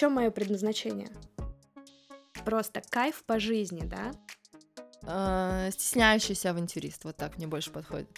чем 0.00 0.14
мое 0.14 0.30
предназначение? 0.30 1.10
Просто 2.46 2.80
кайф 2.88 3.22
по 3.26 3.38
жизни, 3.38 3.82
да? 3.84 4.12
Э, 5.02 5.70
стесняющийся 5.70 6.50
авантюрист, 6.50 7.04
вот 7.04 7.18
так 7.18 7.36
мне 7.36 7.46
больше 7.46 7.70
подходит. 7.70 8.08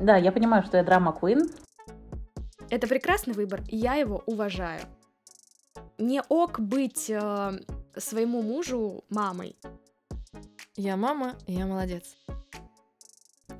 Да, 0.00 0.16
я 0.16 0.32
понимаю, 0.32 0.64
что 0.64 0.78
я 0.78 0.82
драма 0.82 1.16
Queen. 1.20 1.42
Это 2.68 2.88
прекрасный 2.88 3.32
выбор, 3.32 3.62
и 3.68 3.76
я 3.76 3.94
его 3.94 4.24
уважаю. 4.26 4.82
Не 5.98 6.20
ок 6.28 6.58
быть 6.58 7.08
э, 7.08 7.60
своему 7.96 8.42
мужу 8.42 9.04
мамой. 9.08 9.56
Я 10.74 10.96
мама, 10.96 11.38
и 11.46 11.52
я 11.52 11.66
молодец. 11.66 12.16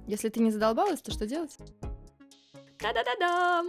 Если 0.08 0.28
ты 0.28 0.40
не 0.40 0.50
задолбалась, 0.50 1.02
то 1.02 1.12
что 1.12 1.24
делать? 1.24 1.56
Да-да-да-да! 2.80 3.62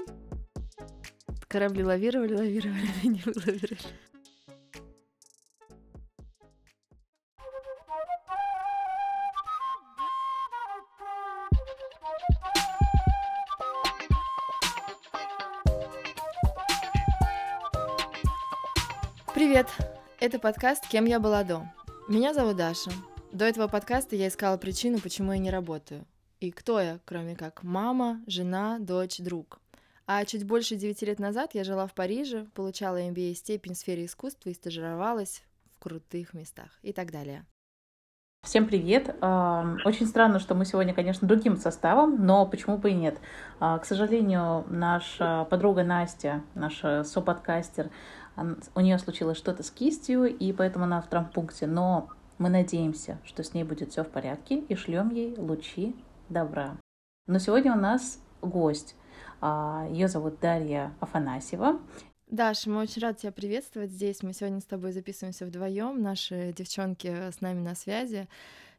Корабли 1.54 1.84
лавировали, 1.84 2.34
лавировали, 2.34 2.88
не 3.04 3.22
вылавировали. 3.24 3.78
Привет! 19.36 19.68
Это 20.20 20.40
подкаст 20.40 20.88
«Кем 20.88 21.06
я 21.06 21.20
была 21.20 21.44
до». 21.44 21.72
Меня 22.10 22.34
зовут 22.34 22.56
Даша. 22.58 22.90
До 23.32 23.46
этого 23.46 23.68
подкаста 23.68 24.16
я 24.16 24.30
искала 24.30 24.58
причину, 24.58 25.00
почему 25.00 25.34
я 25.34 25.38
не 25.38 25.52
работаю. 25.52 26.08
И 26.40 26.50
кто 26.50 26.82
я, 26.82 27.00
кроме 27.06 27.36
как 27.36 27.62
мама, 27.62 28.24
жена, 28.26 28.80
дочь, 28.80 29.20
друг. 29.20 29.60
А 30.06 30.26
чуть 30.26 30.46
больше 30.46 30.76
девяти 30.76 31.06
лет 31.06 31.20
назад 31.20 31.52
я 31.54 31.64
жила 31.64 31.88
в 31.88 31.94
Париже, 31.94 32.46
получала 32.56 33.02
MBA 33.02 33.34
степень 33.36 33.74
в 33.74 33.78
сфере 33.78 34.06
искусства 34.06 34.50
и 34.50 34.54
стажировалась 34.54 35.44
в 35.74 35.80
крутых 35.80 36.34
местах 36.34 36.78
и 36.82 36.92
так 36.92 37.10
далее. 37.10 37.46
Всем 38.44 38.68
привет! 38.68 39.16
Очень 39.22 40.06
странно, 40.06 40.40
что 40.40 40.56
мы 40.56 40.66
сегодня, 40.66 40.94
конечно, 40.94 41.26
другим 41.26 41.56
составом, 41.56 42.26
но 42.26 42.46
почему 42.46 42.78
бы 42.78 42.92
и 42.92 42.94
нет. 42.94 43.18
А, 43.62 43.80
к 43.80 43.86
сожалению, 43.86 44.66
наша 44.70 45.48
подруга 45.50 45.86
Настя, 45.86 46.44
наша 46.54 47.06
соподкастер, 47.06 47.90
у 48.76 48.80
нее 48.82 49.00
случилось 49.00 49.38
что-то 49.38 49.64
с 49.64 49.72
кистью, 49.72 50.26
и 50.26 50.52
поэтому 50.52 50.84
она 50.84 51.02
в 51.02 51.08
травмпункте. 51.08 51.66
Но 51.66 52.10
мы 52.38 52.50
надеемся, 52.50 53.20
что 53.24 53.42
с 53.42 53.54
ней 53.54 53.64
будет 53.64 53.92
все 53.92 54.04
в 54.04 54.10
порядке, 54.10 54.58
и 54.58 54.76
шлем 54.76 55.12
ей 55.12 55.34
лучи 55.38 55.96
добра. 56.28 56.76
Но 57.28 57.40
сегодня 57.40 57.72
у 57.72 57.80
нас 57.80 58.20
гость. 58.42 58.98
А, 59.46 59.86
Ее 59.92 60.08
зовут 60.08 60.40
Дарья 60.40 60.96
Афанасьева. 61.02 61.82
Даша, 62.28 62.70
мы 62.70 62.80
очень 62.80 63.02
рады 63.02 63.20
тебя 63.20 63.34
приветствовать 63.34 63.92
здесь. 63.92 64.24
Мы 64.24 64.32
сегодня 64.32 64.62
с 64.62 64.64
тобой 64.64 64.94
записываемся 64.94 65.46
вдвоем. 65.46 66.02
Наши 66.02 66.54
девчонки 66.54 67.30
с 67.30 67.42
нами 67.42 67.60
на 67.60 67.76
связи. 67.76 68.30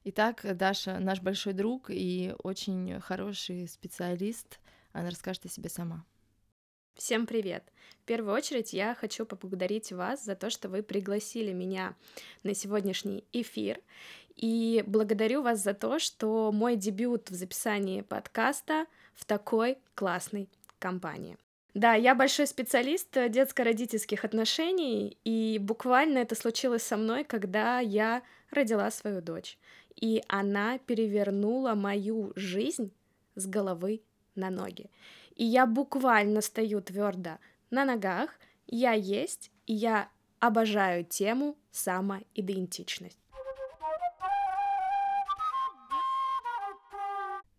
Итак, 0.04 0.40
Даша 0.56 1.00
наш 1.00 1.20
большой 1.20 1.52
друг 1.52 1.90
и 1.90 2.34
очень 2.42 2.98
хороший 3.00 3.68
специалист. 3.68 4.58
Она 4.94 5.10
расскажет 5.10 5.44
о 5.44 5.50
себе 5.50 5.68
сама. 5.68 6.02
Всем 6.94 7.26
привет! 7.26 7.70
В 8.00 8.06
первую 8.06 8.34
очередь 8.34 8.72
я 8.72 8.94
хочу 8.94 9.26
поблагодарить 9.26 9.92
вас 9.92 10.24
за 10.24 10.34
то, 10.34 10.48
что 10.48 10.70
вы 10.70 10.82
пригласили 10.82 11.52
меня 11.52 11.94
на 12.42 12.54
сегодняшний 12.54 13.24
эфир. 13.34 13.82
И 14.34 14.82
благодарю 14.86 15.42
вас 15.42 15.62
за 15.62 15.74
то, 15.74 15.98
что 15.98 16.50
мой 16.52 16.76
дебют 16.76 17.30
в 17.30 17.34
записании 17.34 18.00
подкаста 18.00 18.86
в 19.14 19.24
такой 19.24 19.78
классной 19.94 20.48
компании. 20.78 21.36
Да, 21.74 21.94
я 21.94 22.14
большой 22.14 22.46
специалист 22.46 23.08
детско-родительских 23.12 24.24
отношений, 24.24 25.18
и 25.24 25.58
буквально 25.60 26.18
это 26.18 26.36
случилось 26.36 26.84
со 26.84 26.96
мной, 26.96 27.24
когда 27.24 27.80
я 27.80 28.22
родила 28.50 28.90
свою 28.92 29.20
дочь. 29.20 29.58
И 30.00 30.22
она 30.28 30.78
перевернула 30.78 31.74
мою 31.74 32.32
жизнь 32.36 32.92
с 33.34 33.46
головы 33.46 34.02
на 34.36 34.50
ноги. 34.50 34.90
И 35.34 35.44
я 35.44 35.66
буквально 35.66 36.40
стою 36.42 36.80
твердо 36.80 37.38
на 37.70 37.84
ногах, 37.84 38.30
я 38.68 38.92
есть, 38.92 39.50
и 39.66 39.74
я 39.74 40.08
обожаю 40.38 41.04
тему 41.04 41.56
самоидентичность. 41.72 43.18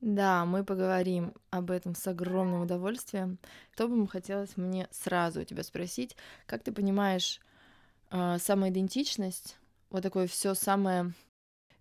Да, 0.02 0.46
мы 0.46 0.64
поговорим 0.64 1.34
об 1.50 1.72
этом 1.72 1.96
с 1.96 2.06
огромным 2.08 2.62
удовольствием. 2.62 3.40
Кто 3.72 3.88
бы 3.88 4.08
хотелось 4.08 4.58
мне 4.58 4.88
сразу 4.92 5.42
у 5.42 5.44
тебя 5.44 5.64
спросить, 5.64 6.16
как 6.46 6.64
ты 6.64 6.72
понимаешь 6.72 7.40
э, 8.12 8.38
самоидентичность, 8.40 9.58
вот 9.90 10.04
такое 10.04 10.28
все 10.28 10.54
самое 10.54 11.14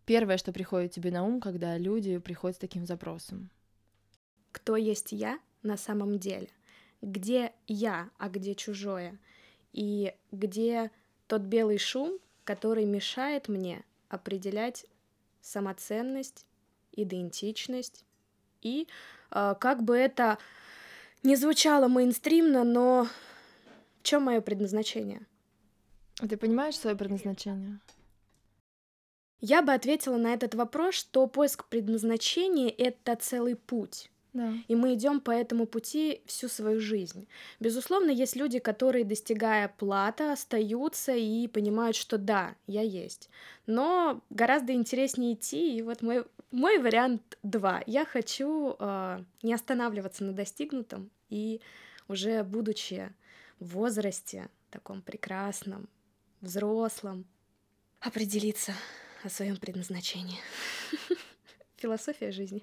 первое, 0.06 0.38
что 0.38 0.52
приходит 0.52 0.92
тебе 0.92 1.10
на 1.10 1.24
ум, 1.24 1.40
когда 1.40 1.76
люди 1.76 2.18
приходят 2.18 2.56
с 2.56 2.60
таким 2.60 2.86
запросом? 2.86 3.50
Кто 4.52 4.76
есть 4.76 5.12
я 5.12 5.38
на 5.62 5.76
самом 5.76 6.18
деле? 6.18 6.48
Где 7.02 7.52
я, 7.66 8.10
а 8.18 8.28
где 8.28 8.54
чужое? 8.54 9.18
И 9.72 10.14
где 10.30 10.90
тот 11.26 11.42
белый 11.42 11.78
шум, 11.78 12.18
который 12.44 12.84
мешает 12.84 13.48
мне 13.48 13.84
определять 14.08 14.86
самоценность, 15.40 16.46
идентичность 16.96 18.04
и 18.62 18.88
э, 19.30 19.54
как 19.60 19.82
бы 19.82 19.96
это 19.96 20.38
не 21.22 21.36
звучало 21.36 21.88
мейнстримно, 21.88 22.64
но 22.64 23.06
в 24.00 24.02
чем 24.02 24.24
мое 24.24 24.40
предназначение? 24.40 25.26
Ты 26.16 26.36
понимаешь 26.36 26.78
свое 26.78 26.96
предназначение? 26.96 27.80
Я 29.40 29.62
бы 29.62 29.72
ответила 29.72 30.16
на 30.16 30.32
этот 30.32 30.54
вопрос, 30.54 30.94
что 30.94 31.26
поиск 31.26 31.66
предназначения— 31.66 32.72
это 32.78 33.14
целый 33.16 33.56
путь. 33.56 34.10
Да. 34.32 34.52
И 34.66 34.74
мы 34.74 34.94
идем 34.94 35.20
по 35.20 35.30
этому 35.30 35.66
пути 35.66 36.22
всю 36.26 36.48
свою 36.48 36.80
жизнь. 36.80 37.28
Безусловно, 37.60 38.10
есть 38.10 38.34
люди, 38.34 38.58
которые, 38.58 39.04
достигая 39.04 39.68
плата, 39.68 40.32
остаются 40.32 41.12
и 41.14 41.46
понимают, 41.46 41.94
что 41.94 42.18
да, 42.18 42.56
я 42.66 42.82
есть. 42.82 43.30
Но 43.66 44.22
гораздо 44.30 44.72
интереснее 44.72 45.34
идти, 45.34 45.76
и 45.76 45.82
вот 45.82 46.02
мой, 46.02 46.24
мой 46.54 46.78
вариант 46.78 47.36
два. 47.42 47.82
Я 47.86 48.04
хочу 48.04 48.76
э, 48.78 49.24
не 49.42 49.52
останавливаться 49.52 50.22
на 50.24 50.32
достигнутом, 50.32 51.10
и 51.28 51.60
уже 52.06 52.44
будучи 52.44 53.12
в 53.58 53.70
возрасте 53.70 54.48
таком 54.70 55.02
прекрасном, 55.02 55.88
взрослом, 56.40 57.26
определиться 58.00 58.72
о 59.24 59.30
своем 59.30 59.56
предназначении. 59.56 60.38
Философия 61.76 62.30
жизни. 62.30 62.62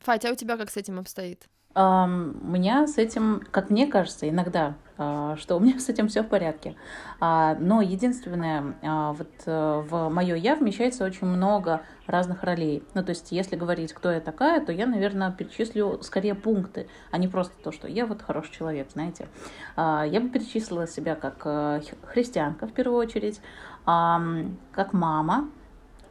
Фатя, 0.00 0.28
а 0.28 0.32
у 0.32 0.34
тебя 0.34 0.58
как 0.58 0.70
с 0.70 0.76
этим 0.76 0.98
обстоит? 0.98 1.46
У 1.74 1.78
меня 1.78 2.86
с 2.86 2.98
этим, 2.98 3.42
как 3.50 3.70
мне 3.70 3.86
кажется, 3.86 4.28
иногда, 4.28 4.74
а, 4.98 5.36
что 5.36 5.56
у 5.56 5.60
меня 5.60 5.78
с 5.78 5.88
этим 5.88 6.08
все 6.08 6.22
в 6.22 6.28
порядке. 6.28 6.76
А, 7.18 7.56
но 7.58 7.80
единственное, 7.80 8.74
а, 8.82 9.12
вот 9.12 9.30
э, 9.46 9.82
в 9.88 10.08
мое 10.08 10.36
я 10.36 10.54
вмещается 10.54 11.04
очень 11.04 11.26
много 11.26 11.82
разных 12.06 12.42
ролей. 12.42 12.82
Ну, 12.94 13.02
то 13.02 13.10
есть, 13.10 13.32
если 13.32 13.56
говорить, 13.56 13.92
кто 13.92 14.10
я 14.10 14.20
такая, 14.20 14.64
то 14.64 14.70
я, 14.70 14.86
наверное, 14.86 15.32
перечислю 15.32 16.00
скорее 16.02 16.34
пункты, 16.34 16.88
а 17.10 17.18
не 17.18 17.26
просто 17.26 17.54
то, 17.62 17.72
что 17.72 17.88
я 17.88 18.06
вот 18.06 18.22
хороший 18.22 18.52
человек, 18.52 18.90
знаете. 18.92 19.28
Я 19.76 20.20
бы 20.20 20.28
перечислила 20.28 20.86
себя 20.86 21.14
как 21.14 21.42
э, 21.44 21.80
христианка 22.04 22.66
в 22.66 22.72
первую 22.72 22.98
очередь, 22.98 23.40
как 23.84 24.92
мама, 24.92 25.48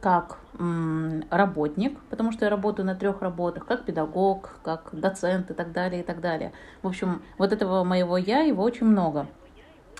как 0.02 0.38
работник, 1.30 1.98
потому 2.10 2.32
что 2.32 2.44
я 2.44 2.50
работаю 2.50 2.84
на 2.84 2.96
трех 2.96 3.22
работах, 3.22 3.64
как 3.64 3.84
педагог, 3.84 4.58
как 4.64 4.90
доцент 4.92 5.50
и 5.52 5.54
так 5.54 5.72
далее, 5.72 6.02
и 6.02 6.04
так 6.04 6.20
далее. 6.20 6.52
В 6.82 6.88
общем, 6.88 7.22
вот 7.38 7.52
этого 7.52 7.84
моего 7.84 8.16
я, 8.16 8.40
его 8.40 8.64
очень 8.64 8.86
много 8.86 9.28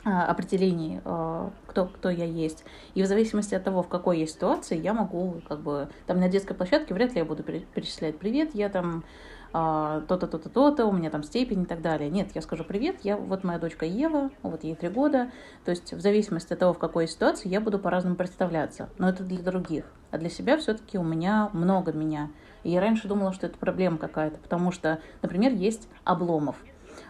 а, 0.04 0.26
определений, 0.26 1.00
а, 1.04 1.52
кто, 1.66 1.86
кто 1.86 2.10
я 2.10 2.24
есть. 2.24 2.64
И 2.94 3.02
в 3.02 3.06
зависимости 3.06 3.54
от 3.54 3.62
того, 3.62 3.84
в 3.84 3.88
какой 3.88 4.18
я 4.18 4.26
ситуации, 4.26 4.76
я 4.76 4.92
могу, 4.92 5.40
как 5.48 5.60
бы, 5.60 5.88
там 6.08 6.18
на 6.18 6.28
детской 6.28 6.54
площадке 6.54 6.92
вряд 6.94 7.12
ли 7.12 7.20
я 7.20 7.24
буду 7.24 7.44
перечислять 7.44 8.18
«Привет, 8.18 8.56
я 8.56 8.68
там 8.68 9.04
то-то, 9.52 10.26
то-то, 10.26 10.48
то-то, 10.48 10.86
у 10.86 10.92
меня 10.92 11.10
там 11.10 11.22
степень 11.22 11.62
и 11.62 11.66
так 11.66 11.82
далее. 11.82 12.08
Нет, 12.10 12.30
я 12.34 12.40
скажу 12.40 12.64
привет, 12.64 12.96
я 13.02 13.16
вот 13.16 13.44
моя 13.44 13.58
дочка 13.58 13.84
Ева, 13.84 14.30
вот 14.42 14.64
ей 14.64 14.74
три 14.74 14.88
года. 14.88 15.30
То 15.64 15.70
есть 15.70 15.92
в 15.92 16.00
зависимости 16.00 16.54
от 16.54 16.58
того, 16.58 16.72
в 16.72 16.78
какой 16.78 17.06
ситуации, 17.06 17.48
я 17.48 17.60
буду 17.60 17.78
по-разному 17.78 18.16
представляться. 18.16 18.88
Но 18.96 19.08
это 19.08 19.22
для 19.24 19.42
других. 19.42 19.84
А 20.10 20.18
для 20.18 20.30
себя 20.30 20.56
все-таки 20.56 20.98
у 20.98 21.02
меня 21.02 21.50
много 21.52 21.92
меня. 21.92 22.30
И 22.64 22.70
я 22.70 22.80
раньше 22.80 23.08
думала, 23.08 23.32
что 23.32 23.46
это 23.46 23.58
проблема 23.58 23.98
какая-то, 23.98 24.38
потому 24.38 24.72
что, 24.72 25.00
например, 25.20 25.52
есть 25.52 25.88
Обломов, 26.04 26.56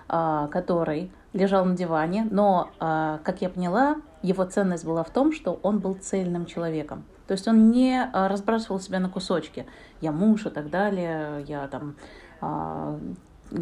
а, 0.08 0.48
который 0.48 1.12
лежал 1.32 1.64
на 1.64 1.76
диване, 1.76 2.26
но, 2.30 2.70
а, 2.78 3.18
как 3.24 3.42
я 3.42 3.48
поняла, 3.48 3.96
его 4.22 4.44
ценность 4.44 4.84
была 4.84 5.02
в 5.04 5.10
том, 5.10 5.32
что 5.32 5.58
он 5.62 5.80
был 5.80 5.94
цельным 5.94 6.46
человеком. 6.46 7.04
То 7.26 7.32
есть 7.32 7.46
он 7.48 7.70
не 7.70 8.10
разбрасывал 8.12 8.80
себя 8.80 8.98
на 8.98 9.08
кусочки. 9.08 9.66
Я 10.00 10.12
муж 10.12 10.46
и 10.46 10.50
так 10.50 10.70
далее, 10.70 11.44
я 11.46 11.66
там 11.68 11.94
а, 11.94 12.21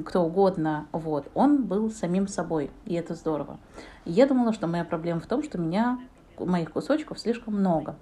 кто 0.04 0.22
угодно, 0.22 0.88
вот, 0.92 1.30
он 1.34 1.64
был 1.64 1.90
самим 1.90 2.28
собой, 2.28 2.70
и 2.86 2.94
это 2.94 3.14
здорово. 3.14 3.58
Я 4.04 4.26
думала, 4.26 4.52
что 4.52 4.66
моя 4.66 4.84
проблема 4.84 5.20
в 5.20 5.26
том, 5.26 5.42
что 5.42 5.58
меня, 5.58 6.00
моих 6.38 6.72
кусочков 6.72 7.18
слишком 7.18 7.54
много. 7.54 7.96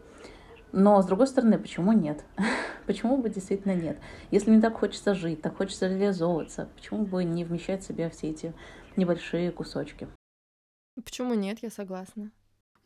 Но, 0.70 1.00
с 1.00 1.06
другой 1.06 1.26
стороны, 1.26 1.58
почему 1.58 1.92
нет? 1.92 2.24
почему 2.86 3.16
бы 3.16 3.30
действительно 3.30 3.74
нет? 3.74 3.98
Если 4.30 4.50
мне 4.50 4.60
так 4.60 4.78
хочется 4.78 5.14
жить, 5.14 5.40
так 5.40 5.56
хочется 5.56 5.88
реализовываться, 5.88 6.68
почему 6.76 7.06
бы 7.06 7.24
не 7.24 7.44
вмещать 7.44 7.82
в 7.82 7.86
себя 7.86 8.10
все 8.10 8.28
эти 8.28 8.52
небольшие 8.96 9.50
кусочки? 9.50 10.08
Почему 11.02 11.34
нет, 11.34 11.60
я 11.62 11.70
согласна. 11.70 12.30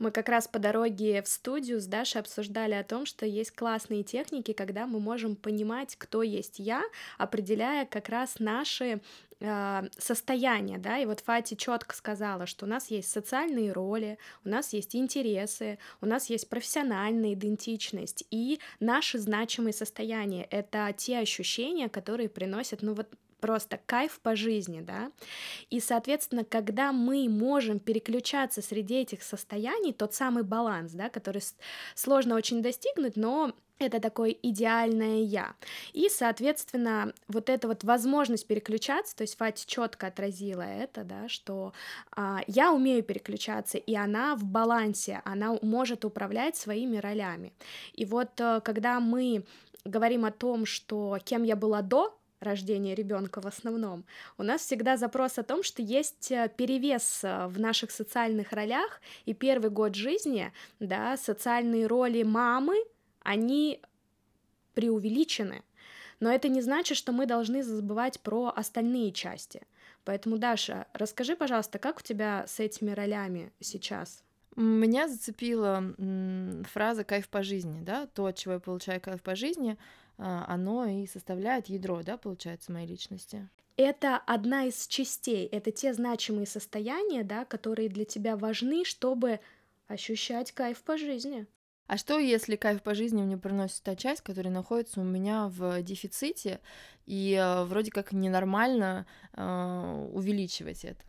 Мы 0.03 0.11
как 0.11 0.29
раз 0.29 0.49
по 0.49 0.59
дороге 0.59 1.23
в 1.23 1.29
студию 1.29 1.81
с 1.81 1.87
Дашей 1.87 2.23
обсуждали 2.23 2.73
о 2.75 2.83
том, 2.83 3.07
что 3.07 3.25
есть 3.25 3.53
классные 3.53 4.03
техники, 4.03 4.53
когда 4.53 4.89
мы 4.89 4.99
можем 4.99 5.37
понимать, 5.37 5.95
кто 5.97 6.25
есть 6.25 6.59
я, 6.59 6.83
определяя 7.19 7.87
как 7.87 8.09
раз 8.09 8.41
наши 8.41 9.01
э, 9.39 9.83
состояния, 9.97 10.79
да, 10.79 10.99
и 10.99 11.07
вот 11.07 11.21
Фати 11.21 11.55
четко 11.55 11.95
сказала, 11.95 12.47
что 12.47 12.67
у 12.67 12.69
нас 12.69 12.91
есть 12.91 13.13
социальные 13.13 13.71
роли, 13.71 14.19
у 14.45 14.49
нас 14.49 14.73
есть 14.73 14.97
интересы, 14.97 15.79
у 16.01 16.07
нас 16.07 16.29
есть 16.31 16.49
профессиональная 16.49 17.35
идентичность 17.35 18.25
и 18.33 18.59
наши 18.81 19.21
значимые 19.21 19.73
состояния. 19.73 20.49
Это 20.51 20.93
те 20.97 21.21
ощущения, 21.21 21.89
которые 21.89 22.29
приносят, 22.29 22.83
ну 22.83 22.95
вот 22.95 23.07
просто 23.43 23.81
кайф 23.87 24.21
по 24.21 24.37
жизни, 24.37 24.81
да, 24.81 25.11
и, 25.69 25.81
соответственно, 25.81 26.44
когда 26.44 26.93
мы 26.93 27.29
можем 27.29 27.81
переключаться 27.81 28.62
среди 28.62 29.00
этих 29.03 29.23
состояний, 29.23 29.93
тот 29.93 30.15
самый 30.15 30.44
баланс, 30.44 30.93
да, 30.93 31.11
который 31.11 31.43
сложно 31.94 32.37
очень 32.37 32.62
достигнуть, 32.62 33.17
но 33.17 33.53
это 33.79 34.00
такое 34.00 34.31
идеальное 34.31 35.23
я. 35.23 35.55
И, 35.93 36.09
соответственно, 36.09 37.12
вот 37.29 37.50
эта 37.50 37.67
вот 37.67 37.85
возможность 37.85 38.47
переключаться, 38.47 39.17
то 39.17 39.23
есть 39.23 39.37
Фати 39.37 39.67
четко 39.67 40.06
отразила 40.06 40.62
это, 40.62 41.03
да, 41.05 41.29
что 41.29 41.73
а, 42.15 42.43
я 42.47 42.73
умею 42.73 43.03
переключаться, 43.03 43.79
и 43.79 43.94
она 43.94 44.37
в 44.37 44.44
балансе, 44.44 45.21
она 45.25 45.59
может 45.62 46.05
управлять 46.05 46.56
своими 46.56 46.99
ролями. 46.99 47.53
И 47.94 48.05
вот 48.05 48.41
а, 48.41 48.61
когда 48.61 49.00
мы 49.00 49.44
говорим 49.85 50.25
о 50.25 50.31
том, 50.31 50.65
что 50.65 51.19
кем 51.25 51.43
я 51.43 51.56
была 51.56 51.83
до, 51.83 52.17
рождения 52.43 52.94
ребенка 52.94 53.41
в 53.41 53.47
основном, 53.47 54.05
у 54.39 54.43
нас 54.43 54.62
всегда 54.62 54.97
запрос 54.97 55.39
о 55.39 55.43
том, 55.43 55.62
что 55.62 55.83
есть 55.83 56.31
э, 56.31 56.50
перевес 56.56 57.25
э, 57.25 57.47
в 57.47 57.59
наших 57.61 57.91
социальных 57.91 58.53
ролях, 58.53 59.00
и 59.25 59.35
первый 59.35 59.71
год 59.71 59.94
жизни, 59.94 60.53
да, 60.81 61.17
социальные 61.17 61.87
роли 61.87 62.23
мамы, 62.23 62.77
они 63.23 63.81
преувеличены, 64.75 65.62
но 66.21 66.31
это 66.31 66.49
не 66.49 66.62
значит, 66.62 66.97
что 66.97 67.12
мы 67.12 67.27
должны 67.27 67.62
забывать 67.62 68.21
про 68.21 68.53
остальные 68.55 69.12
части. 69.12 69.62
Поэтому, 70.05 70.39
Даша, 70.39 70.87
расскажи, 70.93 71.37
пожалуйста, 71.37 71.79
как 71.79 71.99
у 71.99 72.03
тебя 72.03 72.44
с 72.47 72.61
этими 72.61 72.91
ролями 72.91 73.53
сейчас? 73.61 74.23
Меня 74.56 75.09
зацепила 75.09 75.83
фраза 76.71 77.05
«кайф 77.05 77.29
по 77.29 77.43
жизни», 77.43 77.81
да, 77.83 78.06
то, 78.06 78.27
от 78.27 78.37
чего 78.37 78.55
я 78.55 78.61
получаю 78.61 79.00
кайф 79.00 79.23
по 79.23 79.35
жизни— 79.35 79.79
оно 80.17 80.87
и 80.87 81.06
составляет 81.06 81.67
ядро, 81.67 82.03
да, 82.03 82.17
получается, 82.17 82.73
моей 82.73 82.87
личности. 82.87 83.49
Это 83.76 84.17
одна 84.17 84.67
из 84.67 84.87
частей, 84.87 85.47
это 85.47 85.70
те 85.70 85.94
значимые 85.94 86.47
состояния, 86.47 87.25
да, 87.25 87.44
которые 87.44 87.88
для 87.88 88.05
тебя 88.05 88.37
важны, 88.37 88.85
чтобы 88.85 89.41
ощущать 89.88 90.53
кайф 90.53 90.82
по 90.82 90.99
жизни. 90.99 91.47
А 91.87 91.97
что, 91.97 92.19
если 92.19 92.56
кайф 92.56 92.82
по 92.82 92.94
жизни 92.94 93.23
мне 93.23 93.37
приносит 93.37 93.82
та 93.82 93.97
часть, 93.97 94.23
которая 94.23 94.53
находится 94.53 95.00
у 95.00 95.05
меня 95.05 95.49
в 95.49 95.82
дефиците, 95.82 96.61
и 97.06 97.35
э, 97.35 97.65
вроде 97.65 97.91
как 97.91 98.12
ненормально 98.12 99.06
э, 99.35 100.08
увеличивать 100.12 100.85
это? 100.85 101.05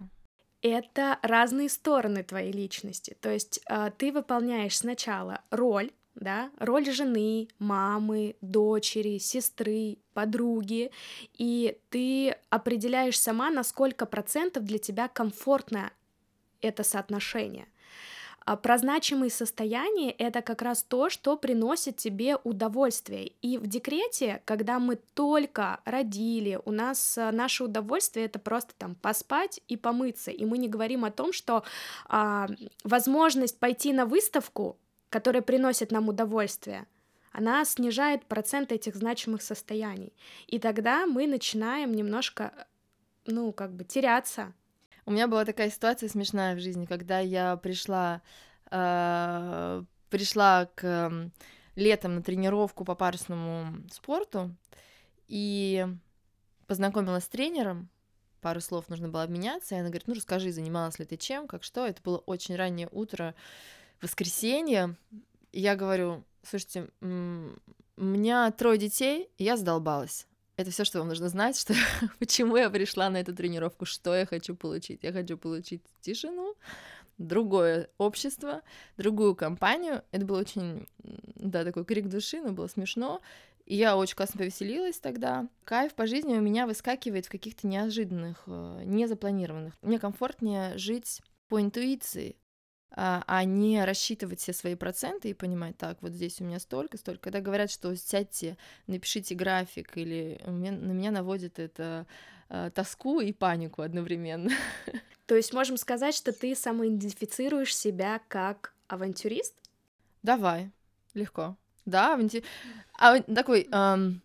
Это 0.61 1.19
разные 1.21 1.69
стороны 1.69 2.23
твоей 2.23 2.51
личности. 2.51 3.15
То 3.21 3.29
есть 3.29 3.61
э, 3.69 3.91
ты 3.97 4.11
выполняешь 4.11 4.77
сначала 4.77 5.41
роль, 5.51 5.91
да, 6.15 6.51
роль 6.59 6.89
жены, 6.91 7.47
мамы, 7.59 8.35
дочери, 8.41 9.17
сестры, 9.17 9.97
подруги, 10.13 10.91
и 11.37 11.77
ты 11.89 12.35
определяешь 12.49 13.19
сама, 13.19 13.49
на 13.49 13.63
сколько 13.63 14.05
процентов 14.05 14.63
для 14.63 14.77
тебя 14.77 15.07
комфортно 15.07 15.91
это 16.61 16.83
соотношение. 16.83 17.67
А 18.45 18.57
про 18.57 18.77
значимые 18.77 19.29
состояния 19.29 20.11
это 20.11 20.41
как 20.41 20.61
раз 20.61 20.83
то, 20.83 21.09
что 21.09 21.37
приносит 21.37 21.95
тебе 21.95 22.35
удовольствие. 22.43 23.31
И 23.41 23.57
в 23.57 23.67
декрете, 23.67 24.41
когда 24.43 24.79
мы 24.79 24.97
только 25.13 25.79
родили, 25.85 26.59
у 26.65 26.71
нас 26.71 27.17
э, 27.17 27.31
наше 27.31 27.63
удовольствие 27.63 28.25
это 28.25 28.39
просто 28.39 28.73
там 28.77 28.95
поспать 28.95 29.61
и 29.69 29.77
помыться. 29.77 30.29
И 30.29 30.43
мы 30.43 30.57
не 30.57 30.67
говорим 30.67 31.05
о 31.05 31.11
том, 31.11 31.31
что 31.31 31.63
а, 32.07 32.49
возможность 32.83 33.59
пойти 33.59 33.93
на 33.93 34.05
выставку 34.05 34.77
которая 35.13 35.43
приносит 35.43 35.91
нам 35.91 36.09
удовольствие, 36.09 36.87
она 37.31 37.63
снижает 37.65 38.25
процент 38.25 38.71
этих 38.71 38.95
значимых 38.95 39.43
состояний. 39.43 40.11
И 40.47 40.57
тогда 40.57 41.05
мы 41.05 41.27
начинаем 41.27 41.93
немножко, 41.93 42.51
ну, 43.27 43.53
как 43.53 43.73
бы 43.73 43.83
теряться. 43.83 44.53
У 45.05 45.11
меня 45.11 45.27
была 45.27 45.45
такая 45.45 45.69
ситуация 45.69 46.09
смешная 46.09 46.55
в 46.55 46.59
жизни, 46.59 46.87
когда 46.87 47.19
я 47.19 47.57
пришла, 47.57 48.23
э, 48.71 49.83
пришла 50.09 50.65
к 50.73 50.83
э, 50.83 51.29
летом 51.75 52.15
на 52.15 52.23
тренировку 52.23 52.83
по 52.83 52.95
парусному 52.95 53.87
спорту 53.91 54.55
и 55.27 55.85
познакомилась 56.65 57.25
с 57.25 57.27
тренером, 57.27 57.87
пару 58.41 58.61
слов 58.61 58.89
нужно 58.89 59.09
было 59.09 59.21
обменяться, 59.21 59.75
и 59.75 59.77
она 59.77 59.89
говорит, 59.89 60.07
ну 60.07 60.15
расскажи, 60.15 60.51
занималась 60.51 60.97
ли 60.97 61.05
ты 61.05 61.17
чем, 61.17 61.47
как 61.47 61.63
что, 61.63 61.85
это 61.85 62.01
было 62.01 62.17
очень 62.17 62.55
раннее 62.55 62.89
утро, 62.91 63.35
воскресенье, 64.03 64.95
я 65.51 65.75
говорю, 65.75 66.23
слушайте, 66.43 66.89
у 67.01 68.03
меня 68.03 68.51
трое 68.51 68.77
детей, 68.77 69.29
и 69.37 69.43
я 69.43 69.57
задолбалась. 69.57 70.27
Это 70.55 70.69
все, 70.69 70.85
что 70.85 70.99
вам 70.99 71.07
нужно 71.07 71.29
знать, 71.29 71.57
что 71.57 71.73
почему 72.19 72.57
я 72.57 72.69
пришла 72.69 73.09
на 73.09 73.17
эту 73.17 73.33
тренировку, 73.35 73.85
что 73.85 74.15
я 74.15 74.25
хочу 74.25 74.55
получить. 74.55 75.03
Я 75.03 75.11
хочу 75.11 75.37
получить 75.37 75.81
тишину, 76.01 76.55
другое 77.17 77.89
общество, 77.97 78.61
другую 78.97 79.35
компанию. 79.35 80.03
Это 80.11 80.25
был 80.25 80.35
очень, 80.35 80.87
да, 81.35 81.63
такой 81.63 81.85
крик 81.85 82.07
души, 82.07 82.41
но 82.41 82.51
было 82.51 82.67
смешно. 82.67 83.21
И 83.65 83.75
я 83.75 83.95
очень 83.95 84.15
классно 84.15 84.39
повеселилась 84.39 84.99
тогда. 84.99 85.47
Кайф 85.63 85.95
по 85.95 86.05
жизни 86.05 86.35
у 86.35 86.41
меня 86.41 86.67
выскакивает 86.67 87.25
в 87.25 87.29
каких-то 87.29 87.65
неожиданных, 87.65 88.43
э, 88.45 88.81
незапланированных. 88.85 89.73
Мне 89.81 89.99
комфортнее 89.99 90.77
жить 90.77 91.21
по 91.47 91.61
интуиции, 91.61 92.35
а, 92.95 93.23
а 93.25 93.43
не 93.43 93.83
рассчитывать 93.83 94.39
все 94.39 94.53
свои 94.53 94.75
проценты 94.75 95.29
и 95.29 95.33
понимать, 95.33 95.77
так, 95.77 95.97
вот 96.01 96.11
здесь 96.11 96.39
у 96.39 96.43
меня 96.43 96.59
столько, 96.59 96.97
столько. 96.97 97.23
Когда 97.23 97.41
говорят, 97.41 97.71
что 97.71 97.95
сядьте, 97.95 98.55
напишите 98.85 99.33
график, 99.33 99.97
или 99.97 100.39
на 100.45 100.91
меня 100.91 101.09
наводит 101.09 101.57
это 101.57 102.05
э, 102.49 102.69
тоску 102.73 103.19
и 103.19 103.31
панику 103.31 103.81
одновременно. 103.81 104.51
То 105.25 105.35
есть 105.35 105.53
можем 105.53 105.77
сказать, 105.77 106.15
что 106.15 106.31
ты 106.33 106.55
самоидентифицируешь 106.55 107.75
себя 107.75 108.21
как 108.27 108.73
авантюрист? 108.87 109.55
Давай, 110.21 110.69
легко. 111.15 111.57
Да, 111.85 112.13
авантю... 112.13 112.43
а, 112.99 113.19
такой 113.21 113.67
эм, 113.71 114.21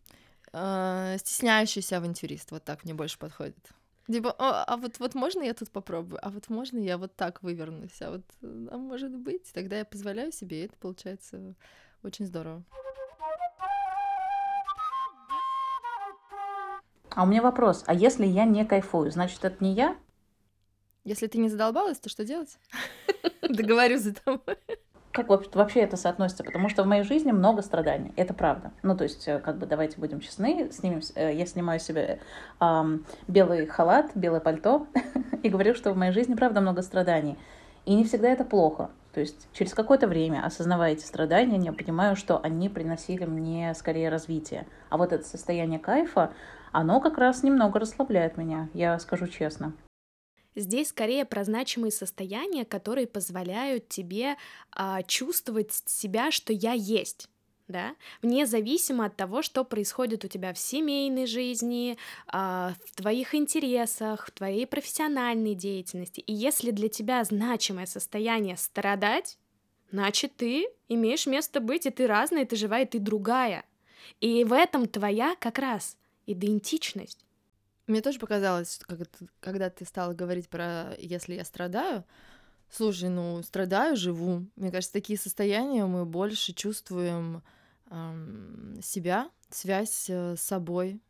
э, 0.52 1.16
стесняющийся 1.18 1.96
авантюрист, 1.96 2.50
вот 2.50 2.64
так 2.64 2.84
мне 2.84 2.92
больше 2.92 3.18
подходит. 3.18 3.56
Типа, 4.10 4.34
а, 4.38 4.64
а 4.64 4.76
вот, 4.78 4.98
вот 5.00 5.14
можно 5.14 5.42
я 5.42 5.52
тут 5.52 5.70
попробую? 5.70 6.18
А 6.26 6.30
вот 6.30 6.48
можно 6.48 6.78
я 6.78 6.96
вот 6.96 7.14
так 7.14 7.42
вывернусь? 7.42 8.00
А 8.00 8.12
вот, 8.12 8.22
а 8.42 8.78
может 8.78 9.14
быть? 9.14 9.52
Тогда 9.52 9.78
я 9.78 9.84
позволяю 9.84 10.32
себе, 10.32 10.62
и 10.62 10.64
это 10.64 10.76
получается 10.76 11.54
очень 12.02 12.24
здорово. 12.24 12.64
А 17.10 17.24
у 17.24 17.26
меня 17.26 17.42
вопрос. 17.42 17.84
А 17.86 17.92
если 17.92 18.24
я 18.24 18.46
не 18.46 18.64
кайфую, 18.64 19.10
значит, 19.10 19.44
это 19.44 19.62
не 19.62 19.74
я? 19.74 19.96
Если 21.04 21.26
ты 21.26 21.36
не 21.38 21.50
задолбалась, 21.50 21.98
то 21.98 22.08
что 22.08 22.24
делать? 22.24 22.58
Договорюсь 23.42 24.02
за 24.02 24.14
тобой 24.14 24.56
как 25.24 25.54
вообще 25.54 25.80
это 25.80 25.96
соотносится? 25.96 26.44
Потому 26.44 26.68
что 26.68 26.82
в 26.82 26.86
моей 26.86 27.02
жизни 27.02 27.32
много 27.32 27.62
страданий, 27.62 28.12
это 28.16 28.34
правда. 28.34 28.72
Ну, 28.82 28.96
то 28.96 29.04
есть, 29.04 29.26
э, 29.28 29.38
как 29.38 29.58
бы, 29.58 29.66
давайте 29.66 29.98
будем 29.98 30.20
честны, 30.20 30.70
снимем, 30.72 31.00
э, 31.14 31.34
я 31.34 31.46
снимаю 31.46 31.80
себе 31.80 32.20
эм, 32.60 33.04
белый 33.26 33.66
халат, 33.66 34.10
белое 34.14 34.40
пальто 34.40 34.86
и 35.42 35.48
говорю, 35.48 35.74
что 35.74 35.92
в 35.92 35.96
моей 35.96 36.12
жизни, 36.12 36.34
правда, 36.34 36.60
много 36.60 36.82
страданий. 36.82 37.38
И 37.84 37.94
не 37.94 38.04
всегда 38.04 38.28
это 38.28 38.44
плохо. 38.44 38.90
То 39.12 39.20
есть 39.20 39.48
через 39.52 39.74
какое-то 39.74 40.06
время, 40.06 40.44
осознавая 40.44 40.92
эти 40.92 41.04
страдания, 41.04 41.58
я 41.58 41.72
понимаю, 41.72 42.16
что 42.16 42.38
они 42.42 42.68
приносили 42.68 43.24
мне 43.24 43.74
скорее 43.74 44.10
развитие. 44.10 44.66
А 44.90 44.98
вот 44.98 45.12
это 45.12 45.24
состояние 45.24 45.78
кайфа, 45.78 46.32
оно 46.72 47.00
как 47.00 47.18
раз 47.18 47.42
немного 47.42 47.80
расслабляет 47.80 48.36
меня, 48.36 48.68
я 48.74 48.98
скажу 48.98 49.26
честно. 49.26 49.72
Здесь 50.58 50.88
скорее 50.88 51.24
про 51.24 51.44
значимые 51.44 51.92
состояния, 51.92 52.64
которые 52.64 53.06
позволяют 53.06 53.88
тебе 53.88 54.36
а, 54.72 55.02
чувствовать 55.04 55.72
себя, 55.86 56.30
что 56.32 56.52
я 56.52 56.72
есть 56.72 57.28
да, 57.68 57.94
вне 58.22 58.46
зависимо 58.46 59.04
от 59.04 59.16
того, 59.16 59.42
что 59.42 59.62
происходит 59.62 60.24
у 60.24 60.28
тебя 60.28 60.54
в 60.54 60.58
семейной 60.58 61.26
жизни, 61.26 61.98
а, 62.26 62.74
в 62.86 62.96
твоих 62.96 63.34
интересах, 63.34 64.26
в 64.26 64.30
твоей 64.30 64.66
профессиональной 64.66 65.54
деятельности. 65.54 66.20
И 66.20 66.32
если 66.32 66.70
для 66.70 66.88
тебя 66.88 67.22
значимое 67.24 67.86
состояние 67.86 68.56
страдать, 68.56 69.38
значит, 69.92 70.34
ты 70.36 70.66
имеешь 70.88 71.26
место 71.26 71.60
быть, 71.60 71.84
и 71.84 71.90
ты 71.90 72.06
разная, 72.06 72.42
и 72.42 72.46
ты 72.46 72.56
живая, 72.56 72.84
и 72.84 72.88
ты 72.88 72.98
другая. 72.98 73.64
И 74.20 74.44
в 74.44 74.54
этом 74.54 74.88
твоя 74.88 75.36
как 75.38 75.58
раз 75.58 75.98
идентичность. 76.26 77.27
Мне 77.88 78.02
тоже 78.02 78.18
показалось, 78.18 78.78
когда 79.40 79.70
ты 79.70 79.84
стала 79.84 80.12
говорить 80.12 80.48
про 80.48 80.94
«если 80.98 81.34
я 81.34 81.44
страдаю», 81.44 82.04
слушай, 82.70 83.08
ну, 83.08 83.42
страдаю, 83.42 83.96
живу. 83.96 84.46
Мне 84.56 84.70
кажется, 84.70 84.92
такие 84.92 85.18
состояния 85.18 85.86
мы 85.86 86.04
больше 86.04 86.52
чувствуем 86.52 87.42
эм, 87.90 88.78
себя, 88.82 89.30
связь 89.50 90.10
э, 90.10 90.36
с 90.36 90.42
собой, 90.42 91.00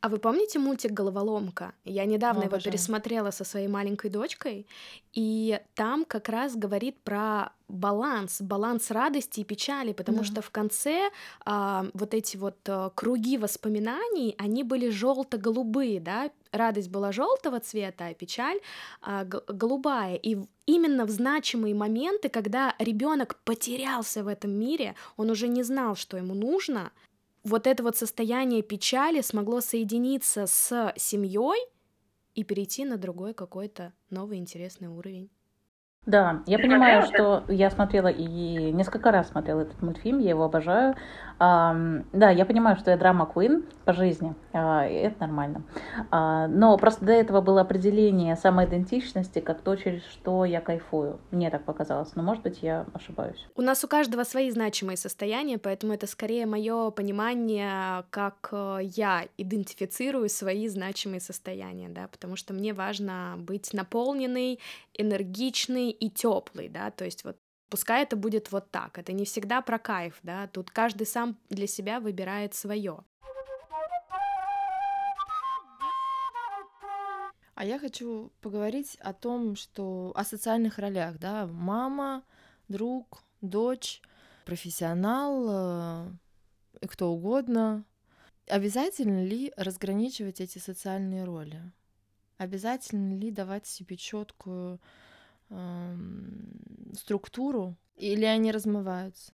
а 0.00 0.08
вы 0.08 0.18
помните 0.18 0.58
мультик 0.58 0.92
«Головоломка»? 0.92 1.72
Я 1.84 2.04
недавно 2.04 2.42
О, 2.42 2.44
его 2.44 2.54
обожаю. 2.54 2.72
пересмотрела 2.72 3.30
со 3.30 3.44
своей 3.44 3.68
маленькой 3.68 4.10
дочкой, 4.10 4.66
и 5.12 5.60
там 5.74 6.04
как 6.04 6.28
раз 6.28 6.54
говорит 6.54 6.98
про 7.02 7.52
баланс, 7.68 8.40
баланс 8.40 8.90
радости 8.90 9.40
и 9.40 9.44
печали, 9.44 9.92
потому 9.92 10.18
да. 10.18 10.24
что 10.24 10.42
в 10.42 10.50
конце 10.50 11.10
а, 11.44 11.86
вот 11.94 12.14
эти 12.14 12.36
вот 12.36 12.56
а, 12.68 12.90
круги 12.90 13.38
воспоминаний, 13.38 14.34
они 14.38 14.62
были 14.62 14.90
желто-голубые, 14.90 16.00
да, 16.00 16.30
радость 16.52 16.90
была 16.90 17.12
желтого 17.12 17.60
цвета, 17.60 18.06
а 18.06 18.14
печаль 18.14 18.60
а, 19.00 19.24
голубая. 19.24 20.16
И 20.16 20.38
именно 20.66 21.06
в 21.06 21.10
значимые 21.10 21.74
моменты, 21.74 22.28
когда 22.28 22.74
ребенок 22.78 23.40
потерялся 23.44 24.22
в 24.22 24.28
этом 24.28 24.50
мире, 24.50 24.94
он 25.16 25.30
уже 25.30 25.48
не 25.48 25.62
знал, 25.62 25.96
что 25.96 26.16
ему 26.16 26.34
нужно, 26.34 26.92
вот 27.46 27.66
это 27.66 27.82
вот 27.82 27.96
состояние 27.96 28.62
печали 28.62 29.20
смогло 29.20 29.60
соединиться 29.60 30.46
с 30.46 30.92
семьей 30.96 31.68
и 32.34 32.44
перейти 32.44 32.84
на 32.84 32.98
другой 32.98 33.34
какой-то 33.34 33.92
новый 34.10 34.38
интересный 34.38 34.88
уровень. 34.88 35.30
Да, 36.06 36.44
я 36.46 36.58
понимаю, 36.60 37.02
что 37.02 37.44
я 37.48 37.68
смотрела 37.68 38.06
и 38.06 38.70
несколько 38.70 39.10
раз 39.10 39.28
смотрела 39.28 39.62
этот 39.62 39.82
мультфильм, 39.82 40.20
я 40.20 40.30
его 40.30 40.44
обожаю. 40.44 40.94
Да, 41.38 42.30
я 42.30 42.46
понимаю, 42.46 42.76
что 42.76 42.90
я 42.90 42.96
драма 42.96 43.30
Queen 43.32 43.64
по 43.84 43.92
жизни, 43.92 44.34
а, 44.52 44.86
это 44.86 45.20
нормально. 45.20 45.62
А, 46.10 46.48
но 46.48 46.76
просто 46.78 47.04
до 47.04 47.12
этого 47.12 47.40
было 47.40 47.60
определение 47.60 48.36
самоидентичности 48.36 49.40
как 49.40 49.60
то, 49.60 49.76
через 49.76 50.02
что 50.06 50.44
я 50.44 50.60
кайфую. 50.60 51.20
Мне 51.30 51.50
так 51.50 51.64
показалось, 51.64 52.14
но 52.16 52.22
может 52.22 52.42
быть 52.42 52.62
я 52.62 52.86
ошибаюсь. 52.94 53.46
У 53.54 53.62
нас 53.62 53.84
у 53.84 53.88
каждого 53.88 54.24
свои 54.24 54.50
значимые 54.50 54.96
состояния, 54.96 55.58
поэтому 55.58 55.92
это 55.92 56.06
скорее 56.06 56.46
мое 56.46 56.90
понимание, 56.90 58.04
как 58.10 58.48
э, 58.52 58.78
я 58.82 59.26
идентифицирую 59.36 60.28
свои 60.30 60.68
значимые 60.68 61.20
состояния, 61.20 61.88
да, 61.88 62.08
потому 62.08 62.36
что 62.36 62.54
мне 62.54 62.72
важно 62.72 63.34
быть 63.36 63.74
наполненной, 63.74 64.58
энергичной 64.94 65.90
и 65.90 66.08
теплый, 66.08 66.68
да, 66.68 66.90
то 66.90 67.04
есть 67.04 67.24
вот 67.24 67.36
пускай 67.68 68.02
это 68.02 68.16
будет 68.16 68.52
вот 68.52 68.70
так, 68.70 68.98
это 68.98 69.12
не 69.12 69.24
всегда 69.24 69.60
про 69.60 69.78
кайф, 69.78 70.18
да, 70.22 70.46
тут 70.48 70.70
каждый 70.70 71.06
сам 71.06 71.38
для 71.48 71.66
себя 71.66 72.00
выбирает 72.00 72.54
свое. 72.54 73.04
А 77.54 77.64
я 77.64 77.78
хочу 77.78 78.30
поговорить 78.42 78.96
о 79.00 79.14
том, 79.14 79.56
что 79.56 80.12
о 80.14 80.24
социальных 80.24 80.78
ролях, 80.78 81.18
да, 81.18 81.46
мама, 81.46 82.22
друг, 82.68 83.22
дочь, 83.40 84.02
профессионал, 84.44 85.46
э, 85.48 86.86
кто 86.86 87.08
угодно. 87.08 87.84
Обязательно 88.46 89.24
ли 89.24 89.54
разграничивать 89.56 90.42
эти 90.42 90.58
социальные 90.58 91.24
роли? 91.24 91.62
Обязательно 92.36 93.18
ли 93.18 93.30
давать 93.30 93.66
себе 93.66 93.96
четкую 93.96 94.78
структуру, 96.94 97.76
или 97.96 98.24
они 98.24 98.52
размываются? 98.52 99.32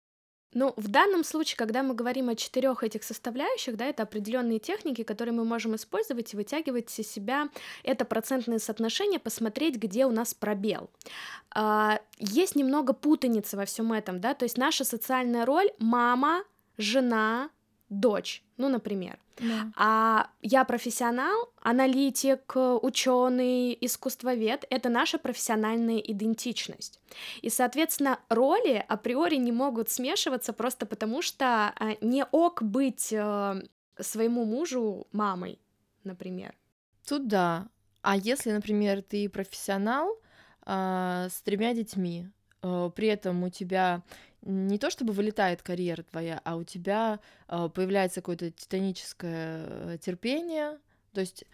Ну, 0.55 0.73
в 0.77 0.89
данном 0.89 1.23
случае, 1.23 1.59
когда 1.59 1.83
мы 1.83 1.95
говорим 1.95 2.31
о 2.31 2.35
четырех 2.35 2.83
этих 2.83 3.05
составляющих, 3.05 3.77
да, 3.77 3.85
это 3.85 4.05
определенные 4.05 4.59
техники, 4.59 5.03
которые 5.03 5.35
мы 5.35 5.45
можем 5.45 5.75
использовать 5.75 6.33
и 6.33 6.37
вытягивать 6.37 6.99
из 6.99 7.11
себя 7.11 7.51
это 7.83 8.07
процентное 8.07 8.59
соотношение, 8.59 9.19
посмотреть, 9.19 9.77
где 9.77 10.07
у 10.07 10.11
нас 10.11 10.33
пробел. 10.33 10.89
А, 11.51 12.01
есть 12.17 12.57
немного 12.57 12.95
путаницы 12.95 13.59
во 13.59 13.67
всем 13.67 13.93
этом, 13.93 14.19
да, 14.19 14.33
то 14.33 14.45
есть 14.45 14.57
наша 14.57 14.85
социальная 14.85 15.45
роль 15.45 15.71
мама, 15.79 16.43
жена, 16.79 17.51
дочь, 17.89 18.43
ну, 18.57 18.69
например. 18.69 19.19
Да. 19.39 19.73
А 19.77 20.31
я 20.41 20.65
профессионал, 20.65 21.53
аналитик, 21.61 22.55
ученый, 22.57 23.77
искусствовед— 23.81 24.65
это 24.71 24.89
наша 24.89 25.19
профессиональная 25.19 25.99
идентичность. 25.99 27.01
И, 27.43 27.51
соответственно, 27.51 28.19
роли 28.29 28.85
априори 28.89 29.37
не 29.37 29.53
могут 29.53 29.91
смешиваться 29.91 30.53
просто 30.53 30.87
потому, 30.87 31.23
что 31.23 31.73
а, 31.77 31.97
не 32.01 32.25
ок 32.25 32.63
быть 32.63 33.13
э, 33.13 33.63
своему 33.99 34.45
мужу 34.45 35.07
мамой, 35.13 35.59
например. 36.05 36.55
Тут 37.07 37.29
да. 37.29 37.69
А 38.03 38.17
если, 38.17 38.53
например, 38.53 39.03
ты 39.03 39.29
профессионал 39.29 40.17
э, 40.65 41.29
с 41.31 41.43
тремя 41.43 41.75
детьми, 41.75 42.29
э, 42.63 42.91
при 42.95 43.09
этом 43.09 43.45
у 43.45 43.51
тебя 43.51 44.03
не 44.43 44.79
то 44.79 44.91
чтобы 44.91 45.13
вылетает 45.13 45.63
карьера 45.63 46.03
твоя, 46.03 46.41
а 46.45 46.57
у 46.57 46.65
тебя 46.65 47.21
э, 47.49 47.69
появляется 47.75 48.21
какое-то 48.21 48.51
титаническое 48.51 49.67
э, 49.67 49.99
терпение, 50.01 50.79
то 51.13 51.21
есть 51.21 51.45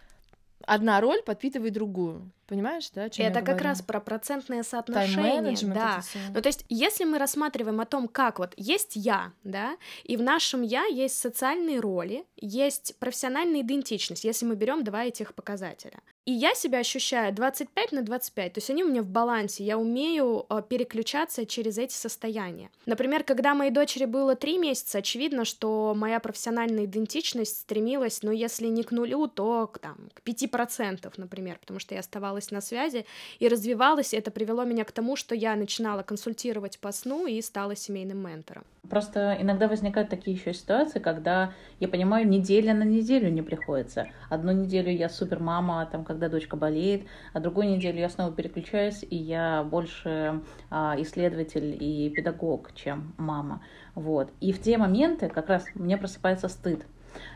одна 0.66 1.00
роль 1.00 1.22
подпитывает 1.22 1.72
другую. 1.72 2.30
Понимаешь, 2.52 2.90
да? 2.94 3.08
Чем 3.08 3.24
это 3.24 3.40
как 3.40 3.62
раз 3.62 3.80
про 3.80 3.98
процентное 3.98 4.62
соотношение. 4.62 5.56
Да. 5.72 6.02
Ну, 6.34 6.42
то 6.42 6.48
есть, 6.48 6.66
если 6.68 7.04
мы 7.04 7.16
рассматриваем 7.16 7.80
о 7.80 7.86
том, 7.86 8.08
как 8.08 8.38
вот 8.38 8.52
есть 8.58 8.92
я, 8.94 9.32
да, 9.42 9.78
и 10.04 10.18
в 10.18 10.22
нашем 10.22 10.60
я 10.60 10.84
есть 10.84 11.18
социальные 11.18 11.80
роли, 11.80 12.26
есть 12.36 12.94
профессиональная 12.98 13.62
идентичность, 13.62 14.24
если 14.24 14.44
мы 14.44 14.54
берем 14.54 14.84
два 14.84 15.06
этих 15.06 15.32
показателя. 15.34 16.00
И 16.24 16.30
я 16.30 16.54
себя 16.54 16.78
ощущаю 16.78 17.34
25 17.34 17.92
на 17.92 18.02
25, 18.02 18.52
то 18.52 18.58
есть 18.58 18.70
они 18.70 18.84
у 18.84 18.88
меня 18.88 19.02
в 19.02 19.08
балансе, 19.08 19.64
я 19.64 19.76
умею 19.76 20.46
э, 20.48 20.62
переключаться 20.68 21.44
через 21.46 21.78
эти 21.78 21.94
состояния. 21.94 22.70
Например, 22.86 23.24
когда 23.24 23.54
моей 23.54 23.72
дочери 23.72 24.04
было 24.04 24.36
3 24.36 24.58
месяца, 24.58 24.98
очевидно, 24.98 25.44
что 25.44 25.94
моя 25.96 26.20
профессиональная 26.20 26.84
идентичность 26.84 27.62
стремилась, 27.62 28.22
ну, 28.22 28.30
если 28.30 28.68
не 28.68 28.84
к 28.84 28.92
нулю, 28.92 29.26
то 29.26 29.66
к, 29.66 29.80
там, 29.80 30.10
к 30.14 30.20
5%, 30.20 31.12
например, 31.16 31.58
потому 31.58 31.80
что 31.80 31.94
я 31.94 32.00
оставалась 32.00 32.41
на 32.50 32.60
связи 32.60 33.06
и 33.38 33.48
развивалась, 33.48 34.14
это 34.14 34.30
привело 34.30 34.64
меня 34.64 34.84
к 34.84 34.92
тому, 34.92 35.16
что 35.16 35.34
я 35.34 35.54
начинала 35.56 36.02
консультировать 36.02 36.78
по 36.78 36.92
сну 36.92 37.26
и 37.26 37.40
стала 37.42 37.76
семейным 37.76 38.18
ментором. 38.18 38.64
Просто 38.88 39.36
иногда 39.40 39.68
возникают 39.68 40.10
такие 40.10 40.36
еще 40.36 40.52
ситуации, 40.52 40.98
когда 40.98 41.52
я 41.78 41.88
понимаю, 41.88 42.28
неделя 42.28 42.74
на 42.74 42.82
неделю 42.82 43.30
не 43.30 43.40
приходится. 43.40 44.08
Одну 44.28 44.52
неделю 44.52 44.90
я 44.90 45.08
супер 45.08 45.38
мама, 45.38 45.88
там, 45.90 46.04
когда 46.04 46.28
дочка 46.28 46.56
болеет, 46.56 47.06
а 47.32 47.40
другую 47.40 47.68
неделю 47.68 48.00
я 48.00 48.08
снова 48.08 48.32
переключаюсь, 48.32 49.04
и 49.08 49.16
я 49.16 49.62
больше 49.62 50.42
а, 50.68 50.96
исследователь 50.98 51.76
и 51.80 52.10
педагог, 52.10 52.74
чем 52.74 53.14
мама. 53.18 53.62
Вот. 53.94 54.30
И 54.40 54.52
в 54.52 54.60
те 54.60 54.78
моменты 54.78 55.28
как 55.28 55.48
раз 55.48 55.64
мне 55.74 55.96
просыпается 55.96 56.48
стыд. 56.48 56.84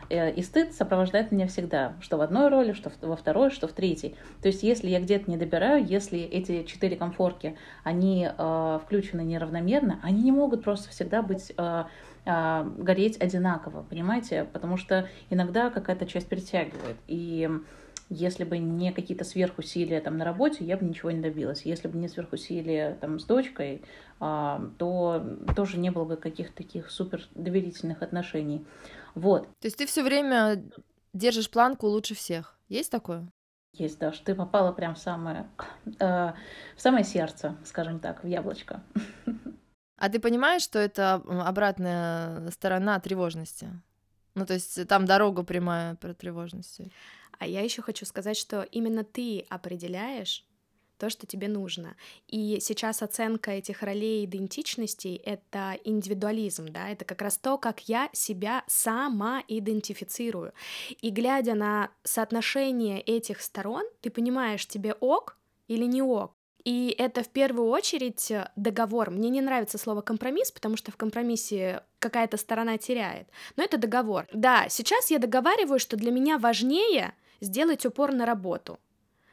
Э, 0.09 0.31
и 0.31 0.41
стыд 0.41 0.73
сопровождает 0.73 1.31
меня 1.31 1.47
всегда, 1.47 1.93
что 2.01 2.17
в 2.17 2.21
одной 2.21 2.49
роли, 2.49 2.73
что 2.73 2.91
во 3.01 3.15
второй, 3.15 3.51
что 3.51 3.67
в 3.67 3.73
третьей. 3.73 4.15
То 4.41 4.47
есть 4.47 4.63
если 4.63 4.87
я 4.87 4.99
где-то 4.99 5.29
не 5.29 5.37
добираю, 5.37 5.85
если 5.85 6.19
эти 6.19 6.63
четыре 6.63 6.95
комфорки, 6.95 7.57
они 7.83 8.27
э, 8.27 8.79
включены 8.83 9.21
неравномерно, 9.21 9.99
они 10.03 10.23
не 10.23 10.31
могут 10.31 10.63
просто 10.63 10.89
всегда 10.89 11.21
быть 11.21 11.51
э, 11.57 11.83
э, 12.25 12.71
гореть 12.77 13.21
одинаково, 13.21 13.83
понимаете? 13.89 14.47
Потому 14.53 14.77
что 14.77 15.07
иногда 15.29 15.69
какая-то 15.69 16.05
часть 16.05 16.27
притягивает. 16.27 16.97
И 17.07 17.49
если 18.09 18.45
бы 18.45 18.57
не 18.57 18.93
какие-то 18.93 19.25
сверхусилия 19.25 19.99
там 19.99 20.17
на 20.17 20.23
работе, 20.23 20.63
я 20.63 20.77
бы 20.77 20.85
ничего 20.85 21.11
не 21.11 21.19
добилась. 21.19 21.63
Если 21.63 21.89
бы 21.89 21.97
не 21.97 22.07
сверхусилия 22.07 22.95
там 23.01 23.19
с 23.19 23.25
дочкой, 23.25 23.81
а, 24.19 24.61
то 24.77 25.25
тоже 25.55 25.77
не 25.77 25.91
было 25.91 26.05
бы 26.05 26.15
каких-то 26.15 26.55
таких 26.55 26.89
супер 26.89 27.27
доверительных 27.35 28.01
отношений. 28.01 28.65
Вот. 29.17 29.47
То 29.59 29.65
есть 29.65 29.77
ты 29.77 29.87
все 29.87 30.03
время 30.03 30.63
держишь 31.13 31.49
планку 31.49 31.87
лучше 31.87 32.13
всех. 32.13 32.55
Есть 32.69 32.91
такое? 32.91 33.27
Есть, 33.73 33.97
да, 33.97 34.13
что 34.13 34.25
ты 34.25 34.35
попала 34.35 34.71
прям 34.71 34.93
в 34.93 34.99
самое, 34.99 35.49
э, 35.99 36.33
в 36.75 36.81
самое 36.81 37.03
сердце, 37.03 37.57
скажем 37.65 37.99
так, 37.99 38.23
в 38.23 38.27
яблочко. 38.27 38.83
А 39.97 40.09
ты 40.09 40.19
понимаешь, 40.19 40.61
что 40.61 40.77
это 40.77 41.15
обратная 41.15 42.51
сторона 42.51 42.99
тревожности? 42.99 43.69
Ну, 44.35 44.45
то 44.45 44.53
есть 44.53 44.87
там 44.87 45.05
дорога 45.05 45.41
прямая 45.41 45.95
про 45.95 46.13
тревожность. 46.13 46.81
А 47.39 47.47
я 47.47 47.61
еще 47.61 47.81
хочу 47.81 48.05
сказать, 48.05 48.37
что 48.37 48.61
именно 48.61 49.03
ты 49.03 49.47
определяешь, 49.49 50.45
то, 50.97 51.09
что 51.09 51.25
тебе 51.27 51.47
нужно. 51.47 51.95
И 52.27 52.59
сейчас 52.61 53.01
оценка 53.01 53.51
этих 53.51 53.83
ролей 53.83 54.25
идентичностей— 54.25 55.15
это 55.25 55.77
индивидуализм, 55.83 56.67
да, 56.69 56.89
это 56.89 57.05
как 57.05 57.21
раз 57.21 57.37
то, 57.37 57.57
как 57.57 57.87
я 57.87 58.09
себя 58.13 58.63
сама 58.67 59.43
идентифицирую. 59.47 60.53
И 61.01 61.09
глядя 61.09 61.55
на 61.55 61.91
соотношение 62.03 63.01
этих 63.01 63.41
сторон, 63.41 63.83
ты 64.01 64.09
понимаешь, 64.09 64.65
тебе 64.65 64.93
ок 64.93 65.37
или 65.67 65.85
не 65.85 66.01
ок. 66.01 66.33
И 66.67 66.93
это 66.97 67.23
в 67.23 67.29
первую 67.29 67.69
очередь 67.69 68.29
договор. 68.57 69.09
Мне 69.09 69.29
не 69.29 69.39
нравится 69.39 69.77
слово 69.77 70.01
компромисс, 70.01 70.51
потому 70.51 70.75
что 70.75 70.91
в 70.91 70.97
компромиссе 70.97 71.81
какая-то 71.99 72.35
сторона 72.35 72.77
теряет. 72.77 73.29
Но 73.55 73.63
это 73.63 73.77
договор. 73.77 74.27
Да, 74.33 74.67
сейчас 74.67 75.09
я 75.09 75.17
договариваю, 75.17 75.79
что 75.79 75.95
для 75.95 76.11
меня 76.11 76.37
важнее 76.37 77.13
сделать 77.39 77.85
упор 77.85 78.11
на 78.11 78.25
работу. 78.25 78.79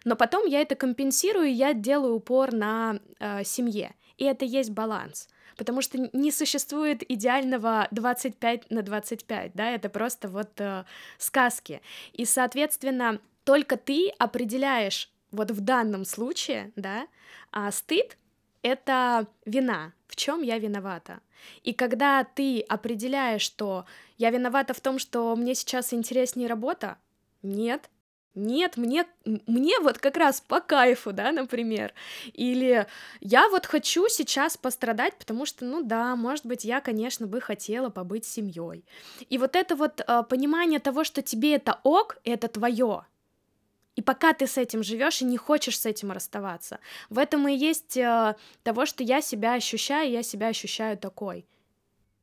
Но 0.04 0.16
потом 0.16 0.46
я 0.46 0.60
это 0.60 0.74
компенсирую, 0.74 1.54
я 1.54 1.74
делаю 1.74 2.16
упор 2.16 2.52
на 2.52 3.00
э, 3.18 3.44
семье. 3.44 3.94
И 4.16 4.24
это 4.24 4.44
есть 4.44 4.70
баланс. 4.70 5.28
Потому 5.56 5.82
что 5.82 5.98
не 6.12 6.30
существует 6.32 7.08
идеального 7.08 7.88
25 7.90 8.70
на 8.70 8.82
25, 8.82 9.52
да, 9.54 9.70
это 9.70 9.88
просто 9.88 10.28
вот 10.28 10.60
э, 10.60 10.84
сказки. 11.18 11.80
И, 12.12 12.24
соответственно, 12.24 13.20
только 13.44 13.76
ты 13.76 14.10
определяешь 14.18 15.10
вот 15.30 15.50
в 15.50 15.60
данном 15.60 16.04
случае, 16.04 16.72
да, 16.76 17.06
а 17.52 17.70
стыд— 17.70 18.16
это 18.62 19.26
вина, 19.44 19.92
в 20.06 20.16
чем 20.16 20.42
я 20.42 20.58
виновата. 20.58 21.20
И 21.62 21.72
когда 21.72 22.24
ты 22.24 22.60
определяешь, 22.60 23.42
что 23.42 23.84
я 24.16 24.30
виновата 24.30 24.74
в 24.74 24.80
том, 24.80 24.98
что 24.98 25.34
мне 25.36 25.54
сейчас 25.54 25.92
интереснее 25.92 26.48
работа, 26.48 26.96
нет, 27.42 27.90
нет, 28.34 28.76
мне, 28.76 29.06
мне 29.24 29.78
вот 29.80 29.98
как 29.98 30.16
раз 30.16 30.40
по 30.40 30.60
кайфу, 30.60 31.12
да, 31.12 31.32
например. 31.32 31.94
Или 32.32 32.86
я 33.20 33.48
вот 33.48 33.66
хочу 33.66 34.08
сейчас 34.08 34.56
пострадать, 34.56 35.16
потому 35.18 35.46
что, 35.46 35.64
ну 35.64 35.82
да, 35.82 36.16
может 36.16 36.44
быть, 36.46 36.64
я, 36.64 36.80
конечно, 36.80 37.26
бы 37.26 37.40
хотела 37.40 37.90
побыть 37.90 38.24
семьей. 38.24 38.84
И 39.30 39.38
вот 39.38 39.56
это 39.56 39.76
вот 39.76 40.00
э, 40.00 40.22
понимание 40.28 40.80
того, 40.80 41.04
что 41.04 41.22
тебе 41.22 41.54
это 41.54 41.78
ок, 41.84 42.18
это 42.24 42.48
твое. 42.48 43.04
И 43.96 44.02
пока 44.02 44.32
ты 44.32 44.46
с 44.46 44.58
этим 44.58 44.82
живешь 44.82 45.22
и 45.22 45.24
не 45.24 45.36
хочешь 45.36 45.78
с 45.78 45.86
этим 45.86 46.10
расставаться, 46.10 46.80
в 47.10 47.18
этом 47.18 47.46
и 47.46 47.54
есть 47.54 47.96
э, 47.96 48.34
того, 48.64 48.86
что 48.86 49.04
я 49.04 49.20
себя 49.20 49.54
ощущаю, 49.54 50.10
я 50.10 50.22
себя 50.24 50.48
ощущаю 50.48 50.98
такой. 50.98 51.46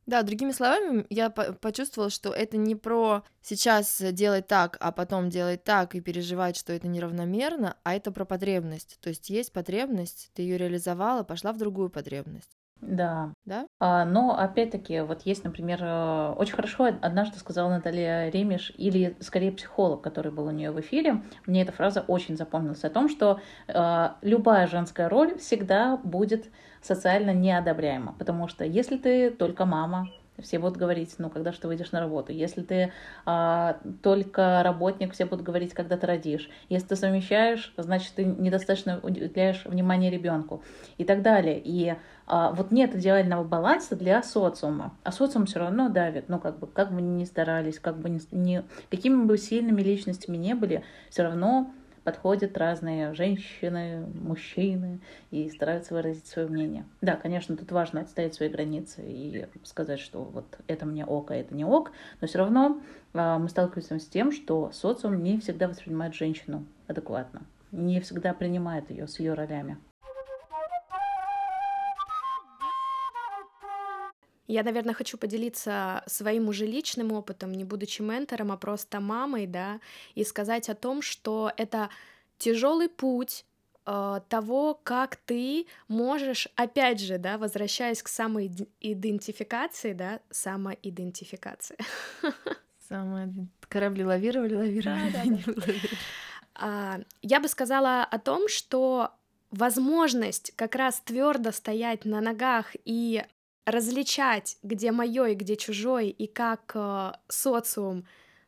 Да, 0.08 0.24
другими 0.24 0.52
словами, 0.52 1.06
я 1.10 1.30
по- 1.30 1.54
почувствовала, 1.54 2.10
что 2.10 2.32
это 2.32 2.58
не 2.58 2.76
про 2.76 3.24
сейчас 3.42 4.02
делать 4.12 4.48
так, 4.48 4.78
а 4.80 4.92
потом 4.92 5.30
делать 5.30 5.64
так 5.64 5.96
и 5.96 6.02
переживать, 6.02 6.58
что 6.58 6.74
это 6.74 6.88
неравномерно, 6.88 7.78
а 7.84 7.94
это 7.96 8.12
про 8.12 8.26
потребность. 8.26 8.98
То 9.02 9.10
есть 9.10 9.30
есть 9.30 9.54
потребность, 9.54 10.32
ты 10.34 10.42
ее 10.42 10.58
реализовала, 10.58 11.24
пошла 11.24 11.54
в 11.54 11.58
другую 11.58 11.90
потребность. 11.90 12.58
Да. 12.82 13.34
Да? 13.46 13.68
А, 13.80 14.06
но 14.06 14.38
опять-таки, 14.38 15.02
вот 15.02 15.22
есть, 15.22 15.44
например, 15.44 15.80
э, 15.82 16.34
очень 16.38 16.56
хорошо 16.56 16.86
однажды 17.02 17.38
сказала 17.38 17.70
Наталья 17.70 18.30
Ремеш, 18.30 18.74
или 18.76 19.16
скорее 19.20 19.52
психолог, 19.52 20.02
который 20.02 20.32
был 20.32 20.48
у 20.48 20.52
нее 20.52 20.72
в 20.72 20.80
эфире, 20.80 21.22
мне 21.46 21.62
эта 21.62 21.72
фраза 21.72 22.02
очень 22.02 22.36
запомнилась 22.36 22.84
о 22.84 22.90
том, 22.90 23.08
что 23.08 23.40
э, 23.68 24.10
любая 24.22 24.68
женская 24.68 25.10
роль 25.10 25.38
всегда 25.38 25.98
будет 25.98 26.50
социально 26.82 27.32
неодобряема, 27.32 28.14
потому 28.18 28.48
что 28.48 28.66
если 28.66 28.98
ты 28.98 29.30
только 29.30 29.66
мама, 29.66 30.10
все 30.40 30.60
будут 30.60 30.78
говорить, 30.78 31.16
ну, 31.18 31.30
когда 31.30 31.52
что 31.52 31.68
выйдешь 31.68 31.92
на 31.92 32.00
работу. 32.00 32.32
Если 32.32 32.62
ты 32.62 32.92
а, 33.26 33.78
только 34.02 34.62
работник, 34.64 35.14
все 35.14 35.26
будут 35.26 35.46
говорить, 35.46 35.74
когда 35.74 35.98
ты 35.98 36.08
родишь. 36.08 36.50
Если 36.70 36.88
ты 36.88 36.96
совмещаешь, 36.96 37.74
значит, 37.78 38.14
ты 38.16 38.26
недостаточно 38.26 39.00
уделяешь 39.04 39.66
внимание 39.66 40.10
ребенку 40.10 40.64
и 40.98 41.04
так 41.04 41.22
далее. 41.22 41.62
И 41.64 41.96
а, 42.28 42.52
вот 42.52 42.72
нет 42.72 42.96
идеального 42.96 43.44
баланса 43.44 43.96
для 43.96 44.24
социума. 44.24 44.98
А 45.04 45.12
социум 45.12 45.46
все 45.46 45.60
равно 45.60 45.90
давит. 45.90 46.30
Ну, 46.30 46.40
как 46.40 46.60
бы, 46.60 46.68
как 46.68 46.94
бы 46.94 47.02
ни 47.02 47.26
старались, 47.26 47.80
как 47.80 47.98
бы 47.98 48.10
ни, 48.10 48.22
ни, 48.32 48.64
какими 48.90 49.26
бы 49.26 49.38
сильными 49.38 49.82
личностями 49.82 50.38
не 50.38 50.56
были, 50.56 50.84
все 51.10 51.24
равно 51.24 51.72
подходят 52.04 52.58
разные 52.58 53.14
женщины, 53.14 54.06
мужчины 54.14 55.00
и 55.30 55.50
стараются 55.50 55.94
выразить 55.94 56.28
свое 56.28 56.48
мнение. 56.48 56.86
Да, 57.02 57.16
конечно, 57.16 57.56
тут 57.56 57.72
важно 57.72 58.02
отстоять 58.02 58.34
свои 58.34 58.50
границы 58.50 59.02
и 59.06 59.46
сказать, 59.64 60.00
что 60.00 60.24
вот 60.24 60.60
это 60.68 60.86
мне 60.86 61.06
ок, 61.06 61.32
а 61.32 61.36
это 61.36 61.54
не 61.56 61.66
ок, 61.66 61.92
но 62.20 62.28
все 62.28 62.40
равно 62.40 62.82
а, 63.14 63.38
мы 63.38 63.50
сталкиваемся 63.50 64.00
с 64.00 64.08
тем, 64.08 64.32
что 64.32 64.72
социум 64.74 65.22
не 65.22 65.40
всегда 65.40 65.68
воспринимает 65.68 66.16
женщину 66.16 66.66
адекватно, 66.88 67.44
не 67.72 68.00
всегда 68.00 68.34
принимает 68.34 68.90
ее 68.90 69.08
с 69.08 69.20
ее 69.20 69.34
ролями. 69.34 69.78
Я, 74.48 74.64
наверное, 74.64 74.94
хочу 74.94 75.18
поделиться 75.18 76.04
своим 76.08 76.50
уже 76.50 76.66
личным 76.66 77.12
опытом, 77.12 77.52
не 77.52 77.64
будучи 77.64 78.02
ментором, 78.02 78.52
а 78.52 78.58
просто 78.58 79.00
мамой, 79.00 79.48
да, 79.48 79.80
и 80.16 80.24
сказать 80.24 80.70
о 80.70 80.76
том, 80.76 81.02
что 81.02 81.52
это 81.58 81.90
тяжелый 82.38 82.90
путь 82.90 83.46
э, 83.86 84.20
того, 84.28 84.80
как 84.84 85.16
ты 85.16 85.68
можешь, 85.88 86.48
опять 86.56 87.00
же, 87.00 87.18
да, 87.18 87.38
возвращаясь 87.38 88.04
к 88.04 88.08
самоидентификации, 88.08 89.94
да, 89.94 90.20
самоидентификация. 90.30 91.78
Самое 92.90 93.32
корабли 93.70 94.04
лавировали, 94.04 94.56
лавировали, 94.56 95.12
да, 95.12 95.22
да, 95.24 95.54
да. 95.54 95.74
А, 96.56 97.00
я 97.22 97.40
бы 97.40 97.48
сказала 97.48 98.04
о 98.04 98.20
том, 98.20 98.48
что 98.50 99.12
возможность 99.52 100.52
как 100.56 100.76
раз 100.76 101.02
твердо 101.02 101.52
стоять 101.52 102.06
на 102.06 102.22
ногах 102.22 102.76
и 102.86 103.24
различать, 103.66 104.58
где 104.64 104.92
мое 104.92 105.28
и 105.28 105.36
где 105.36 105.56
чужой, 105.56 106.10
и 106.10 106.28
как 106.28 106.72
э, 106.74 107.14
социум 107.28 108.06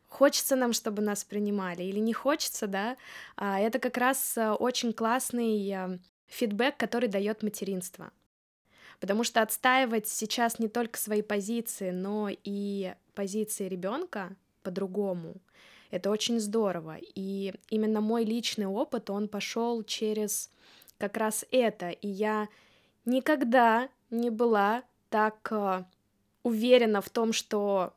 хочется 0.08 0.56
нам, 0.56 0.73
чтобы 0.73 1.02
нас 1.02 1.23
принимали, 1.23 1.84
или 1.84 1.99
не 1.99 2.13
хочется, 2.13 2.67
да, 2.67 2.97
э, 3.38 3.45
это 3.45 3.80
как 3.80 3.97
раз 3.97 4.38
э, 4.38 4.52
очень 4.52 4.93
классный 4.93 5.69
э, 5.69 5.99
фидбэк, 6.28 6.78
который 6.78 7.10
дает 7.10 7.43
материнство. 7.43 8.12
Потому 8.99 9.23
что 9.23 9.41
отстаивать 9.41 10.08
сейчас 10.08 10.60
не 10.60 10.67
только 10.67 10.97
свои 10.97 11.21
позиции, 11.21 11.91
но 11.91 12.30
и 12.32 12.93
позиции 13.15 13.67
ребенка 13.67 14.36
по-другому. 14.62 15.36
Это 15.91 16.10
очень 16.10 16.39
здорово. 16.39 16.97
И 16.99 17.54
именно 17.69 18.02
мой 18.02 18.23
личный 18.23 18.65
опыт, 18.65 19.10
он 19.10 19.28
пошел 19.28 19.84
через 19.84 20.49
как 20.97 21.17
раз 21.17 21.45
это. 21.52 21.89
И 21.89 22.08
я 22.08 22.47
никогда 23.06 23.89
не 24.10 24.30
была 24.30 24.84
так 25.13 25.47
э, 25.52 25.84
уверена 26.41 26.99
в 26.99 27.10
том, 27.12 27.34
что 27.34 27.93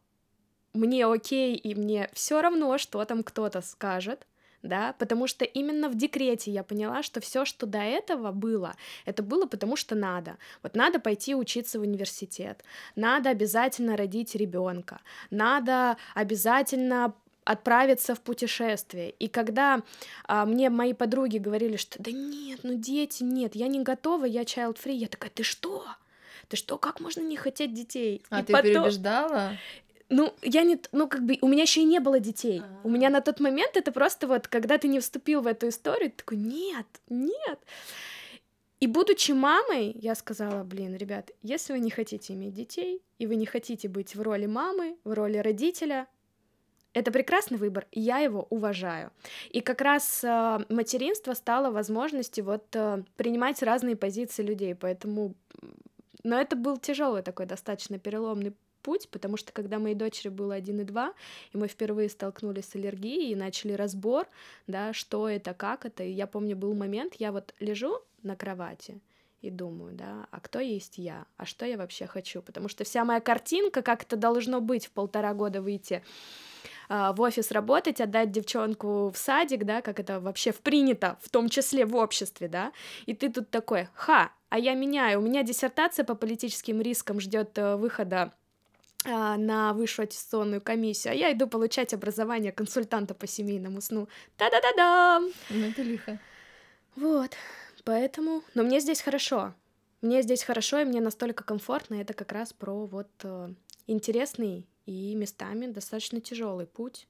мне 0.75 1.07
окей 1.07 1.57
и 1.57 1.75
мне 1.75 2.11
все 2.13 2.43
равно, 2.43 2.77
что 2.77 3.03
там 3.07 3.23
кто-то 3.23 3.63
скажет, 3.63 4.27
да, 4.63 4.95
потому 4.99 5.27
что 5.27 5.47
именно 5.47 5.89
в 5.89 5.95
декрете 5.95 6.51
я 6.51 6.63
поняла, 6.63 7.03
что 7.03 7.23
все, 7.23 7.47
что 7.47 7.65
до 7.65 7.79
этого 7.79 8.33
было, 8.33 8.75
это 9.07 9.23
было 9.23 9.47
потому 9.47 9.77
что 9.77 9.95
надо. 9.95 10.37
Вот 10.63 10.77
надо 10.77 11.01
пойти 11.01 11.35
учиться 11.35 11.79
в 11.79 11.83
университет, 11.83 12.63
надо 12.97 13.31
обязательно 13.31 13.97
родить 13.97 14.35
ребенка, 14.35 15.01
надо 15.31 15.97
обязательно 16.15 17.15
отправиться 17.45 18.15
в 18.15 18.21
путешествие. 18.21 19.09
И 19.09 19.29
когда 19.29 19.81
а, 20.25 20.45
мне 20.45 20.69
мои 20.69 20.93
подруги 20.93 21.39
говорили, 21.39 21.77
что 21.77 22.03
да 22.03 22.11
нет, 22.11 22.61
ну 22.63 22.75
дети, 22.75 23.23
нет, 23.23 23.55
я 23.55 23.69
не 23.69 23.83
готова, 23.83 24.27
я 24.27 24.43
child 24.43 24.77
free, 24.85 24.97
я 24.97 25.09
такая, 25.09 25.31
ты 25.31 25.45
что? 25.45 25.87
Ты 26.49 26.57
что, 26.57 26.79
как 26.79 27.01
можно 27.01 27.21
не 27.21 27.37
хотеть 27.37 27.75
детей? 27.75 28.23
А 28.31 28.41
и 28.41 28.45
ты 28.45 28.53
потом... 28.53 28.71
переубеждала? 28.71 29.53
Ну, 30.09 30.33
я 30.43 30.63
не, 30.63 30.81
ну, 30.93 31.09
как 31.09 31.25
бы, 31.25 31.37
у 31.41 31.49
меня 31.49 31.63
еще 31.63 31.81
и 31.81 31.85
не 31.85 31.99
было 31.99 32.21
детей. 32.21 32.61
А-а-а. 32.61 32.87
У 32.87 32.91
меня 32.91 33.11
на 33.11 33.21
тот 33.21 33.41
момент 33.41 33.77
это 33.77 33.91
просто 33.91 34.29
вот, 34.29 34.47
когда 34.47 34.79
ты 34.79 34.87
не 34.87 35.01
вступил 35.01 35.41
в 35.41 35.47
эту 35.49 35.69
историю, 35.69 36.11
ты 36.11 36.19
такой, 36.19 36.39
нет, 36.39 36.87
нет. 37.09 37.59
И 38.79 38.87
будучи 38.87 39.33
мамой, 39.33 39.93
я 40.01 40.15
сказала, 40.15 40.63
блин, 40.63 40.97
ребят, 40.97 41.31
если 41.43 41.73
вы 41.73 41.81
не 41.81 41.91
хотите 41.91 42.35
иметь 42.35 42.55
детей, 42.55 43.03
и 43.19 43.27
вы 43.27 43.37
не 43.37 43.47
хотите 43.47 43.89
быть 43.89 44.15
в 44.15 44.23
роли 44.23 44.47
мамы, 44.47 44.97
в 45.03 45.13
роли 45.13 45.39
родителя, 45.39 46.07
это 46.93 47.11
прекрасный 47.11 47.59
выбор, 47.59 47.87
и 47.91 48.01
я 48.01 48.19
его 48.19 48.47
уважаю. 48.49 49.11
И 49.51 49.61
как 49.61 49.81
раз 49.81 50.23
э, 50.25 50.59
материнство 50.69 51.35
стало 51.35 51.71
возможностью 51.71 52.45
вот 52.45 52.65
э, 52.75 53.03
принимать 53.17 53.63
разные 53.63 53.97
позиции 53.97 54.43
людей, 54.43 54.75
поэтому 54.75 55.35
но 56.27 56.41
это 56.41 56.57
был 56.57 56.77
тяжелый 56.77 57.23
такой 57.23 57.47
достаточно 57.47 58.01
переломный 58.01 58.53
путь, 58.83 59.09
потому 59.11 59.37
что 59.37 59.53
когда 59.53 59.79
моей 59.79 59.95
дочери 59.95 60.29
было 60.29 60.55
один 60.57 60.81
и 60.81 60.85
два, 60.85 61.15
и 61.53 61.57
мы 61.57 61.69
впервые 61.69 62.09
столкнулись 62.09 62.65
с 62.65 62.75
аллергией 62.75 63.31
и 63.31 63.37
начали 63.37 63.75
разбор, 63.75 64.27
да, 64.67 64.93
что 64.93 65.29
это, 65.29 65.55
как 65.55 65.87
это, 65.87 66.03
и 66.03 66.11
я 66.11 66.27
помню, 66.27 66.57
был 66.57 66.75
момент, 66.75 67.15
я 67.19 67.31
вот 67.31 67.55
лежу 67.61 68.01
на 68.25 68.35
кровати, 68.35 69.01
и 69.41 69.51
думаю, 69.51 69.95
да, 69.95 70.27
а 70.33 70.41
кто 70.41 70.59
есть 70.59 70.99
я, 70.99 71.27
а 71.37 71.47
что 71.47 71.65
я 71.65 71.77
вообще 71.77 72.07
хочу, 72.07 72.43
потому 72.43 72.69
что 72.69 72.83
вся 72.83 73.05
моя 73.05 73.21
картинка, 73.21 73.83
как 73.83 74.03
это 74.03 74.17
должно 74.17 74.61
быть 74.61 74.87
в 74.87 74.91
полтора 74.91 75.33
года 75.33 75.63
выйти 75.63 76.03
в 76.89 77.21
офис 77.21 77.51
работать, 77.51 78.01
отдать 78.01 78.31
девчонку 78.31 79.11
в 79.11 79.19
садик, 79.19 79.65
да, 79.65 79.83
как 79.83 79.99
это 80.01 80.21
вообще 80.21 80.53
принято, 80.53 81.19
в 81.21 81.31
том 81.31 81.49
числе 81.49 81.85
в 81.85 81.97
обществе, 81.97 82.49
да, 82.49 82.73
и 83.07 83.15
ты 83.15 83.31
тут 83.33 83.51
такой, 83.51 83.89
ха, 83.95 84.31
а 84.49 84.59
я 84.59 84.75
меняю, 84.75 85.19
у 85.19 85.23
меня 85.23 85.43
диссертация 85.43 86.05
по 86.05 86.15
политическим 86.15 86.81
рискам 86.81 87.21
ждет 87.21 87.59
э, 87.59 87.77
выхода 87.77 88.33
а, 89.05 89.37
на 89.37 89.73
высшую 89.73 90.05
аттестационную 90.05 90.61
комиссию, 90.61 91.13
а 91.13 91.15
я 91.15 91.33
иду 91.33 91.47
получать 91.47 91.93
образование 91.95 92.53
консультанта 92.53 93.15
по 93.15 93.27
семейному 93.27 93.81
сну. 93.81 94.09
Та-да-да-да! 94.37 95.21
Ну, 95.51 95.67
это 95.67 95.83
лихо. 95.83 96.19
Вот, 96.97 97.37
поэтому... 97.85 98.43
Но 98.55 98.63
мне 98.63 98.81
здесь 98.81 99.01
хорошо. 99.01 99.55
Мне 100.01 100.23
здесь 100.23 100.43
хорошо, 100.43 100.81
и 100.81 100.85
мне 100.85 101.01
настолько 101.01 101.45
комфортно. 101.45 101.95
Это 102.01 102.15
как 102.15 102.33
раз 102.33 102.53
про 102.53 102.87
вот 102.87 103.11
э, 103.23 103.51
интересный 103.87 104.67
и 104.87 105.15
местами 105.15 105.67
достаточно 105.67 106.21
тяжелый 106.21 106.67
путь 106.67 107.07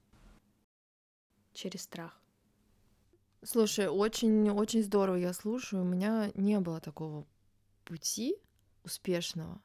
через 1.53 1.83
страх. 1.83 2.19
Слушай, 3.43 3.87
очень-очень 3.87 4.83
здорово 4.83 5.15
я 5.15 5.31
слушаю. 5.31 5.83
У 5.83 5.85
меня 5.85 6.31
не 6.33 6.59
было 6.59 6.81
такого 6.81 7.25
пути 7.85 8.35
успешного. 8.83 9.61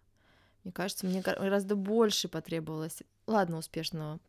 Мне 0.63 0.73
кажется, 0.73 1.07
мне 1.07 1.21
гораздо 1.23 1.75
больше 1.75 2.29
потребовалось. 2.29 3.03
Ладно, 3.27 3.59
успешного. 3.59 4.21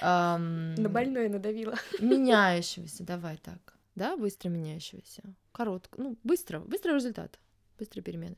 Эм... 0.00 0.74
На 0.76 0.88
больное 0.88 1.28
надавила. 1.28 1.74
Меняющегося, 2.00 3.04
давай 3.04 3.36
так. 3.36 3.74
Да, 3.94 4.16
быстро 4.16 4.48
меняющегося. 4.48 5.22
Коротко. 5.52 6.00
Ну, 6.00 6.16
быстро. 6.24 6.60
Быстрый 6.60 6.94
результат. 6.94 7.38
Быстрые 7.78 8.02
перемены. 8.02 8.36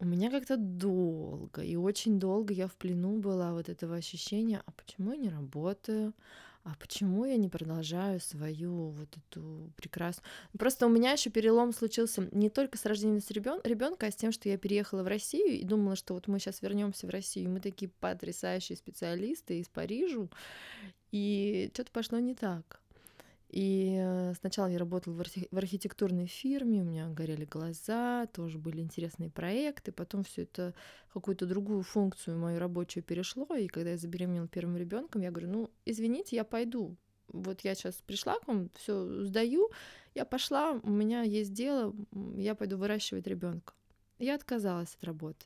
У 0.00 0.06
меня 0.06 0.30
как-то 0.30 0.56
долго, 0.56 1.62
и 1.62 1.76
очень 1.76 2.18
долго 2.18 2.54
я 2.54 2.68
в 2.68 2.74
плену 2.76 3.18
была 3.18 3.52
вот 3.52 3.68
этого 3.68 3.96
ощущения, 3.96 4.62
а 4.64 4.72
почему 4.72 5.12
я 5.12 5.18
не 5.18 5.28
работаю, 5.28 6.14
а 6.64 6.74
почему 6.80 7.26
я 7.26 7.36
не 7.36 7.50
продолжаю 7.50 8.18
свою 8.18 8.92
вот 8.92 9.14
эту 9.14 9.70
прекрасную... 9.76 10.26
Просто 10.58 10.86
у 10.86 10.88
меня 10.88 11.12
еще 11.12 11.28
перелом 11.28 11.74
случился 11.74 12.26
не 12.32 12.48
только 12.48 12.78
с 12.78 12.86
рождением 12.86 13.20
ребенка, 13.62 14.06
а 14.06 14.10
с 14.10 14.16
тем, 14.16 14.32
что 14.32 14.48
я 14.48 14.56
переехала 14.56 15.02
в 15.02 15.06
Россию 15.06 15.58
и 15.60 15.64
думала, 15.64 15.96
что 15.96 16.14
вот 16.14 16.28
мы 16.28 16.38
сейчас 16.38 16.62
вернемся 16.62 17.06
в 17.06 17.10
Россию, 17.10 17.44
и 17.44 17.48
мы 17.48 17.60
такие 17.60 17.90
потрясающие 18.00 18.78
специалисты 18.78 19.60
из 19.60 19.68
Парижа, 19.68 20.28
и 21.12 21.70
что-то 21.74 21.92
пошло 21.92 22.18
не 22.20 22.34
так. 22.34 22.80
И 23.50 23.96
э, 23.98 24.34
сначала 24.38 24.68
я 24.68 24.78
работала 24.78 25.14
в, 25.14 25.20
архи- 25.20 25.48
в 25.50 25.58
архитектурной 25.58 26.26
фирме, 26.26 26.82
у 26.82 26.84
меня 26.84 27.08
горели 27.08 27.44
глаза, 27.44 28.26
тоже 28.26 28.58
были 28.58 28.80
интересные 28.80 29.28
проекты, 29.28 29.90
потом 29.90 30.22
все 30.22 30.42
это 30.42 30.72
какую-то 31.12 31.46
другую 31.46 31.82
функцию 31.82 32.38
мою 32.38 32.60
рабочую 32.60 33.02
перешло, 33.02 33.46
и 33.56 33.66
когда 33.66 33.90
я 33.90 33.96
забеременела 33.96 34.46
первым 34.46 34.76
ребенком, 34.76 35.22
я 35.22 35.32
говорю, 35.32 35.48
ну, 35.48 35.70
извините, 35.84 36.36
я 36.36 36.44
пойду. 36.44 36.96
Вот 37.26 37.62
я 37.62 37.74
сейчас 37.74 37.96
пришла 38.06 38.38
к 38.38 38.46
вам, 38.46 38.70
все 38.76 39.24
сдаю, 39.24 39.68
я 40.14 40.24
пошла, 40.24 40.78
у 40.80 40.90
меня 40.90 41.22
есть 41.22 41.52
дело, 41.52 41.92
я 42.36 42.54
пойду 42.54 42.76
выращивать 42.76 43.26
ребенка. 43.26 43.74
Я 44.20 44.36
отказалась 44.36 44.94
от 44.94 45.02
работы. 45.02 45.44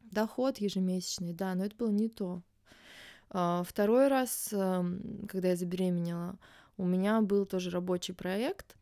Доход 0.00 0.56
ежемесячный, 0.56 1.34
да, 1.34 1.54
но 1.54 1.66
это 1.66 1.76
было 1.76 1.90
не 1.90 2.08
то. 2.08 2.40
А, 3.28 3.62
второй 3.62 4.08
раз, 4.08 4.48
эм, 4.52 5.26
когда 5.28 5.48
я 5.48 5.56
забеременела, 5.56 6.38
у 6.80 6.86
меня 6.86 7.20
был 7.20 7.44
тоже 7.44 7.70
рабочий 7.70 8.14
проект, 8.14 8.74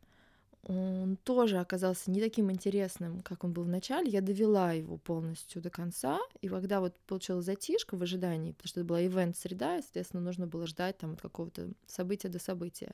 он 0.63 1.17
тоже 1.23 1.57
оказался 1.57 2.09
не 2.11 2.21
таким 2.21 2.49
интересным, 2.49 3.19
как 3.21 3.43
он 3.43 3.51
был 3.51 3.63
в 3.63 3.69
начале. 3.69 4.09
Я 4.09 4.21
довела 4.21 4.71
его 4.71 4.97
полностью 4.97 5.61
до 5.61 5.69
конца, 5.69 6.19
и 6.41 6.47
когда 6.47 6.79
вот 6.79 6.95
получилась 7.07 7.45
затишка 7.45 7.97
в 7.97 8.03
ожидании, 8.03 8.53
потому 8.53 8.67
что 8.67 8.79
это 8.79 8.87
была 8.87 9.05
ивент-среда, 9.05 9.77
и, 9.77 9.81
соответственно, 9.81 10.23
нужно 10.23 10.47
было 10.47 10.65
ждать 10.65 10.97
там 10.97 11.13
от 11.13 11.21
какого-то 11.21 11.69
события 11.87 12.29
до 12.29 12.39
события 12.39 12.93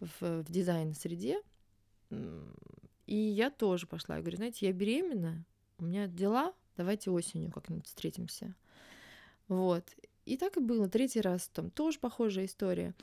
в, 0.00 0.42
в 0.42 0.50
дизайн-среде. 0.50 1.40
И 2.10 3.16
я 3.16 3.50
тоже 3.50 3.86
пошла. 3.86 4.16
Я 4.16 4.22
говорю, 4.22 4.38
знаете, 4.38 4.66
я 4.66 4.72
беременна, 4.72 5.44
у 5.78 5.84
меня 5.84 6.08
дела, 6.08 6.52
давайте 6.76 7.10
осенью 7.10 7.52
как-нибудь 7.52 7.86
встретимся. 7.86 8.54
Вот. 9.46 9.84
И 10.24 10.36
так 10.36 10.56
и 10.56 10.60
было. 10.60 10.88
Третий 10.88 11.20
раз 11.20 11.48
там 11.48 11.70
тоже 11.70 12.00
похожая 12.00 12.46
история. 12.46 12.94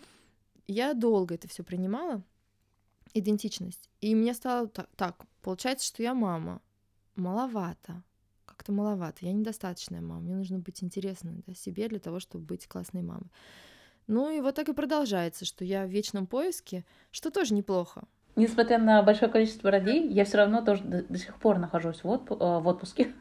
Я 0.67 0.93
долго 0.93 1.35
это 1.35 1.47
все 1.47 1.63
принимала, 1.63 2.23
идентичность. 3.13 3.89
И 4.01 4.15
мне 4.15 4.33
стало 4.33 4.67
так, 4.67 4.89
так, 4.95 5.25
получается, 5.41 5.85
что 5.87 6.03
я 6.03 6.13
мама. 6.13 6.61
Маловато. 7.15 8.03
Как-то 8.45 8.71
маловато. 8.71 9.25
Я 9.25 9.33
недостаточная 9.33 10.01
мама. 10.01 10.21
Мне 10.21 10.35
нужно 10.35 10.59
быть 10.59 10.83
интересной 10.83 11.43
да, 11.45 11.53
себе 11.53 11.87
для 11.87 11.99
того, 11.99 12.19
чтобы 12.19 12.45
быть 12.45 12.67
классной 12.67 13.01
мамой. 13.01 13.29
Ну 14.07 14.29
и 14.29 14.41
вот 14.41 14.55
так 14.55 14.67
и 14.69 14.73
продолжается, 14.73 15.45
что 15.45 15.63
я 15.63 15.85
в 15.85 15.89
вечном 15.89 16.27
поиске, 16.27 16.85
что 17.11 17.31
тоже 17.31 17.53
неплохо. 17.53 18.03
Несмотря 18.35 18.79
на 18.79 19.03
большое 19.03 19.31
количество 19.31 19.69
родей, 19.69 20.09
я 20.11 20.25
все 20.25 20.37
равно 20.37 20.61
тоже 20.61 20.83
до, 20.83 21.03
до 21.03 21.17
сих 21.17 21.37
пор 21.39 21.59
нахожусь 21.59 22.03
в, 22.03 22.07
отпу- 22.07 22.37
э, 22.37 22.61
в 22.61 22.67
отпуске. 22.67 23.13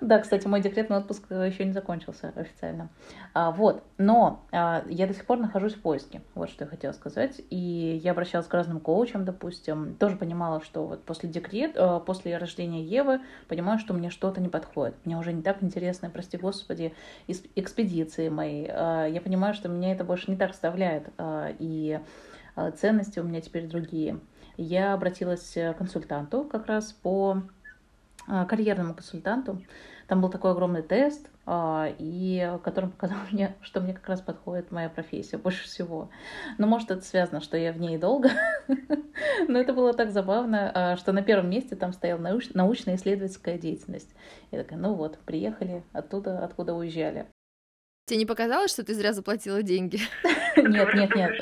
Да, 0.00 0.18
кстати, 0.18 0.46
мой 0.46 0.60
декретный 0.60 0.96
отпуск 0.96 1.30
еще 1.30 1.64
не 1.64 1.72
закончился 1.72 2.32
официально. 2.36 2.90
А, 3.32 3.50
вот, 3.50 3.82
но 3.98 4.44
а, 4.52 4.84
я 4.88 5.06
до 5.06 5.14
сих 5.14 5.24
пор 5.24 5.38
нахожусь 5.38 5.74
в 5.74 5.82
поиске, 5.82 6.22
вот 6.34 6.50
что 6.50 6.64
я 6.64 6.70
хотела 6.70 6.92
сказать. 6.92 7.40
И 7.50 8.00
я 8.02 8.12
обращалась 8.12 8.46
к 8.46 8.54
разным 8.54 8.80
коучам, 8.80 9.24
допустим, 9.24 9.94
тоже 9.94 10.16
понимала, 10.16 10.60
что 10.62 10.86
вот 10.86 11.04
после 11.04 11.28
декрета, 11.28 12.00
после 12.00 12.36
рождения 12.36 12.82
Евы, 12.82 13.20
понимаю, 13.48 13.78
что 13.78 13.94
мне 13.94 14.10
что-то 14.10 14.40
не 14.40 14.48
подходит. 14.48 14.94
Мне 15.04 15.16
уже 15.16 15.32
не 15.32 15.42
так 15.42 15.62
интересно, 15.62 16.10
прости 16.10 16.36
господи, 16.36 16.92
экспедиции 17.26 18.28
мои. 18.28 18.66
А, 18.68 19.06
я 19.06 19.20
понимаю, 19.20 19.54
что 19.54 19.68
меня 19.68 19.92
это 19.92 20.04
больше 20.04 20.30
не 20.30 20.36
так 20.36 20.52
вставляет, 20.52 21.08
а, 21.18 21.52
и 21.58 22.00
а, 22.56 22.70
ценности 22.72 23.18
у 23.20 23.24
меня 23.24 23.40
теперь 23.40 23.66
другие. 23.66 24.20
Я 24.56 24.94
обратилась 24.94 25.52
к 25.54 25.74
консультанту 25.74 26.44
как 26.44 26.66
раз 26.66 26.92
по 26.92 27.42
карьерному 28.26 28.94
консультанту. 28.94 29.62
Там 30.06 30.20
был 30.20 30.28
такой 30.28 30.50
огромный 30.50 30.82
тест, 30.82 31.30
а, 31.46 31.88
и 31.98 32.58
которым 32.62 32.90
показал 32.90 33.18
мне, 33.32 33.54
что 33.62 33.80
мне 33.80 33.94
как 33.94 34.08
раз 34.08 34.20
подходит 34.20 34.70
моя 34.70 34.88
профессия 34.88 35.38
больше 35.38 35.64
всего. 35.64 36.10
Но 36.58 36.66
может 36.66 36.90
это 36.90 37.02
связано, 37.02 37.40
что 37.40 37.56
я 37.56 37.72
в 37.72 37.78
ней 37.78 37.98
долго, 37.98 38.30
но 39.48 39.58
это 39.58 39.72
было 39.72 39.92
так 39.94 40.10
забавно, 40.10 40.70
а, 40.74 40.96
что 40.96 41.12
на 41.12 41.22
первом 41.22 41.50
месте 41.50 41.76
там 41.76 41.92
стояла 41.92 42.20
науч- 42.20 42.50
научно-исследовательская 42.54 43.58
деятельность. 43.58 44.14
Я 44.50 44.62
такая, 44.62 44.78
ну 44.78 44.94
вот, 44.94 45.18
приехали 45.20 45.82
оттуда, 45.92 46.44
откуда 46.44 46.74
уезжали. 46.74 47.26
Тебе 48.06 48.18
не 48.18 48.26
показалось, 48.26 48.70
что 48.70 48.84
ты 48.84 48.94
зря 48.94 49.14
заплатила 49.14 49.62
деньги? 49.62 49.98
Нет, 50.56 50.94
нет, 50.94 51.14
нет. 51.16 51.32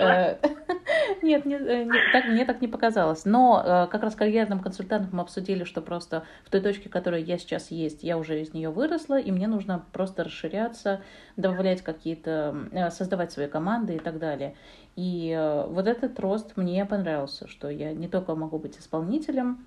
Э, 1.23 1.27
нет, 1.27 1.47
нет, 1.47 1.63
э, 1.63 1.85
нет 1.85 2.03
так, 2.13 2.25
мне 2.27 2.45
так 2.45 2.61
не 2.61 2.69
показалось. 2.69 3.25
Но 3.25 3.63
э, 3.65 3.87
как 3.91 4.03
раз 4.03 4.15
карьерным 4.15 4.61
консультантом 4.61 5.11
мы 5.13 5.23
обсудили, 5.23 5.65
что 5.65 5.81
просто 5.81 6.25
в 6.45 6.51
той 6.51 6.61
точке, 6.61 6.89
в 6.89 6.93
которой 6.93 7.23
я 7.23 7.39
сейчас 7.39 7.71
есть, 7.71 8.03
я 8.03 8.19
уже 8.19 8.41
из 8.41 8.53
нее 8.53 8.71
выросла, 8.71 9.19
и 9.19 9.31
мне 9.31 9.47
нужно 9.47 9.85
просто 9.93 10.25
расширяться, 10.25 11.01
добавлять 11.37 11.83
какие-то, 11.83 12.69
э, 12.73 12.91
создавать 12.91 13.33
свои 13.33 13.47
команды 13.49 13.97
и 13.97 13.99
так 13.99 14.19
далее. 14.19 14.55
И 14.95 15.35
вот 15.71 15.87
этот 15.87 16.21
рост 16.21 16.59
мне 16.59 16.85
понравился, 16.85 17.49
что 17.49 17.71
я 17.71 17.95
не 17.95 18.09
только 18.09 18.35
могу 18.35 18.59
быть 18.59 18.79
исполнителем, 18.79 19.65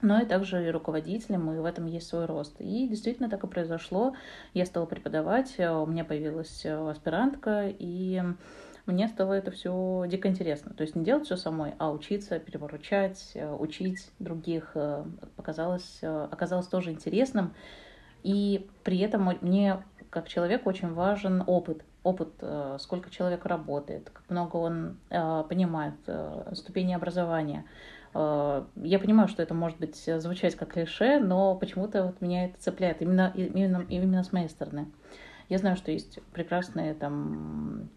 но 0.00 0.22
и 0.22 0.24
также 0.24 0.66
и 0.66 0.70
руководителем, 0.70 1.52
и 1.52 1.58
в 1.58 1.66
этом 1.66 1.84
есть 1.84 2.08
свой 2.08 2.24
рост. 2.24 2.54
И 2.58 2.88
действительно 2.88 3.28
так 3.28 3.44
и 3.44 3.46
произошло. 3.46 4.14
Я 4.54 4.64
стала 4.64 4.86
преподавать, 4.86 5.56
у 5.58 5.84
меня 5.84 6.04
появилась 6.04 6.64
аспирантка, 6.64 7.66
и 7.68 8.22
мне 8.86 9.08
стало 9.08 9.34
это 9.34 9.50
все 9.50 10.04
дико 10.08 10.28
интересно. 10.28 10.74
То 10.74 10.82
есть 10.82 10.96
не 10.96 11.04
делать 11.04 11.26
все 11.26 11.36
самой, 11.36 11.74
а 11.78 11.90
учиться, 11.90 12.38
переворучать, 12.38 13.32
э, 13.34 13.54
учить 13.54 14.10
других 14.18 14.72
э, 14.74 15.04
показалось, 15.36 15.98
э, 16.02 16.28
оказалось 16.30 16.66
тоже 16.66 16.90
интересным. 16.90 17.54
И 18.24 18.68
при 18.82 18.98
этом 18.98 19.36
мне, 19.40 19.82
как 20.10 20.28
человеку, 20.28 20.68
очень 20.68 20.92
важен 20.92 21.42
опыт. 21.46 21.84
Опыт, 22.02 22.30
сколько 22.80 23.10
человек 23.10 23.46
работает, 23.46 24.10
как 24.10 24.28
много 24.28 24.56
он 24.56 24.96
понимает, 25.08 25.94
ступени 26.52 26.94
образования. 26.94 27.64
Я 28.12 28.98
понимаю, 29.00 29.28
что 29.28 29.40
это 29.40 29.54
может 29.54 29.78
быть 29.78 29.96
звучать 29.96 30.56
как 30.56 30.72
клише, 30.72 31.20
но 31.20 31.54
почему-то 31.54 32.06
вот 32.06 32.20
меня 32.20 32.46
это 32.46 32.60
цепляет 32.60 33.02
именно, 33.02 33.32
именно, 33.36 33.86
именно 33.88 34.24
с 34.24 34.32
моей 34.32 34.48
стороны. 34.48 34.90
Я 35.48 35.58
знаю, 35.58 35.76
что 35.76 35.92
есть 35.92 36.18
прекрасные 36.32 36.94
там 36.94 37.88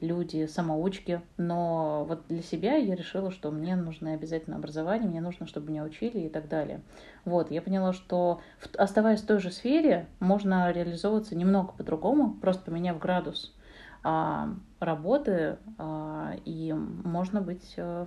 люди, 0.00 0.46
самоучки, 0.46 1.20
но 1.36 2.04
вот 2.08 2.26
для 2.28 2.42
себя 2.42 2.76
я 2.76 2.94
решила, 2.94 3.30
что 3.30 3.50
мне 3.50 3.76
нужно 3.76 4.14
обязательно 4.14 4.56
образование, 4.56 5.08
мне 5.08 5.20
нужно, 5.20 5.46
чтобы 5.46 5.70
меня 5.70 5.84
учили 5.84 6.20
и 6.20 6.28
так 6.28 6.48
далее. 6.48 6.80
Вот, 7.24 7.50
я 7.50 7.62
поняла, 7.62 7.92
что 7.92 8.40
оставаясь 8.76 9.22
в 9.22 9.26
той 9.26 9.38
же 9.38 9.50
сфере, 9.50 10.06
можно 10.18 10.70
реализовываться 10.72 11.36
немного 11.36 11.72
по-другому, 11.72 12.34
просто 12.34 12.64
поменяв 12.64 12.98
градус 12.98 13.54
а, 14.02 14.48
работы, 14.78 15.58
а, 15.78 16.34
и 16.44 16.72
можно 16.72 17.40
быть 17.40 17.74
а, 17.76 18.06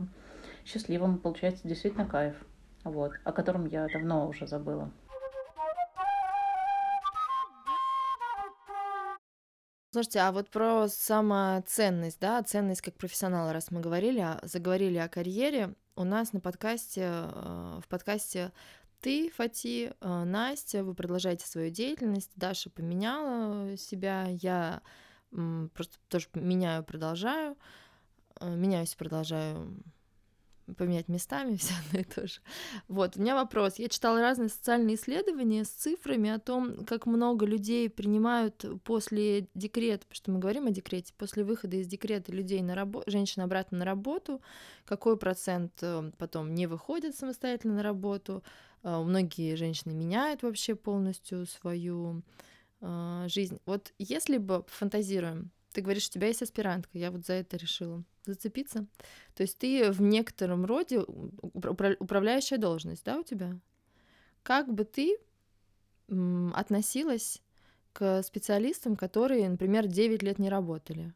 счастливым, 0.65 1.17
получается 1.17 1.67
действительно 1.67 2.05
кайф, 2.05 2.35
вот, 2.83 3.11
о 3.23 3.31
котором 3.31 3.65
я 3.65 3.87
давно 3.87 4.27
уже 4.27 4.47
забыла. 4.47 4.91
Слушайте, 9.93 10.21
а 10.21 10.31
вот 10.31 10.49
про 10.49 10.87
самоценность, 10.87 12.19
да, 12.19 12.41
ценность 12.41 12.81
как 12.81 12.95
профессионала, 12.95 13.53
раз 13.53 13.69
мы 13.69 13.79
говорили, 13.79 14.21
а, 14.21 14.39
заговорили 14.41 14.97
о 14.97 15.07
карьере, 15.07 15.75
у 15.95 16.03
нас 16.03 16.33
на 16.33 16.39
подкасте, 16.39 17.01
э, 17.03 17.79
в 17.79 17.87
подкасте 17.87 18.51
ты, 19.01 19.29
Фати, 19.29 19.93
э, 20.01 20.23
Настя, 20.23 20.83
вы 20.83 20.95
продолжаете 20.95 21.45
свою 21.45 21.69
деятельность, 21.69 22.31
Даша 22.35 22.71
поменяла 22.71 23.77
себя, 23.77 24.25
я 24.29 24.81
просто 25.29 25.99
тоже 26.07 26.27
меняю, 26.33 26.83
продолжаю, 26.83 27.55
э, 28.39 28.49
меняюсь, 28.49 28.95
продолжаю 28.95 29.77
поменять 30.77 31.07
местами 31.07 31.55
все 31.57 31.73
одно 31.85 31.99
и 31.99 32.03
то 32.03 32.27
же. 32.27 32.39
Вот, 32.87 33.17
у 33.17 33.21
меня 33.21 33.35
вопрос. 33.35 33.75
Я 33.77 33.89
читала 33.89 34.21
разные 34.21 34.49
социальные 34.49 34.95
исследования 34.95 35.63
с 35.63 35.69
цифрами 35.69 36.29
о 36.29 36.39
том, 36.39 36.85
как 36.85 37.05
много 37.05 37.45
людей 37.45 37.89
принимают 37.89 38.65
после 38.83 39.47
декрета, 39.53 40.05
потому 40.07 40.15
что 40.15 40.31
мы 40.31 40.39
говорим 40.39 40.67
о 40.67 40.71
декрете, 40.71 41.13
после 41.17 41.43
выхода 41.43 41.77
из 41.77 41.87
декрета 41.87 42.31
людей 42.31 42.61
на 42.61 42.75
работу, 42.75 43.09
женщин 43.09 43.41
обратно 43.41 43.79
на 43.79 43.85
работу, 43.85 44.41
какой 44.85 45.17
процент 45.17 45.73
э, 45.81 46.11
потом 46.17 46.53
не 46.53 46.67
выходит 46.67 47.15
самостоятельно 47.15 47.75
на 47.75 47.83
работу. 47.83 48.43
Э, 48.83 49.01
многие 49.01 49.55
женщины 49.55 49.93
меняют 49.93 50.43
вообще 50.43 50.75
полностью 50.75 51.45
свою 51.45 52.23
э, 52.81 53.25
жизнь. 53.27 53.59
Вот 53.65 53.93
если 53.97 54.37
бы 54.37 54.65
фантазируем, 54.67 55.51
ты 55.73 55.81
говоришь, 55.81 56.07
у 56.07 56.11
тебя 56.11 56.27
есть 56.27 56.41
аспирантка, 56.41 56.97
я 56.97 57.11
вот 57.11 57.25
за 57.25 57.33
это 57.33 57.57
решила 57.57 58.03
зацепиться. 58.25 58.85
То 59.35 59.43
есть 59.43 59.57
ты 59.57 59.91
в 59.91 60.01
некотором 60.01 60.65
роде 60.65 60.99
управляющая 60.99 62.57
должность, 62.57 63.03
да, 63.03 63.17
у 63.19 63.23
тебя? 63.23 63.57
Как 64.43 64.73
бы 64.73 64.85
ты 64.85 65.17
относилась 66.53 67.41
к 67.91 68.21
специалистам, 68.23 68.95
которые, 68.95 69.49
например, 69.49 69.87
9 69.87 70.23
лет 70.23 70.39
не 70.39 70.49
работали? 70.49 71.13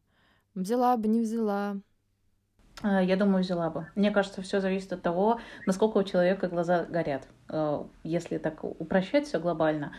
Взяла 0.56 0.98
бы, 0.98 1.08
не 1.08 1.22
взяла? 1.22 1.78
А, 2.82 3.02
я 3.02 3.16
думаю, 3.16 3.44
взяла 3.44 3.70
бы. 3.70 3.88
Мне 3.96 4.12
кажется, 4.12 4.42
все 4.42 4.60
зависит 4.60 4.94
от 4.94 5.02
того, 5.02 5.40
насколько 5.66 5.98
у 5.98 6.04
человека 6.04 6.48
глаза 6.48 6.86
горят. 6.86 7.28
Э, 7.50 7.84
если 8.04 8.38
так 8.38 8.64
упрощать 8.64 9.28
все 9.28 9.40
глобально, 9.40 9.94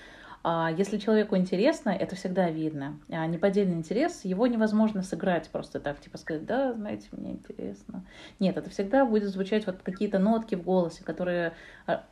если 0.44 0.98
человеку 0.98 1.36
интересно, 1.36 1.90
это 1.90 2.16
всегда 2.16 2.48
видно. 2.50 2.98
А 3.08 3.26
неподдельный 3.26 3.74
интерес, 3.74 4.24
его 4.24 4.46
невозможно 4.46 5.02
сыграть 5.02 5.48
просто 5.50 5.80
так, 5.80 6.00
типа 6.00 6.18
сказать, 6.18 6.46
да, 6.46 6.72
знаете, 6.72 7.08
мне 7.12 7.32
интересно. 7.32 8.04
Нет, 8.38 8.56
это 8.56 8.70
всегда 8.70 9.04
будет 9.04 9.28
звучать 9.28 9.66
вот 9.66 9.82
какие-то 9.82 10.18
нотки 10.18 10.54
в 10.54 10.62
голосе, 10.62 11.04
которые 11.04 11.54
а, 11.86 12.04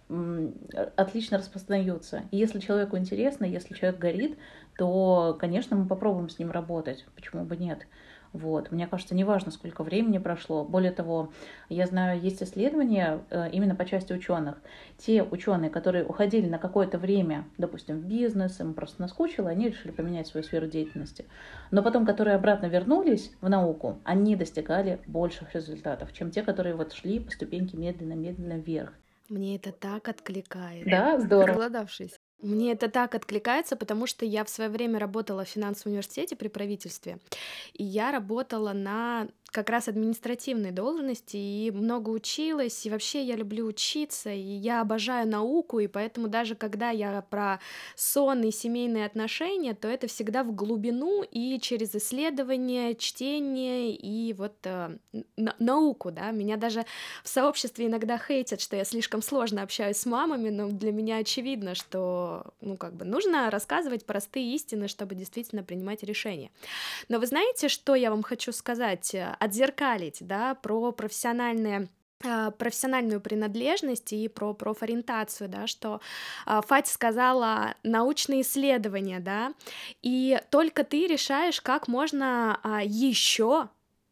отлично 0.97 1.39
распознаются. 1.39 2.23
И 2.31 2.37
если 2.37 2.59
человеку 2.59 2.97
интересно, 2.97 3.45
если 3.45 3.75
человек 3.75 3.99
горит, 3.99 4.39
то, 4.77 5.37
конечно, 5.41 5.77
мы 5.77 5.87
попробуем 5.87 6.29
с 6.29 6.39
ним 6.39 6.51
работать. 6.51 7.07
Почему 7.15 7.45
бы 7.45 7.57
нет? 7.57 7.87
Вот. 8.37 8.71
Мне 8.71 8.87
кажется, 8.87 9.15
неважно, 9.15 9.51
сколько 9.51 9.83
времени 9.83 10.19
прошло. 10.19 10.63
Более 10.63 10.93
того, 10.93 11.33
я 11.71 11.87
знаю, 11.87 12.21
есть 12.21 12.43
исследования 12.43 13.21
э, 13.31 13.51
именно 13.51 13.75
по 13.75 13.87
части 13.87 14.13
ученых. 14.13 14.59
Те 14.99 15.23
ученые, 15.23 15.71
которые 15.71 16.05
уходили 16.05 16.47
на 16.47 16.59
какое-то 16.59 16.99
время, 16.99 17.47
допустим, 17.57 18.01
в 18.01 18.05
бизнес, 18.05 18.61
им 18.61 18.75
просто 18.75 19.01
наскучило, 19.01 19.49
они 19.49 19.69
решили 19.71 19.91
поменять 19.91 20.27
свою 20.27 20.45
сферу 20.45 20.67
деятельности. 20.67 21.25
Но 21.71 21.83
потом, 21.83 22.05
которые 22.05 22.37
обратно 22.37 22.67
вернулись 22.67 23.33
в 23.41 23.49
науку, 23.49 23.99
они 24.05 24.37
достигали 24.37 25.01
больших 25.07 25.55
результатов, 25.55 26.13
чем 26.13 26.31
те, 26.31 26.43
которые 26.43 26.75
вот 26.75 26.93
шли 26.93 27.21
по 27.21 27.31
ступеньке 27.31 27.79
медленно-медленно 27.79 28.59
вверх. 28.59 28.93
Мне 29.31 29.57
это 29.57 29.73
так 29.73 30.09
откликает. 30.09 30.85
Да, 30.87 31.19
здорово. 31.19 31.47
Проголодавшись. 31.47 32.21
Мне 32.43 32.73
это 32.73 32.89
так 32.89 33.15
откликается, 33.15 33.77
потому 33.77 34.07
что 34.07 34.27
я 34.27 34.45
в 34.45 34.51
свое 34.51 34.69
время 34.69 34.99
работала 34.99 35.45
в 35.45 35.49
финансовом 35.49 35.93
университете 35.93 36.37
при 36.37 36.49
правительстве, 36.49 37.19
и 37.73 37.83
я 37.83 38.13
работала 38.13 38.73
на 38.73 39.29
как 39.57 39.71
раз 39.71 39.89
административной 39.89 40.71
должности 40.71 41.37
и 41.39 41.71
много 41.71 42.11
училась, 42.11 42.85
и 42.85 42.91
вообще 42.91 43.23
я 43.23 43.37
люблю 43.37 43.67
учиться, 43.67 44.31
и 44.31 44.39
я 44.39 44.83
обожаю 44.83 45.27
науку, 45.27 45.79
и 45.79 45.87
поэтому 45.87 46.29
даже 46.29 46.55
когда 46.55 46.91
я 46.91 47.23
про 47.23 47.59
сон 47.95 48.43
и 48.43 48.51
семейные 48.51 49.07
отношения, 49.07 49.75
то 49.75 49.89
это 49.89 50.09
всегда 50.09 50.45
в 50.45 50.55
глубину 50.55 51.23
и 51.23 51.59
через 51.59 51.95
исследование, 51.95 52.95
чтение 52.97 53.95
и 53.95 54.35
вот 54.35 54.57
э, 54.65 54.99
науку, 55.59 56.11
да, 56.11 56.33
меня 56.33 56.59
даже 56.59 56.85
в 57.25 57.29
сообществе 57.29 57.87
иногда 57.87 58.19
хейтят, 58.19 58.61
что 58.61 58.77
я 58.77 58.85
слишком 58.85 59.23
сложно 59.23 59.63
общаюсь 59.63 59.97
с 59.97 60.05
мамами, 60.05 60.51
но 60.51 60.69
для 60.69 60.93
меня 60.93 61.17
очевидно, 61.17 61.75
что, 61.75 62.26
ну, 62.61 62.77
как 62.77 62.95
бы 62.95 63.05
нужно 63.05 63.51
рассказывать 63.51 64.07
простые 64.07 64.55
истины, 64.55 64.89
чтобы 64.89 65.15
действительно 65.15 65.63
принимать 65.63 66.03
решения. 66.03 66.51
Но 67.09 67.19
вы 67.19 67.27
знаете, 67.27 67.69
что 67.69 67.95
я 67.95 68.11
вам 68.11 68.23
хочу 68.23 68.53
сказать? 68.53 69.15
отзеркалить, 69.41 70.19
да, 70.21 70.55
про 70.55 70.93
профессиональные 70.93 71.89
а, 72.25 72.51
профессиональную 72.51 73.21
принадлежность 73.21 74.13
и 74.13 74.29
про 74.29 74.55
профориентацию, 74.55 75.51
да, 75.51 75.67
что 75.67 76.01
э, 76.47 76.61
Фати 76.67 76.91
сказала 76.91 77.75
научные 77.83 78.41
исследования, 78.41 79.21
да, 79.21 79.53
и 80.03 80.41
только 80.51 80.83
ты 80.83 81.07
решаешь, 81.07 81.61
как 81.61 81.89
можно 81.89 82.59
э, 82.65 82.87
еще 82.87 83.69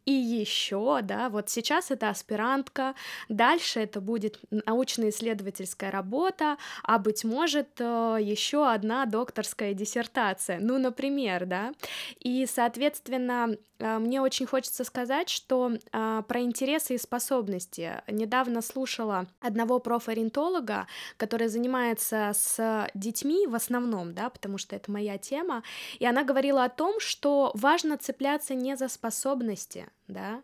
и 0.07 0.13
еще, 0.13 1.01
да, 1.03 1.31
вот 1.31 1.49
сейчас 1.49 1.91
это 1.91 2.11
аспирантка, 2.11 2.95
дальше 3.31 3.81
это 3.81 4.03
будет 4.03 4.39
научно-исследовательская 4.51 5.91
работа, 5.91 6.59
а 6.83 6.99
быть 6.99 7.25
может 7.25 7.81
э, 7.81 8.19
еще 8.21 8.71
одна 8.71 9.07
докторская 9.07 9.73
диссертация, 9.73 10.59
ну, 10.61 10.79
например, 10.79 11.47
да, 11.47 11.73
и, 12.21 12.45
соответственно, 12.47 13.57
э, 13.79 13.99
мне 13.99 14.21
очень 14.21 14.45
хочется 14.45 14.85
сказать, 14.85 15.31
что 15.31 15.73
э, 15.73 16.23
про 16.29 16.41
интересы 16.41 16.97
и 16.97 16.99
способности. 16.99 18.03
Недавно 18.07 18.61
слушала 18.61 19.27
одного 19.41 19.79
профориентолога, 19.79 20.87
который 21.17 21.49
занимается 21.49 22.33
с 22.35 22.91
детьми 22.93 23.47
в 23.47 23.55
основном, 23.55 24.13
да, 24.13 24.29
потому 24.29 24.59
что 24.59 24.77
это 24.77 24.91
моя 24.91 25.17
тема, 25.17 25.63
и 25.99 26.05
она 26.05 26.25
говорила 26.25 26.65
о 26.65 26.69
том, 26.69 27.01
что 27.01 27.53
важно 27.55 27.97
цепляться 27.97 28.55
не 28.55 28.77
за 28.77 28.89
способности, 28.89 29.87
да, 30.09 30.43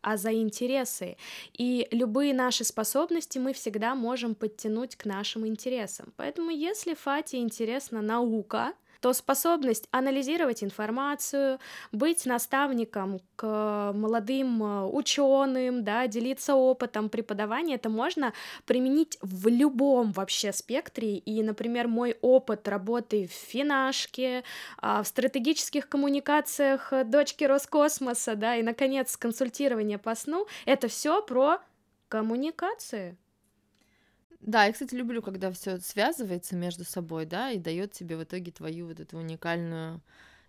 а 0.00 0.16
за 0.16 0.32
интересы. 0.32 1.16
И 1.52 1.88
любые 1.90 2.34
наши 2.34 2.64
способности 2.64 3.38
мы 3.38 3.52
всегда 3.52 3.94
можем 3.94 4.34
подтянуть 4.34 4.96
к 4.96 5.04
нашим 5.04 5.46
интересам. 5.46 6.12
Поэтому 6.16 6.50
если 6.50 6.94
Фате 6.94 7.38
интересна 7.38 8.00
наука, 8.00 8.74
то 9.00 9.12
способность 9.12 9.88
анализировать 9.90 10.64
информацию, 10.64 11.58
быть 11.92 12.26
наставником 12.26 13.20
к 13.36 13.92
молодым 13.94 14.62
э, 14.62 14.86
ученым, 14.86 15.84
да, 15.84 16.06
делиться 16.06 16.54
опытом 16.54 17.08
преподавания, 17.08 17.76
это 17.76 17.88
можно 17.88 18.32
применить 18.66 19.18
в 19.22 19.48
любом 19.48 20.12
вообще 20.12 20.52
спектре. 20.52 21.16
И, 21.16 21.42
например, 21.42 21.88
мой 21.88 22.16
опыт 22.20 22.66
работы 22.68 23.26
в 23.26 23.32
финашке, 23.32 24.44
а, 24.78 25.02
в 25.02 25.06
стратегических 25.06 25.88
коммуникациях 25.88 26.92
дочки 27.04 27.44
Роскосмоса, 27.44 28.34
да, 28.34 28.56
и, 28.56 28.62
наконец, 28.62 29.16
консультирование 29.16 29.98
по 29.98 30.14
сну, 30.14 30.46
это 30.66 30.88
все 30.88 31.22
про 31.22 31.58
коммуникации. 32.08 33.16
Да, 34.40 34.64
я, 34.64 34.72
кстати, 34.72 34.94
люблю, 34.94 35.20
когда 35.20 35.50
все 35.50 35.78
связывается 35.78 36.56
между 36.56 36.84
собой, 36.84 37.26
да, 37.26 37.50
и 37.50 37.58
дает 37.58 37.92
тебе 37.92 38.16
в 38.16 38.22
итоге 38.22 38.52
твою 38.52 38.86
вот 38.86 39.00
эту 39.00 39.18
уникальную 39.18 40.00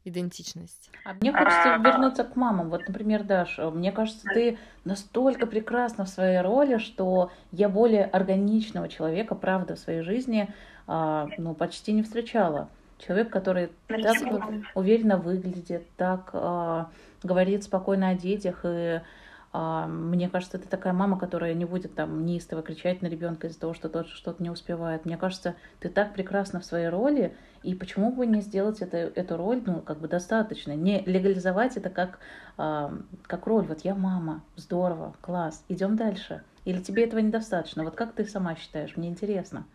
идентичность. 0.05 0.89
А 1.03 1.13
мне 1.13 1.31
хочется 1.31 1.77
вернуться 1.83 2.23
к 2.23 2.35
мамам. 2.35 2.69
Вот, 2.69 2.87
например, 2.87 3.23
Даша, 3.23 3.69
мне 3.69 3.91
кажется, 3.91 4.27
ты 4.33 4.57
настолько 4.85 5.45
прекрасна 5.45 6.05
в 6.05 6.09
своей 6.09 6.41
роли, 6.41 6.77
что 6.77 7.31
я 7.51 7.67
более 7.67 8.05
органичного 8.05 8.87
человека, 8.87 9.35
правда, 9.35 9.75
в 9.75 9.79
своей 9.79 10.01
жизни, 10.01 10.53
а, 10.87 11.27
ну, 11.37 11.53
почти 11.53 11.91
не 11.91 12.03
встречала. 12.03 12.69
Человек, 12.99 13.29
который 13.29 13.69
так 13.87 14.17
уверенно 14.75 15.17
выглядит, 15.17 15.83
так 15.95 16.29
а, 16.33 16.89
говорит 17.23 17.63
спокойно 17.63 18.09
о 18.09 18.15
детях 18.15 18.61
и 18.63 19.01
мне 19.51 20.29
кажется, 20.29 20.57
это 20.57 20.69
такая 20.69 20.93
мама, 20.93 21.17
которая 21.17 21.53
не 21.55 21.65
будет 21.65 21.95
там 21.95 22.25
неистово 22.25 22.61
кричать 22.61 23.01
на 23.01 23.07
ребенка 23.07 23.47
из-за 23.47 23.59
того, 23.59 23.73
что 23.73 23.89
тот 23.89 24.07
что-то 24.07 24.43
не 24.43 24.49
успевает. 24.49 25.05
Мне 25.05 25.17
кажется, 25.17 25.55
ты 25.79 25.89
так 25.89 26.13
прекрасна 26.13 26.59
в 26.59 26.65
своей 26.65 26.89
роли, 26.89 27.35
и 27.63 27.73
почему 27.73 28.11
бы 28.11 28.27
не 28.27 28.41
сделать 28.41 28.81
это, 28.81 28.97
эту 28.97 29.37
роль, 29.37 29.63
ну, 29.65 29.81
как 29.81 29.99
бы 29.99 30.07
достаточно, 30.07 30.73
не 30.75 31.01
легализовать 31.01 31.77
это 31.77 31.89
как, 31.89 32.19
а, 32.57 32.93
как 33.23 33.47
роль. 33.47 33.65
Вот 33.65 33.81
я 33.81 33.95
мама, 33.95 34.43
здорово, 34.55 35.15
класс, 35.21 35.63
идем 35.67 35.95
дальше. 35.95 36.43
Или 36.65 36.81
тебе 36.81 37.05
этого 37.05 37.19
недостаточно? 37.19 37.83
Вот 37.83 37.95
как 37.95 38.13
ты 38.13 38.25
сама 38.25 38.55
считаешь? 38.55 38.95
Мне 38.95 39.09
интересно. 39.09 39.65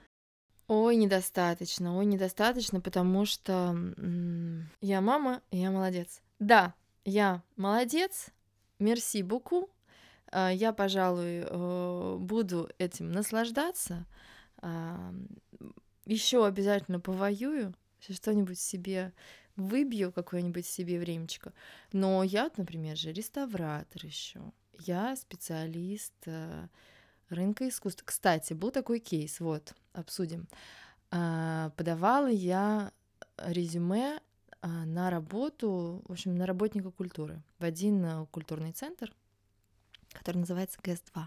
Ой, 0.68 0.96
недостаточно, 0.96 1.98
ой, 1.98 2.06
недостаточно, 2.06 2.80
потому 2.80 3.26
что 3.26 3.76
я 4.80 5.00
мама, 5.00 5.42
и 5.50 5.58
я 5.58 5.70
молодец. 5.70 6.22
Да, 6.38 6.74
я 7.04 7.42
молодец, 7.56 8.28
Мерси 8.78 9.22
буку. 9.22 9.70
А, 10.32 10.50
я, 10.50 10.72
пожалуй, 10.72 11.44
э, 11.46 12.16
буду 12.18 12.68
этим 12.78 13.12
наслаждаться. 13.12 14.06
А, 14.58 15.12
Еще 16.06 16.44
обязательно 16.44 17.00
повоюю, 17.00 17.74
что-нибудь 18.00 18.58
себе 18.58 19.12
выбью 19.56 20.12
какое-нибудь 20.12 20.66
себе 20.66 20.98
времечко. 20.98 21.52
Но 21.92 22.22
я, 22.24 22.50
например, 22.56 22.96
же 22.96 23.12
реставратор 23.12 24.04
еще. 24.04 24.40
Я 24.80 25.14
специалист 25.16 26.14
э, 26.26 26.68
рынка 27.28 27.68
искусств. 27.68 28.02
Кстати, 28.04 28.52
был 28.54 28.70
такой 28.70 28.98
кейс, 28.98 29.40
вот, 29.40 29.74
обсудим. 29.92 30.48
А, 31.10 31.70
подавала 31.76 32.26
я 32.28 32.92
резюме 33.38 34.20
на 34.66 35.10
работу, 35.10 36.02
в 36.06 36.12
общем, 36.12 36.36
на 36.36 36.46
работника 36.46 36.90
культуры 36.90 37.42
в 37.58 37.64
один 37.64 38.04
э, 38.04 38.26
культурный 38.30 38.72
центр, 38.72 39.12
который 40.12 40.38
называется 40.38 40.78
ГЭС-2. 40.82 41.22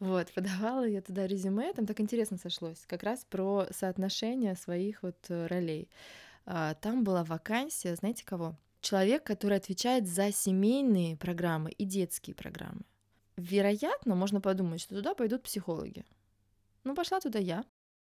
Вот, 0.00 0.30
подавала 0.34 0.86
я 0.86 1.00
туда 1.00 1.26
резюме, 1.26 1.72
там 1.72 1.86
так 1.86 2.00
интересно 2.00 2.36
сошлось, 2.36 2.84
как 2.86 3.02
раз 3.02 3.24
про 3.24 3.66
соотношение 3.70 4.54
своих 4.56 5.02
вот 5.02 5.16
э, 5.28 5.46
ролей. 5.46 5.88
А, 6.44 6.74
там 6.74 7.04
была 7.04 7.24
вакансия, 7.24 7.94
знаете 7.94 8.24
кого? 8.24 8.56
Человек, 8.80 9.24
который 9.24 9.56
отвечает 9.56 10.08
за 10.08 10.32
семейные 10.32 11.16
программы 11.16 11.70
и 11.70 11.84
детские 11.84 12.34
программы. 12.34 12.82
Вероятно, 13.36 14.14
можно 14.14 14.40
подумать, 14.40 14.80
что 14.80 14.96
туда 14.96 15.14
пойдут 15.14 15.42
психологи. 15.44 16.04
Ну, 16.84 16.94
пошла 16.94 17.20
туда 17.20 17.38
я, 17.38 17.64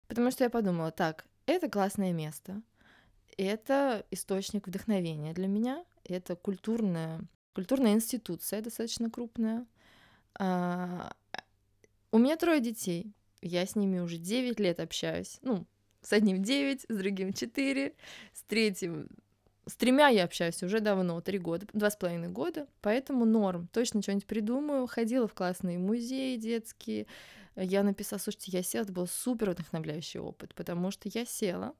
потому 0.06 0.30
что 0.30 0.44
я 0.44 0.50
подумала, 0.50 0.92
так, 0.92 1.26
это 1.46 1.68
классное 1.68 2.12
место, 2.12 2.62
это 3.42 4.04
источник 4.10 4.66
вдохновения 4.66 5.32
для 5.32 5.48
меня, 5.48 5.84
это 6.04 6.36
культурная, 6.36 7.20
культурная 7.54 7.92
институция 7.92 8.60
достаточно 8.60 9.10
крупная. 9.10 9.66
А, 10.38 11.12
у 12.12 12.18
меня 12.18 12.36
трое 12.36 12.60
детей, 12.60 13.12
я 13.42 13.64
с 13.64 13.76
ними 13.76 13.98
уже 14.00 14.18
9 14.18 14.60
лет 14.60 14.80
общаюсь. 14.80 15.38
Ну, 15.42 15.66
с 16.02 16.12
одним 16.12 16.42
9, 16.42 16.86
с 16.88 16.96
другим 16.96 17.32
4, 17.32 17.94
с 18.32 18.42
третьим... 18.42 19.08
С 19.66 19.76
тремя 19.76 20.08
я 20.08 20.24
общаюсь 20.24 20.62
уже 20.62 20.80
давно, 20.80 21.20
три 21.20 21.38
года, 21.38 21.66
два 21.72 21.90
с 21.90 21.96
половиной 21.96 22.28
года, 22.28 22.66
поэтому 22.80 23.24
норм. 23.24 23.68
Точно 23.72 24.02
что-нибудь 24.02 24.26
придумаю. 24.26 24.86
Ходила 24.88 25.28
в 25.28 25.34
классные 25.34 25.78
музеи 25.78 26.36
детские. 26.36 27.06
Я 27.54 27.84
написала, 27.84 28.18
слушайте, 28.18 28.50
я 28.50 28.62
села, 28.62 28.82
это 28.84 28.92
был 28.92 29.06
супер 29.06 29.50
вдохновляющий 29.50 30.18
опыт, 30.18 30.54
потому 30.54 30.90
что 30.90 31.08
я 31.12 31.24
села, 31.24 31.74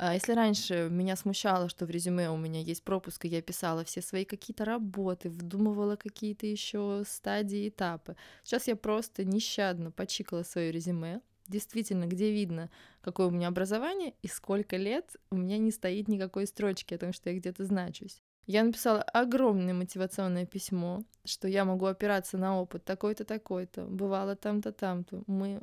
если 0.00 0.32
раньше 0.32 0.88
меня 0.90 1.16
смущало, 1.16 1.68
что 1.68 1.84
в 1.84 1.90
резюме 1.90 2.30
у 2.30 2.36
меня 2.36 2.60
есть 2.60 2.84
пропуск, 2.84 3.24
и 3.24 3.28
я 3.28 3.42
писала 3.42 3.84
все 3.84 4.00
свои 4.00 4.24
какие-то 4.24 4.64
работы, 4.64 5.28
вдумывала 5.28 5.96
какие-то 5.96 6.46
еще 6.46 7.02
стадии, 7.06 7.68
этапы, 7.68 8.16
сейчас 8.44 8.68
я 8.68 8.76
просто 8.76 9.24
нещадно 9.24 9.90
почикала 9.90 10.44
свое 10.44 10.70
резюме, 10.70 11.20
действительно, 11.48 12.06
где 12.06 12.30
видно, 12.30 12.70
какое 13.00 13.26
у 13.26 13.30
меня 13.30 13.48
образование 13.48 14.14
и 14.22 14.28
сколько 14.28 14.76
лет 14.76 15.16
у 15.30 15.36
меня 15.36 15.58
не 15.58 15.72
стоит 15.72 16.08
никакой 16.08 16.46
строчки 16.46 16.94
о 16.94 16.98
том, 16.98 17.12
что 17.12 17.30
я 17.30 17.38
где-то 17.38 17.64
значусь. 17.64 18.22
Я 18.46 18.64
написала 18.64 19.02
огромное 19.02 19.74
мотивационное 19.74 20.46
письмо, 20.46 21.02
что 21.24 21.48
я 21.48 21.66
могу 21.66 21.84
опираться 21.84 22.38
на 22.38 22.58
опыт 22.60 22.84
такой-то, 22.84 23.24
такой-то, 23.24 23.84
бывало 23.84 24.36
там-то, 24.36 24.72
там-то, 24.72 25.22
мы 25.26 25.60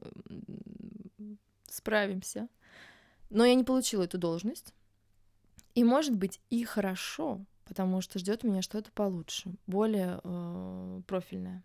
справимся. 1.68 2.48
Но 3.30 3.46
я 3.46 3.56
не 3.56 3.64
получила 3.64 4.04
эту 4.04 4.18
должность. 4.18 4.74
И 5.74 5.84
может 5.84 6.16
быть 6.16 6.40
и 6.50 6.64
хорошо, 6.64 7.46
потому 7.66 8.02
что 8.02 8.20
ждет 8.20 8.44
меня 8.44 8.62
что-то 8.62 8.92
получше, 8.92 9.54
более 9.68 10.22
э, 10.24 11.02
профильное. 11.06 11.64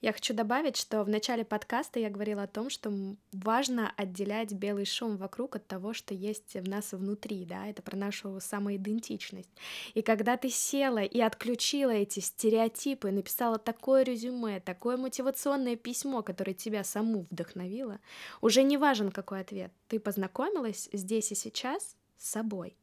Я 0.00 0.14
хочу 0.14 0.32
добавить, 0.32 0.78
что 0.78 1.04
в 1.04 1.10
начале 1.10 1.44
подкаста 1.44 2.00
я 2.00 2.08
говорила 2.08 2.44
о 2.44 2.46
том, 2.46 2.70
что 2.70 2.90
важно 3.32 3.92
отделять 3.98 4.50
белый 4.50 4.86
шум 4.86 5.18
вокруг 5.18 5.56
от 5.56 5.66
того, 5.66 5.92
что 5.92 6.14
есть 6.14 6.54
в 6.54 6.66
нас 6.66 6.92
внутри, 6.92 7.44
да, 7.44 7.66
это 7.66 7.82
про 7.82 7.98
нашу 7.98 8.40
самоидентичность. 8.40 9.50
И 9.92 10.00
когда 10.00 10.38
ты 10.38 10.48
села 10.48 11.02
и 11.02 11.20
отключила 11.20 11.90
эти 11.90 12.20
стереотипы, 12.20 13.10
написала 13.10 13.58
такое 13.58 14.02
резюме, 14.02 14.60
такое 14.60 14.96
мотивационное 14.96 15.76
письмо, 15.76 16.22
которое 16.22 16.54
тебя 16.54 16.82
саму 16.82 17.26
вдохновило, 17.30 18.00
уже 18.40 18.62
не 18.62 18.78
важен 18.78 19.10
какой 19.10 19.40
ответ. 19.40 19.70
Ты 19.88 20.00
познакомилась 20.00 20.88
здесь 20.94 21.30
и 21.30 21.34
сейчас 21.34 21.94
с 22.16 22.30
собой, 22.30 22.74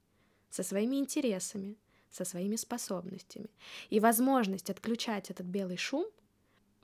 со 0.51 0.62
своими 0.62 0.97
интересами, 0.97 1.77
со 2.12 2.25
своими 2.25 2.58
способностями. 2.58 3.49
И 3.89 3.99
возможность 3.99 4.69
отключать 4.69 5.32
этот 5.32 5.47
белый 5.47 5.77
шум— 5.77 6.06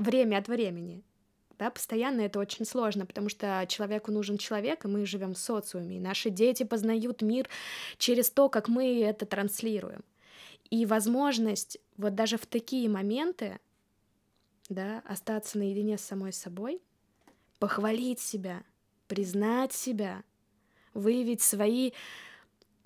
время 0.03 0.37
от 0.37 0.47
времени. 0.47 1.03
Да, 1.59 1.69
постоянно 1.69 2.21
это 2.21 2.39
очень 2.39 2.65
сложно, 2.65 3.05
потому 3.05 3.29
что 3.29 3.65
человеку 3.69 4.11
нужен 4.11 4.37
человек, 4.37 4.85
и 4.85 4.87
мы 4.87 5.05
живем 5.05 5.33
в 5.33 5.37
социуме, 5.37 5.97
и 5.97 5.99
наши 5.99 6.29
дети 6.29 6.63
познают 6.63 7.21
мир 7.21 7.47
через 7.97 8.29
то, 8.29 8.49
как 8.49 8.67
мы 8.67 9.01
это 9.01 9.25
транслируем. 9.25 10.03
И 10.69 10.85
возможность 10.85 11.77
вот 11.97 12.15
даже 12.15 12.37
в 12.37 12.45
такие 12.47 12.89
моменты 12.89 13.59
да, 14.69 15.01
остаться 15.05 15.57
наедине 15.57 15.97
с 15.97 16.01
самой 16.01 16.33
собой, 16.33 16.81
похвалить 17.59 18.19
себя, 18.19 18.63
признать 19.07 19.73
себя, 19.73 20.23
выявить 20.93 21.41
свои 21.41 21.91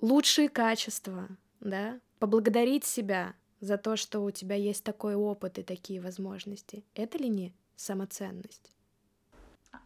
лучшие 0.00 0.48
качества, 0.48 1.28
да, 1.60 2.00
поблагодарить 2.18 2.84
себя 2.84 3.34
за 3.60 3.78
то, 3.78 3.96
что 3.96 4.20
у 4.20 4.30
тебя 4.30 4.56
есть 4.56 4.84
такой 4.84 5.14
опыт 5.14 5.58
и 5.58 5.62
такие 5.62 6.00
возможности. 6.00 6.84
Это 6.94 7.18
ли 7.18 7.28
не 7.28 7.54
самоценность? 7.76 8.72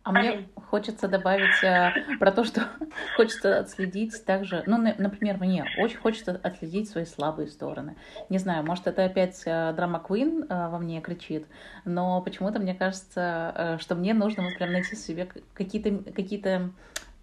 А 0.04 0.10
мне 0.10 0.48
хочется 0.68 1.06
добавить 1.06 1.62
э, 1.62 2.16
про 2.18 2.32
то, 2.32 2.44
что 2.44 2.62
хочется 3.16 3.60
отследить 3.60 4.24
также, 4.24 4.64
ну, 4.66 4.76
например, 4.76 5.38
мне 5.38 5.64
очень 5.78 5.98
хочется 5.98 6.40
отследить 6.42 6.88
свои 6.88 7.04
слабые 7.04 7.46
стороны. 7.46 7.96
Не 8.28 8.38
знаю, 8.38 8.64
может, 8.64 8.88
это 8.88 9.04
опять 9.04 9.40
э, 9.44 9.72
драма 9.74 10.00
Квин 10.00 10.44
э, 10.48 10.68
во 10.68 10.78
мне 10.78 11.00
кричит, 11.00 11.46
но 11.84 12.20
почему-то 12.20 12.58
мне 12.58 12.74
кажется, 12.74 13.54
э, 13.54 13.78
что 13.78 13.94
мне 13.94 14.12
нужно 14.12 14.42
вот 14.42 14.56
прям 14.56 14.72
найти 14.72 14.96
в 14.96 14.98
себе 14.98 15.28
какие-то, 15.54 16.12
какие-то, 16.12 16.70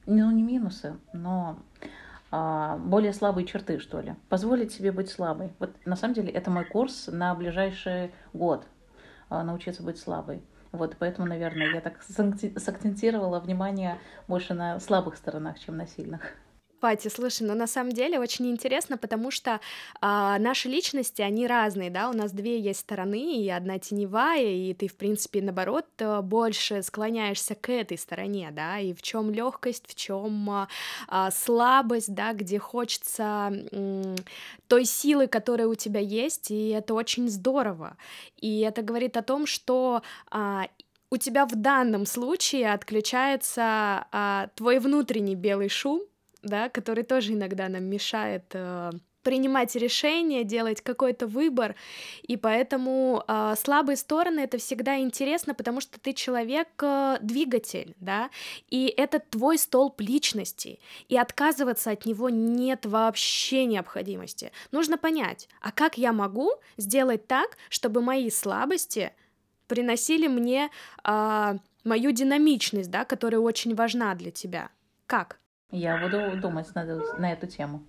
ну, 0.06 0.32
не 0.32 0.44
минусы, 0.44 0.98
но 1.12 1.60
а, 1.82 1.90
более 2.32 3.14
слабые 3.14 3.46
черты, 3.46 3.80
что 3.80 4.02
ли. 4.02 4.16
Позволить 4.30 4.72
себе 4.72 4.92
быть 4.92 5.10
слабой. 5.10 5.54
Вот 5.60 5.72
на 5.86 5.96
самом 5.96 6.14
деле 6.14 6.32
это 6.32 6.52
мой 6.52 6.66
курс 6.66 7.08
на 7.08 7.34
ближайший 7.34 8.12
год. 8.34 8.66
А, 9.30 9.44
научиться 9.44 9.84
быть 9.84 9.98
слабой. 9.98 10.44
Вот, 10.72 10.96
поэтому, 11.00 11.28
наверное, 11.28 11.74
я 11.74 11.82
так 11.82 12.02
сакцентировала 12.04 13.40
внимание 13.40 13.98
больше 14.28 14.54
на 14.54 14.80
слабых 14.80 15.18
сторонах, 15.18 15.60
чем 15.60 15.78
на 15.78 15.88
сильных. 15.88 16.36
Пати, 16.80 17.10
слушай, 17.10 17.44
ну 17.46 17.56
на 17.56 17.68
самом 17.68 17.92
деле 17.92 18.20
очень 18.20 18.50
интересно, 18.50 18.98
потому 18.98 19.32
что 19.32 19.60
а, 20.00 20.40
наши 20.40 20.70
личности, 20.70 21.22
они 21.22 21.46
разные, 21.46 21.90
да, 21.90 22.10
у 22.10 22.14
нас 22.14 22.32
две 22.32 22.58
есть 22.60 22.80
стороны, 22.80 23.36
и 23.36 23.50
одна 23.50 23.80
теневая, 23.80 24.46
и 24.46 24.74
ты, 24.74 24.88
в 24.88 24.96
принципе, 24.96 25.42
наоборот, 25.42 25.86
э, 25.98 26.22
больше 26.22 26.82
склоняешься 26.82 27.56
к 27.56 27.70
этой 27.70 27.98
стороне, 27.98 28.50
да, 28.52 28.80
и 28.80 28.94
в 28.94 29.02
чем 29.02 29.30
легкость, 29.30 29.88
в 29.88 29.96
чем 29.96 30.50
а, 30.50 30.68
а, 31.08 31.32
слабость, 31.32 32.14
да, 32.14 32.32
где 32.34 32.60
хочется 32.60 33.52
м, 33.72 34.16
той 34.68 34.86
силы, 34.86 35.28
которая 35.28 35.68
у 35.68 35.76
тебя 35.76 36.00
есть, 36.00 36.50
и 36.52 36.70
это 36.70 36.94
очень 36.94 37.28
здорово. 37.30 37.98
И 38.38 38.62
это 38.62 38.82
говорит 38.84 39.18
о 39.18 39.22
том, 39.22 39.46
что 39.46 40.02
а, 40.32 40.68
у 41.12 41.18
тебя 41.18 41.46
в 41.46 41.56
данном 41.56 42.06
случае 42.06 42.72
отключается 42.72 44.06
а, 44.12 44.48
твой 44.56 44.80
внутренний 44.80 45.36
белый 45.36 45.70
шум, 45.70 46.02
да, 46.44 46.70
который 46.70 47.04
тоже 47.04 47.34
иногда 47.34 47.70
нам 47.70 47.84
мешает 47.84 48.46
э, 48.54 48.92
принимать 49.24 49.76
решения, 49.76 50.44
делать 50.44 50.82
какой-то 50.82 51.28
выбор, 51.28 51.76
и 52.24 52.38
поэтому 52.38 53.24
э, 53.28 53.54
слабые 53.58 53.98
стороны 53.98 54.40
это 54.40 54.58
всегда 54.58 54.98
интересно, 55.00 55.54
потому 55.54 55.82
что 55.82 56.00
ты 56.00 56.14
человек 56.14 56.68
э, 56.82 57.18
да, 58.00 58.30
и 58.70 58.94
это 58.96 59.20
твой 59.20 59.58
столб 59.58 60.00
личности, 60.02 60.80
и 61.10 61.18
отказываться 61.18 61.92
от 61.92 62.06
него 62.06 62.30
нет 62.30 62.86
вообще 62.86 63.66
необходимости. 63.66 64.52
Нужно 64.72 64.98
понять, 64.98 65.50
а 65.62 65.72
как 65.72 65.98
я 65.98 66.14
могу 66.14 66.52
сделать 66.78 67.28
так, 67.28 67.58
чтобы 67.70 68.02
мои 68.02 68.30
слабости 68.30 69.14
приносили 69.68 70.28
мне 70.28 70.70
э, 71.04 71.58
мою 71.84 72.12
динамичность, 72.12 72.90
да, 72.90 73.06
которая 73.06 73.42
очень 73.42 73.76
важна 73.76 74.16
для 74.16 74.32
тебя. 74.32 74.70
Как? 75.06 75.40
Я 75.72 76.02
буду 76.02 76.40
думать 76.42 76.74
на, 76.74 76.84
на 77.18 77.32
эту 77.32 77.48
тему. 77.48 77.86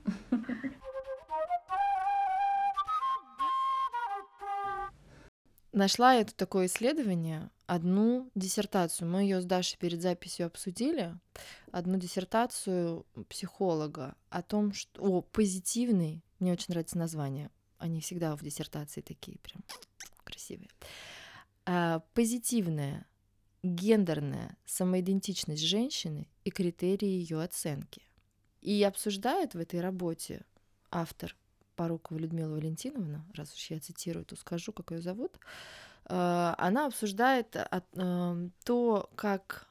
Нашла 5.73 6.15
я 6.15 6.25
тут 6.25 6.37
такое 6.37 6.67
исследование, 6.67 7.49
одну 7.67 8.31
диссертацию. 8.35 9.09
Мы 9.09 9.23
ее 9.23 9.41
с 9.41 9.47
Дашей 9.47 9.79
перед 9.79 10.03
записью 10.03 10.47
обсудили. 10.47 11.15
Одну 11.71 11.97
диссертацию 11.97 13.07
психолога 13.29 14.17
о 14.29 14.43
том, 14.43 14.75
что... 14.75 15.01
О, 15.01 15.23
позитивный. 15.23 16.23
Мне 16.41 16.53
очень 16.53 16.67
нравится 16.69 16.99
название. 16.99 17.51
Они 17.79 18.01
всегда 18.01 18.37
в 18.37 18.43
диссертации 18.43 19.01
такие 19.01 19.39
прям 19.39 19.63
красивые. 20.25 20.69
А, 21.65 22.01
позитивное 22.15 23.07
гендерная 23.63 24.57
самоидентичность 24.65 25.63
женщины 25.63 26.29
и 26.45 26.51
критерии 26.51 27.09
ее 27.09 27.43
оценки. 27.43 28.03
И 28.61 28.83
обсуждают 28.83 29.55
в 29.55 29.59
этой 29.59 29.81
работе 29.81 30.45
автор 30.91 31.37
Порукова 31.77 32.19
Людмила 32.19 32.55
Валентиновна, 32.55 33.25
раз 33.35 33.55
уж 33.55 33.71
я 33.71 33.81
цитирую, 33.81 34.25
то 34.25 34.37
скажу, 34.37 34.73
как 34.73 34.91
ее 34.91 35.01
зовут, 35.01 35.39
э, 36.07 36.55
она 36.59 36.87
обсуждает 36.87 37.57
э, 37.57 38.49
то, 38.65 39.11
как 39.15 39.71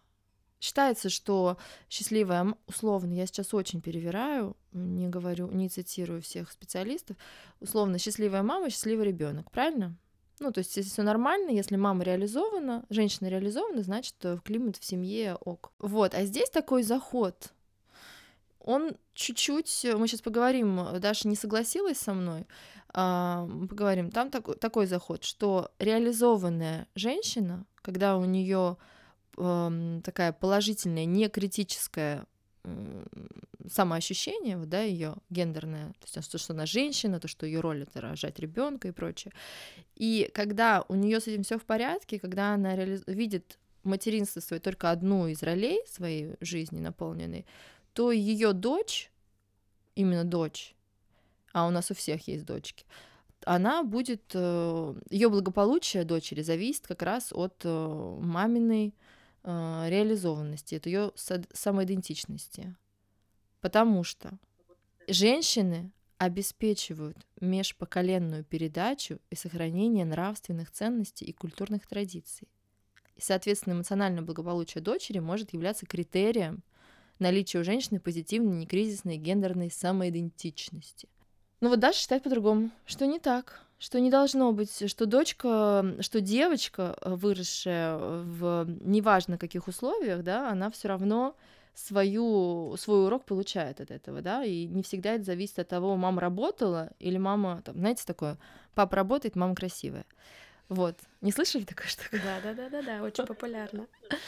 считается, 0.59 1.09
что 1.09 1.57
счастливая, 1.89 2.55
условно, 2.67 3.13
я 3.13 3.25
сейчас 3.25 3.53
очень 3.53 3.81
перевираю, 3.81 4.57
не 4.71 5.07
говорю, 5.07 5.49
не 5.51 5.69
цитирую 5.69 6.21
всех 6.21 6.51
специалистов, 6.51 7.17
условно, 7.59 7.97
счастливая 7.99 8.43
мама, 8.43 8.69
счастливый 8.69 9.07
ребенок, 9.07 9.51
правильно? 9.51 9.95
Ну, 10.39 10.51
то 10.51 10.59
есть, 10.59 10.75
если 10.77 10.89
все 10.89 11.03
нормально, 11.03 11.49
если 11.51 11.75
мама 11.75 12.03
реализована, 12.03 12.85
женщина 12.89 13.27
реализована, 13.27 13.83
значит, 13.83 14.15
климат 14.43 14.77
в 14.77 14.85
семье 14.85 15.35
ок. 15.35 15.71
Вот, 15.79 16.13
а 16.13 16.23
здесь 16.25 16.49
такой 16.49 16.83
заход. 16.83 17.53
Он 18.59 18.95
чуть-чуть, 19.13 19.85
мы 19.97 20.07
сейчас 20.07 20.21
поговорим, 20.21 20.79
Даша 20.99 21.27
не 21.27 21.35
согласилась 21.35 21.97
со 21.97 22.13
мной, 22.13 22.45
а, 22.93 23.47
поговорим, 23.69 24.11
там 24.11 24.29
такой, 24.29 24.55
такой 24.55 24.85
заход, 24.85 25.23
что 25.23 25.71
реализованная 25.79 26.87
женщина, 26.95 27.65
когда 27.81 28.17
у 28.17 28.25
нее 28.25 28.77
э, 29.37 30.01
такая 30.03 30.33
положительная, 30.33 31.05
не 31.05 31.29
критическая 31.29 32.25
самоощущение, 33.69 34.57
вот, 34.57 34.69
да, 34.69 34.81
ее 34.81 35.15
гендерное, 35.29 35.89
то 35.99 36.07
есть 36.19 36.31
то, 36.31 36.37
что 36.37 36.53
она 36.53 36.65
женщина, 36.65 37.19
то, 37.19 37.27
что 37.27 37.45
ее 37.45 37.59
роль 37.59 37.83
это 37.83 38.01
рожать 38.01 38.39
ребенка 38.39 38.87
и 38.87 38.91
прочее. 38.91 39.33
И 39.95 40.29
когда 40.33 40.83
у 40.87 40.95
нее 40.95 41.19
с 41.19 41.27
этим 41.27 41.43
все 41.43 41.57
в 41.57 41.63
порядке, 41.63 42.19
когда 42.19 42.53
она 42.53 42.75
реали... 42.75 43.01
видит 43.07 43.57
материнство 43.83 44.39
свое 44.39 44.59
только 44.59 44.91
одну 44.91 45.27
из 45.27 45.41
ролей 45.43 45.79
своей 45.87 46.35
жизни 46.41 46.79
наполненной, 46.79 47.45
то 47.93 48.11
ее 48.11 48.53
дочь, 48.53 49.11
именно 49.95 50.23
дочь, 50.23 50.75
а 51.53 51.67
у 51.67 51.71
нас 51.71 51.91
у 51.91 51.93
всех 51.93 52.27
есть 52.27 52.45
дочки, 52.45 52.85
она 53.45 53.83
будет, 53.83 54.31
э, 54.33 54.95
ее 55.09 55.29
благополучие 55.29 56.03
дочери 56.03 56.41
зависит 56.41 56.87
как 56.87 57.01
раз 57.01 57.31
от 57.31 57.61
э, 57.63 58.17
маминой 58.21 58.93
реализованности, 59.43 60.75
от 60.75 60.85
ее 60.85 61.11
самоидентичности. 61.15 62.75
Потому 63.61 64.03
что 64.03 64.37
женщины 65.07 65.91
обеспечивают 66.17 67.17
межпоколенную 67.39 68.43
передачу 68.43 69.19
и 69.29 69.35
сохранение 69.35 70.05
нравственных 70.05 70.71
ценностей 70.71 71.25
и 71.25 71.33
культурных 71.33 71.87
традиций. 71.87 72.47
И, 73.15 73.21
соответственно, 73.21 73.73
эмоциональное 73.73 74.21
благополучие 74.21 74.81
дочери 74.81 75.19
может 75.19 75.53
являться 75.53 75.85
критерием 75.85 76.63
наличия 77.19 77.59
у 77.59 77.63
женщины 77.63 77.99
позитивной, 77.99 78.57
некризисной 78.57 79.17
гендерной 79.17 79.71
самоидентичности. 79.71 81.09
Но 81.61 81.69
вот 81.69 81.79
Даша 81.79 81.99
считает 81.99 82.23
по-другому, 82.23 82.71
что 82.85 83.05
не 83.07 83.19
так, 83.19 83.65
что 83.79 83.99
не 83.99 84.11
должно 84.11 84.51
быть, 84.51 84.89
что 84.89 85.05
дочка, 85.05 85.95
что 86.01 86.21
девочка, 86.21 86.97
выросшая 87.01 87.97
в 87.97 88.65
неважно 88.81 89.37
каких 89.37 89.67
условиях, 89.67 90.21
да, 90.23 90.51
она 90.51 90.69
все 90.69 90.89
равно 90.89 91.35
свою, 91.73 92.75
свой 92.77 93.05
урок 93.05 93.23
получает 93.23 93.79
от 93.79 93.89
этого, 93.89 94.21
да, 94.21 94.43
и 94.43 94.65
не 94.65 94.83
всегда 94.83 95.13
это 95.13 95.23
зависит 95.23 95.59
от 95.59 95.69
того, 95.69 95.95
мама 95.95 96.19
работала 96.19 96.91
или 96.99 97.17
мама, 97.17 97.61
там, 97.63 97.77
знаете, 97.77 98.03
такое, 98.05 98.37
папа 98.75 98.97
работает, 98.97 99.37
мама 99.37 99.55
красивая. 99.55 100.05
Вот. 100.67 100.99
Не 101.21 101.31
слышали 101.31 101.63
такое 101.63 101.87
что? 101.87 102.03
Да, 102.11 102.39
да, 102.43 102.53
да, 102.53 102.69
да, 102.69 102.81
да, 102.81 103.01
очень 103.01 103.25
популярно. 103.25 103.87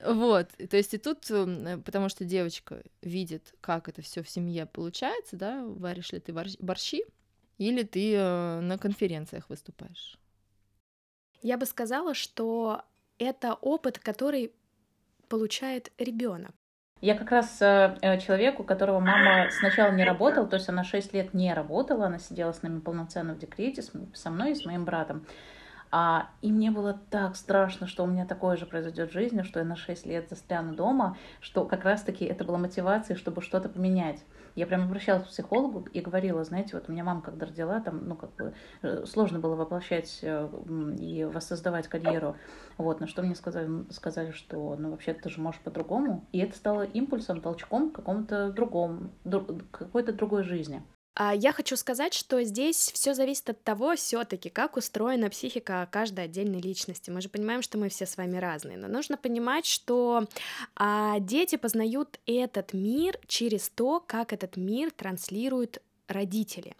Вот. 0.00 0.48
То 0.70 0.76
есть 0.76 0.94
и 0.94 0.98
тут, 0.98 1.28
э, 1.30 1.78
потому 1.84 2.08
что 2.08 2.24
девочка 2.24 2.82
видит, 3.02 3.54
как 3.60 3.88
это 3.88 4.00
все 4.02 4.22
в 4.22 4.28
семье 4.30 4.66
получается, 4.66 5.36
да, 5.36 5.64
варишь 5.66 6.12
ли 6.12 6.20
ты 6.20 6.32
борщи, 6.32 7.04
или 7.58 7.82
ты 7.82 8.14
э, 8.14 8.60
на 8.60 8.78
конференциях 8.78 9.48
выступаешь. 9.48 10.18
Я 11.42 11.58
бы 11.58 11.66
сказала, 11.66 12.14
что 12.14 12.82
это 13.18 13.54
опыт, 13.54 13.98
который 13.98 14.52
получает 15.28 15.92
ребенок. 15.98 16.52
Я 17.00 17.14
как 17.16 17.30
раз 17.30 17.60
э, 17.60 17.98
э, 18.00 18.18
человек, 18.18 18.60
у 18.60 18.64
которого 18.64 18.98
мама 18.98 19.50
сначала 19.50 19.92
не 19.92 20.04
работала, 20.04 20.46
то 20.46 20.56
есть 20.56 20.68
она 20.68 20.84
6 20.84 21.12
лет 21.12 21.34
не 21.34 21.52
работала, 21.52 22.06
она 22.06 22.18
сидела 22.18 22.52
с 22.52 22.62
нами 22.62 22.80
полноценно 22.80 23.34
в 23.34 23.38
декрете, 23.38 23.82
со 23.82 24.30
мной 24.30 24.52
и 24.52 24.54
с 24.54 24.64
моим 24.64 24.84
братом. 24.84 25.26
А, 25.90 26.30
и 26.40 26.50
мне 26.50 26.70
было 26.70 26.98
так 27.10 27.36
страшно, 27.36 27.86
что 27.86 28.04
у 28.04 28.06
меня 28.06 28.26
такое 28.26 28.56
же 28.56 28.66
произойдет 28.66 29.10
в 29.10 29.12
жизни, 29.12 29.42
что 29.42 29.60
я 29.60 29.64
на 29.64 29.76
6 29.76 30.06
лет 30.06 30.28
застряну 30.28 30.74
дома, 30.74 31.16
что 31.40 31.66
как 31.66 31.84
раз-таки 31.84 32.24
это 32.24 32.42
была 32.42 32.58
мотивация, 32.58 33.16
чтобы 33.16 33.42
что-то 33.42 33.68
поменять. 33.68 34.24
Я 34.54 34.66
прям 34.66 34.84
обращалась 34.84 35.24
к 35.24 35.28
психологу 35.28 35.86
и 35.92 36.00
говорила, 36.00 36.44
знаете, 36.44 36.70
вот 36.74 36.88
у 36.88 36.92
меня 36.92 37.04
мама 37.04 37.22
когда 37.22 37.46
родила, 37.46 37.80
там, 37.80 38.06
ну, 38.06 38.14
как 38.14 38.34
бы 38.36 38.54
э, 38.82 39.04
сложно 39.06 39.40
было 39.40 39.56
воплощать 39.56 40.20
э, 40.22 40.48
и 40.98 41.24
воссоздавать 41.24 41.88
карьеру. 41.88 42.36
Вот, 42.78 43.00
на 43.00 43.06
что 43.06 43.22
мне 43.22 43.34
сказали, 43.34 43.68
сказали, 43.90 44.30
что, 44.30 44.76
ну, 44.78 44.90
вообще 44.90 45.14
ты 45.14 45.28
же 45.28 45.40
можешь 45.40 45.60
по-другому. 45.60 46.24
И 46.32 46.38
это 46.38 46.56
стало 46.56 46.82
импульсом, 46.82 47.40
толчком 47.40 47.90
к 47.90 47.96
какому-то 47.96 48.52
другому, 48.52 49.10
какой-то 49.72 50.12
другой 50.12 50.44
жизни. 50.44 50.82
А 51.16 51.34
я 51.34 51.52
хочу 51.52 51.76
сказать, 51.76 52.12
что 52.12 52.42
здесь 52.42 52.90
все 52.92 53.14
зависит 53.14 53.48
от 53.50 53.62
того, 53.62 53.94
все-таки, 53.94 54.50
как 54.50 54.76
устроена 54.76 55.30
психика 55.30 55.88
каждой 55.90 56.24
отдельной 56.24 56.60
личности. 56.60 57.10
Мы 57.10 57.20
же 57.20 57.28
понимаем, 57.28 57.62
что 57.62 57.78
мы 57.78 57.88
все 57.88 58.04
с 58.04 58.16
вами 58.16 58.38
разные, 58.38 58.76
но 58.76 58.88
нужно 58.88 59.16
понимать, 59.16 59.64
что 59.64 60.26
а, 60.74 61.20
дети 61.20 61.54
познают 61.56 62.18
этот 62.26 62.72
мир 62.72 63.18
через 63.28 63.68
то, 63.68 64.02
как 64.04 64.32
этот 64.32 64.56
мир 64.56 64.90
транслируют 64.90 65.80
родители. 66.08 66.74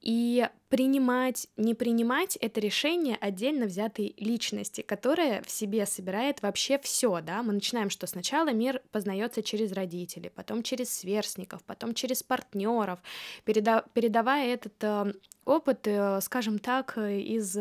И 0.00 0.48
принимать, 0.68 1.46
не 1.56 1.74
принимать 1.74 2.36
это 2.36 2.60
решение 2.60 3.16
отдельно 3.20 3.66
взятой 3.66 4.14
личности, 4.16 4.80
которая 4.80 5.42
в 5.42 5.50
себе 5.50 5.86
собирает 5.86 6.42
вообще 6.42 6.78
все, 6.78 7.20
да, 7.20 7.42
мы 7.42 7.52
начинаем, 7.52 7.90
что 7.90 8.06
сначала 8.06 8.52
мир 8.52 8.82
познается 8.90 9.42
через 9.42 9.72
родителей, 9.72 10.30
потом 10.34 10.62
через 10.62 10.92
сверстников, 10.92 11.62
потом 11.64 11.94
через 11.94 12.22
партнеров, 12.22 13.00
переда 13.44 13.84
передавая 13.92 14.54
этот 14.54 14.82
э, 14.82 15.12
опыт, 15.44 15.86
э, 15.86 16.20
скажем 16.20 16.58
так, 16.58 16.98
из 16.98 17.56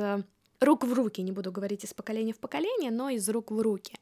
рук 0.62 0.84
в 0.84 0.94
руки, 0.94 1.22
не 1.22 1.32
буду 1.32 1.52
говорить 1.52 1.84
из 1.84 1.94
поколения 1.94 2.34
в 2.34 2.40
поколение, 2.40 2.92
но 2.92 3.10
из 3.10 3.28
рук 3.30 3.52
в 3.52 3.60
руки. 3.60 3.98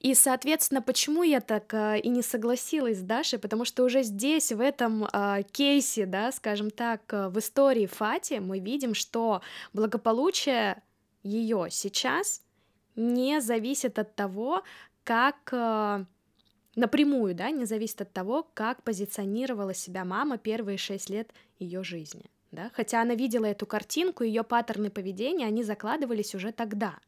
И, 0.00 0.14
соответственно, 0.14 0.82
почему 0.82 1.22
я 1.22 1.40
так 1.40 1.72
э, 1.72 2.00
и 2.00 2.08
не 2.08 2.22
согласилась 2.22 2.98
с 2.98 3.02
Дашей, 3.02 3.38
потому 3.38 3.64
что 3.64 3.84
уже 3.84 4.02
здесь, 4.02 4.52
в 4.52 4.60
этом 4.60 5.04
э, 5.04 5.42
кейсе, 5.52 6.06
да, 6.06 6.32
скажем 6.32 6.70
так, 6.70 7.00
э, 7.12 7.28
в 7.28 7.38
истории 7.38 7.86
Фати 7.86 8.40
мы 8.40 8.58
видим, 8.58 8.94
что 8.94 9.40
благополучие 9.72 10.82
ее 11.22 11.68
сейчас 11.70 12.42
не 12.96 13.40
зависит 13.40 13.98
от 13.98 14.14
того, 14.14 14.62
как 15.04 15.36
э, 15.52 16.04
напрямую, 16.76 17.34
да, 17.34 17.50
не 17.50 17.66
зависит 17.66 18.02
от 18.02 18.12
того, 18.12 18.46
как 18.54 18.82
позиционировала 18.82 19.74
себя 19.74 20.04
мама 20.04 20.38
первые 20.38 20.78
шесть 20.78 21.10
лет 21.10 21.32
ее 21.58 21.84
жизни 21.84 22.30
да, 22.54 22.70
хотя 22.72 23.02
она 23.02 23.14
видела 23.14 23.46
эту 23.46 23.66
картинку, 23.66 24.24
ее 24.24 24.42
паттерны 24.42 24.90
поведения, 24.90 25.46
они 25.46 25.62
закладывались 25.62 26.34
уже 26.34 26.52
тогда. 26.52 26.98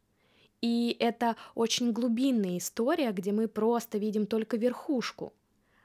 И 0.61 0.97
это 1.01 1.37
очень 1.55 1.93
глубинная 1.93 2.59
история, 2.59 3.13
где 3.13 3.33
мы 3.33 3.47
просто 3.47 3.99
видим 3.99 4.27
только 4.27 4.57
верхушку, 4.57 5.33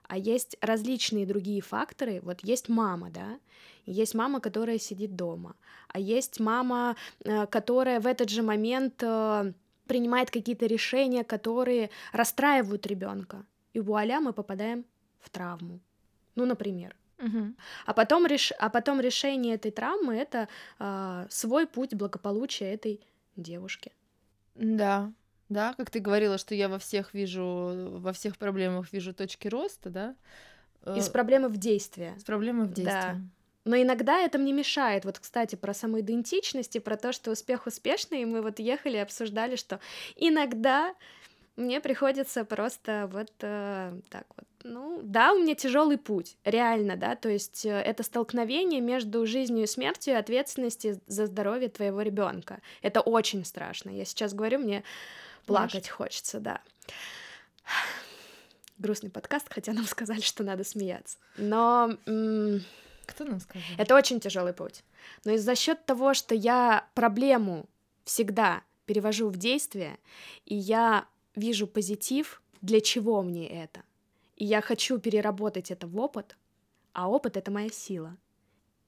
а 0.04 0.18
есть 0.18 0.58
различные 0.62 1.26
другие 1.26 1.62
факторы. 1.62 2.22
Вот 2.24 2.42
есть 2.44 2.70
мама, 2.70 3.10
да, 3.10 3.40
есть 3.86 4.16
мама, 4.16 4.40
которая 4.40 4.78
сидит 4.80 5.16
дома, 5.16 5.56
а 5.90 6.00
есть 6.00 6.40
мама, 6.40 6.96
э, 7.24 7.46
которая 7.48 8.00
в 8.00 8.08
этот 8.08 8.30
же 8.30 8.44
момент 8.44 9.02
э, 9.04 9.54
принимает 9.88 10.32
какие-то 10.32 10.66
решения, 10.66 11.24
которые 11.24 11.90
расстраивают 12.14 12.88
ребенка. 12.88 13.46
И 13.74 13.80
вуаля, 13.80 14.20
мы 14.20 14.34
попадаем 14.34 14.86
в 15.20 15.30
травму. 15.30 15.80
Ну, 16.36 16.46
например. 16.46 16.96
Угу. 17.22 17.54
А, 17.86 17.94
потом 17.94 18.26
реш... 18.26 18.52
а 18.60 18.70
потом 18.70 19.00
решение 19.00 19.56
этой 19.56 19.72
травмы 19.72 20.16
это 20.16 20.48
а, 20.80 21.28
свой 21.30 21.68
путь 21.68 21.94
благополучия 21.94 22.74
этой 22.74 23.02
девушки. 23.36 23.92
Да, 24.56 25.12
да, 25.50 25.74
как 25.78 25.90
ты 25.90 26.00
говорила, 26.00 26.38
что 26.38 26.56
я 26.56 26.70
во 26.70 26.80
всех 26.80 27.14
вижу, 27.14 28.00
во 28.00 28.14
всех 28.14 28.38
проблемах 28.38 28.92
вижу 28.92 29.14
точки 29.14 29.48
роста, 29.48 29.90
да? 29.90 30.16
Из 30.86 31.08
э, 31.08 31.12
проблемы 31.12 31.50
в 31.50 31.58
действии. 31.58 32.14
Из 32.18 32.24
проблемы 32.24 32.66
в 32.66 32.74
действии. 32.74 32.94
Да. 32.94 33.22
Но 33.66 33.76
иногда 33.76 34.20
это 34.20 34.38
мне 34.38 34.54
мешает. 34.54 35.06
Вот, 35.06 35.20
кстати, 35.20 35.56
про 35.56 35.74
самоидентичность 35.74 36.76
и 36.76 36.80
про 36.80 36.98
то, 36.98 37.12
что 37.12 37.32
успех 37.32 37.68
успешный, 37.68 38.26
мы 38.26 38.42
вот 38.42 38.60
ехали 38.60 38.98
и 38.98 39.02
обсуждали, 39.02 39.56
что 39.56 39.80
иногда 40.16 40.96
мне 41.56 41.80
приходится 41.80 42.44
просто 42.44 43.10
вот 43.12 43.32
э, 43.42 44.00
так 44.10 44.26
вот. 44.36 44.48
Ну, 44.64 45.00
да, 45.04 45.34
у 45.34 45.40
меня 45.40 45.56
тяжелый 45.56 45.98
путь, 45.98 46.38
реально, 46.44 46.96
да, 46.96 47.16
то 47.16 47.30
есть 47.30 47.66
э, 47.66 47.70
это 47.70 48.04
столкновение 48.04 48.82
между 48.82 49.26
жизнью 49.26 49.64
и 49.64 49.68
смертью 49.68 50.14
и 50.14 50.18
ответственности 50.18 51.00
за 51.08 51.26
здоровье 51.26 51.70
твоего 51.70 52.02
ребенка. 52.02 52.62
Это 52.82 53.02
очень 53.02 53.46
страшно. 53.46 53.90
Я 53.90 54.06
сейчас 54.06 54.34
говорю, 54.34 54.60
мне 54.60 54.84
плакать 55.46 55.74
Может. 55.74 55.90
хочется, 55.90 56.40
да. 56.40 56.62
Грустный 58.78 59.10
подкаст, 59.10 59.48
хотя 59.50 59.74
нам 59.74 59.86
сказали, 59.88 60.22
что 60.22 60.44
надо 60.44 60.64
смеяться. 60.64 61.18
Но 61.38 61.98
Кто 62.06 63.24
нам 63.24 63.40
сказал? 63.40 63.68
Это 63.78 63.96
очень 63.96 64.20
тяжелый 64.20 64.54
путь. 64.54 64.84
Но 65.26 65.32
и 65.32 65.38
за 65.38 65.56
счет 65.56 65.86
того, 65.86 66.14
что 66.14 66.36
я 66.36 66.88
проблему 66.94 67.68
всегда 68.04 68.64
перевожу 68.86 69.30
в 69.30 69.38
действие, 69.38 69.98
и 70.46 70.56
я 70.56 71.06
вижу 71.36 71.68
позитив, 71.68 72.42
для 72.62 72.82
чего 72.82 73.22
мне 73.22 73.48
это. 73.48 73.84
И 74.42 74.44
я 74.44 74.60
хочу 74.60 74.98
переработать 74.98 75.70
это 75.70 75.86
в 75.86 75.96
опыт, 76.00 76.36
а 76.94 77.08
опыт— 77.08 77.38
это 77.38 77.52
моя 77.52 77.70
сила. 77.70 78.18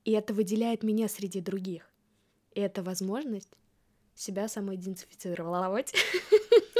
И 0.03 0.11
это 0.11 0.33
выделяет 0.33 0.81
меня 0.81 1.07
среди 1.07 1.41
других. 1.41 1.87
И 2.55 2.59
это 2.59 2.81
возможность 2.81 3.51
себя 4.15 4.47
самоидентифицировать. 4.47 5.93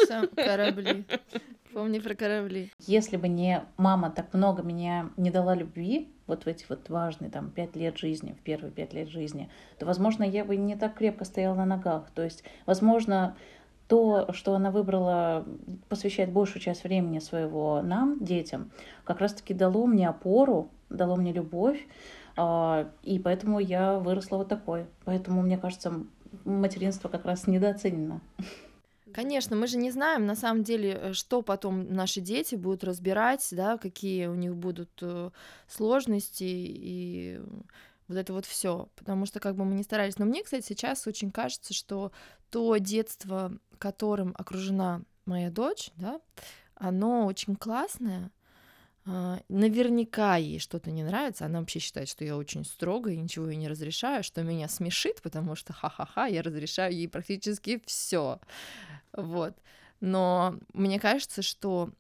Сам 0.08 0.28
корабли. 0.30 1.06
Помни 1.72 2.00
про 2.00 2.16
корабли. 2.16 2.72
Если 2.80 3.16
бы 3.16 3.28
не 3.28 3.64
мама 3.78 4.10
так 4.10 4.34
много 4.34 4.64
меня 4.64 5.12
не 5.18 5.30
дала 5.30 5.54
любви, 5.54 6.12
вот 6.26 6.46
в 6.46 6.48
эти 6.48 6.66
вот 6.68 6.90
важные 6.90 7.30
там 7.30 7.52
пять 7.52 7.76
лет 7.76 8.00
жизни, 8.00 8.34
в 8.34 8.42
первые 8.42 8.72
пять 8.72 8.94
лет 8.94 9.08
жизни, 9.08 9.52
то, 9.78 9.86
возможно, 9.86 10.24
я 10.24 10.44
бы 10.44 10.56
не 10.56 10.76
так 10.76 10.96
крепко 10.96 11.26
стояла 11.26 11.54
на 11.54 11.66
ногах. 11.66 12.10
То 12.16 12.24
есть, 12.24 12.44
возможно, 12.66 13.38
то, 13.88 14.32
что 14.34 14.56
она 14.56 14.72
выбрала 14.72 15.46
посвящать 15.90 16.32
большую 16.32 16.62
часть 16.62 16.84
времени 16.84 17.20
своего 17.20 17.82
нам, 17.82 18.24
детям, 18.24 18.72
как 19.04 19.20
раз-таки 19.20 19.54
дало 19.54 19.86
мне 19.86 20.08
опору, 20.08 20.70
дало 20.90 21.16
мне 21.16 21.34
любовь, 21.34 21.86
а, 22.36 22.90
и 23.04 23.20
поэтому 23.20 23.60
я 23.60 24.00
выросла 24.00 24.38
вот 24.38 24.50
такой. 24.50 24.86
Поэтому, 25.06 25.42
мне 25.42 25.58
кажется, 25.58 25.94
материнство 26.46 27.10
как 27.10 27.26
раз 27.26 27.48
недооценено. 27.48 28.22
Конечно, 29.14 29.56
мы 29.56 29.68
же 29.68 29.78
не 29.78 29.92
знаем 29.92 30.26
на 30.26 30.36
самом 30.36 30.64
деле, 30.64 31.00
э, 31.00 31.14
что 31.14 31.44
потом 31.44 31.94
наши 31.94 32.20
дети 32.20 32.56
будут 32.56 32.84
разбирать, 32.84 33.48
да, 33.52 33.78
какие 33.78 34.26
у 34.26 34.34
них 34.34 34.56
будут 34.56 34.90
э, 35.02 35.30
сложности 35.68 36.44
и 36.44 37.40
вот 38.08 38.18
это 38.18 38.34
вот 38.34 38.46
все, 38.46 38.90
потому 38.96 39.26
что 39.26 39.40
как 39.40 39.56
бы 39.56 39.66
мы 39.66 39.76
не 39.76 39.84
старались. 39.84 40.18
Но 40.18 40.26
мне, 40.26 40.44
кстати, 40.44 40.66
сейчас 40.66 41.08
очень 41.08 41.32
кажется, 41.32 41.74
что 41.74 42.12
то 42.50 42.78
детство, 42.78 43.52
которым 43.78 44.34
окружена 44.38 45.02
моя 45.26 45.50
дочь, 45.50 45.92
да, 45.96 46.20
оно 46.76 47.26
очень 47.26 47.56
классное, 47.56 48.32
а, 49.06 49.42
наверняка 49.50 50.38
ей 50.38 50.60
что-то 50.60 50.92
не 50.92 51.04
нравится, 51.04 51.46
она 51.46 51.60
вообще 51.60 51.80
считает, 51.80 52.08
что 52.08 52.24
я 52.24 52.38
очень 52.38 52.64
строго 52.64 53.12
и 53.12 53.18
ничего 53.18 53.50
ей 53.50 53.58
не 53.58 53.68
разрешаю, 53.68 54.24
что 54.24 54.44
меня 54.44 54.70
смешит, 54.70 55.22
потому 55.22 55.56
что 55.56 55.74
ха-ха-ха, 55.74 56.28
я 56.28 56.42
разрешаю 56.42 56.94
ей 56.94 57.08
практически 57.10 57.82
все. 57.86 58.40
Вот. 59.12 59.58
Но 60.00 60.58
мне 60.74 61.00
кажется, 61.00 61.42
что 61.42 61.92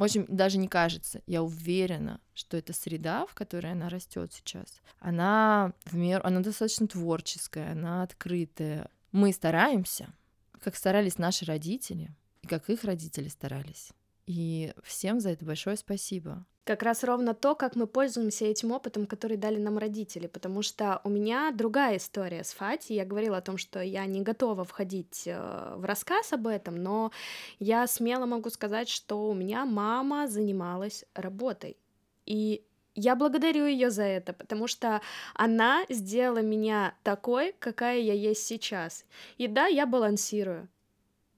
очень 0.00 0.24
даже 0.28 0.56
не 0.56 0.66
кажется, 0.66 1.20
я 1.26 1.42
уверена, 1.42 2.20
что 2.32 2.56
эта 2.56 2.72
среда, 2.72 3.26
в 3.26 3.34
которой 3.34 3.72
она 3.72 3.90
растет 3.90 4.32
сейчас, 4.32 4.80
она 4.98 5.74
в 5.84 5.94
меру, 5.94 6.24
она 6.24 6.40
достаточно 6.40 6.88
творческая, 6.88 7.72
она 7.72 8.02
открытая. 8.02 8.88
Мы 9.12 9.32
стараемся, 9.32 10.14
как 10.60 10.76
старались 10.76 11.18
наши 11.18 11.44
родители, 11.44 12.16
и 12.42 12.46
как 12.46 12.70
их 12.70 12.84
родители 12.84 13.28
старались. 13.28 13.90
И 14.30 14.72
всем 14.84 15.18
за 15.18 15.30
это 15.30 15.44
большое 15.44 15.76
спасибо. 15.76 16.46
Как 16.62 16.84
раз 16.84 17.02
ровно 17.02 17.34
то, 17.34 17.56
как 17.56 17.74
мы 17.74 17.88
пользуемся 17.88 18.44
этим 18.44 18.70
опытом, 18.70 19.06
который 19.06 19.36
дали 19.36 19.58
нам 19.58 19.76
родители, 19.76 20.28
потому 20.28 20.62
что 20.62 21.00
у 21.02 21.08
меня 21.08 21.50
другая 21.50 21.96
история 21.96 22.44
с 22.44 22.52
Фати. 22.52 22.92
Я 22.92 23.04
говорила 23.04 23.38
о 23.38 23.40
том, 23.42 23.58
что 23.58 23.80
я 23.80 24.06
не 24.06 24.20
готова 24.20 24.62
входить 24.62 25.24
э, 25.26 25.74
в 25.74 25.84
рассказ 25.84 26.32
об 26.32 26.46
этом, 26.46 26.76
но 26.76 27.10
я 27.58 27.88
смело 27.88 28.24
могу 28.24 28.50
сказать, 28.50 28.88
что 28.88 29.28
у 29.28 29.34
меня 29.34 29.64
мама 29.64 30.28
занималась 30.28 31.04
работой. 31.14 31.76
И 32.24 32.62
я 32.94 33.16
благодарю 33.16 33.66
ее 33.66 33.90
за 33.90 34.04
это, 34.04 34.32
потому 34.32 34.68
что 34.68 35.00
она 35.34 35.84
сделала 35.88 36.42
меня 36.42 36.94
такой, 37.02 37.52
какая 37.58 37.98
я 37.98 38.14
есть 38.14 38.46
сейчас. 38.46 39.04
И 39.38 39.48
да, 39.48 39.66
я 39.66 39.86
балансирую. 39.86 40.68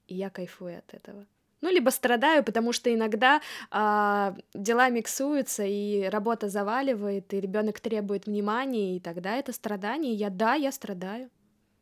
И 0.08 0.14
я 0.14 0.28
кайфую 0.28 0.76
от 0.76 0.92
этого 0.92 1.26
ну, 1.62 1.70
либо 1.70 1.90
страдаю, 1.90 2.44
потому 2.44 2.72
что 2.72 2.92
иногда 2.92 3.40
э, 3.70 4.34
дела 4.52 4.90
миксуются, 4.90 5.64
и 5.64 6.08
работа 6.08 6.48
заваливает, 6.48 7.32
и 7.32 7.40
ребенок 7.40 7.80
требует 7.80 8.26
внимания, 8.26 8.96
и 8.96 9.00
тогда 9.00 9.36
это 9.36 9.52
страдание. 9.52 10.12
Я 10.12 10.28
да, 10.28 10.54
я 10.54 10.72
страдаю, 10.72 11.30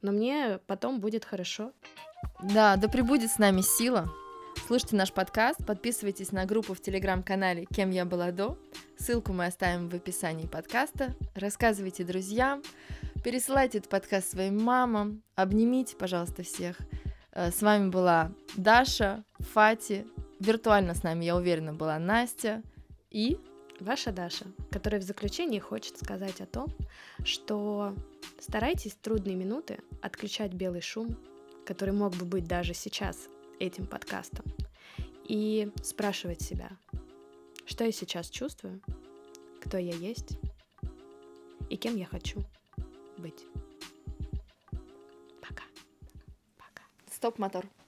но 0.03 0.13
мне 0.13 0.61
потом 0.67 1.01
будет 1.01 1.25
хорошо. 1.25 1.73
Да, 2.43 2.77
да 2.77 2.89
пребудет 2.89 3.31
с 3.31 3.39
нами 3.39 3.63
сила. 3.63 4.09
Слушайте 4.67 4.97
наш 4.97 5.13
подкаст, 5.13 5.65
подписывайтесь 5.67 6.33
на 6.33 6.45
группу 6.45 6.75
в 6.75 6.81
телеграм-канале 6.81 7.67
«Кем 7.75 7.91
я 7.91 8.05
была 8.05 8.31
до». 8.31 8.59
Ссылку 8.99 9.33
мы 9.33 9.47
оставим 9.47 9.89
в 9.89 9.95
описании 9.95 10.47
подкаста. 10.47 11.15
Рассказывайте 11.35 12.05
друзьям, 12.05 12.63
пересылайте 13.25 13.79
этот 13.79 13.91
подкаст 13.91 14.31
своим 14.31 14.63
мамам, 14.63 15.23
обнимите, 15.37 15.97
пожалуйста, 15.97 16.43
всех. 16.43 16.77
Э, 17.41 17.51
с 17.51 17.63
вами 17.63 17.89
была 17.89 18.33
Даша, 18.57 19.25
Фати, 19.39 20.07
виртуально 20.41 20.95
с 20.95 21.03
нами, 21.03 21.25
я 21.25 21.37
уверена, 21.37 21.73
была 21.73 21.99
Настя 21.99 22.63
и 23.11 23.39
ваша 23.81 24.13
Даша, 24.13 24.45
которая 24.71 25.01
в 25.01 25.05
заключении 25.05 25.59
хочет 25.59 25.97
сказать 25.97 26.43
о 26.43 26.47
том, 26.47 26.69
что 27.25 27.95
старайтесь 28.39 28.93
в 28.93 28.99
трудные 28.99 29.37
минуты 29.37 29.79
отключать 30.03 30.53
белый 30.53 30.83
шум, 30.83 31.17
который 31.65 31.95
мог 31.95 32.15
бы 32.15 32.27
быть 32.27 32.47
даже 32.47 32.75
сейчас 32.75 33.17
этим 33.59 33.87
подкастом, 33.87 34.45
и 35.25 35.71
спрашивать 35.83 36.43
себя, 36.43 36.69
что 37.65 37.85
я 37.85 37.93
сейчас 37.93 38.29
чувствую, 38.29 38.83
кто 39.63 39.79
я 39.79 39.95
есть 39.95 40.39
и 41.71 41.77
кем 41.77 41.97
я 41.97 42.05
хочу 42.05 42.43
быть. 43.17 43.47
Stop 47.21 47.39
motor. 47.39 47.80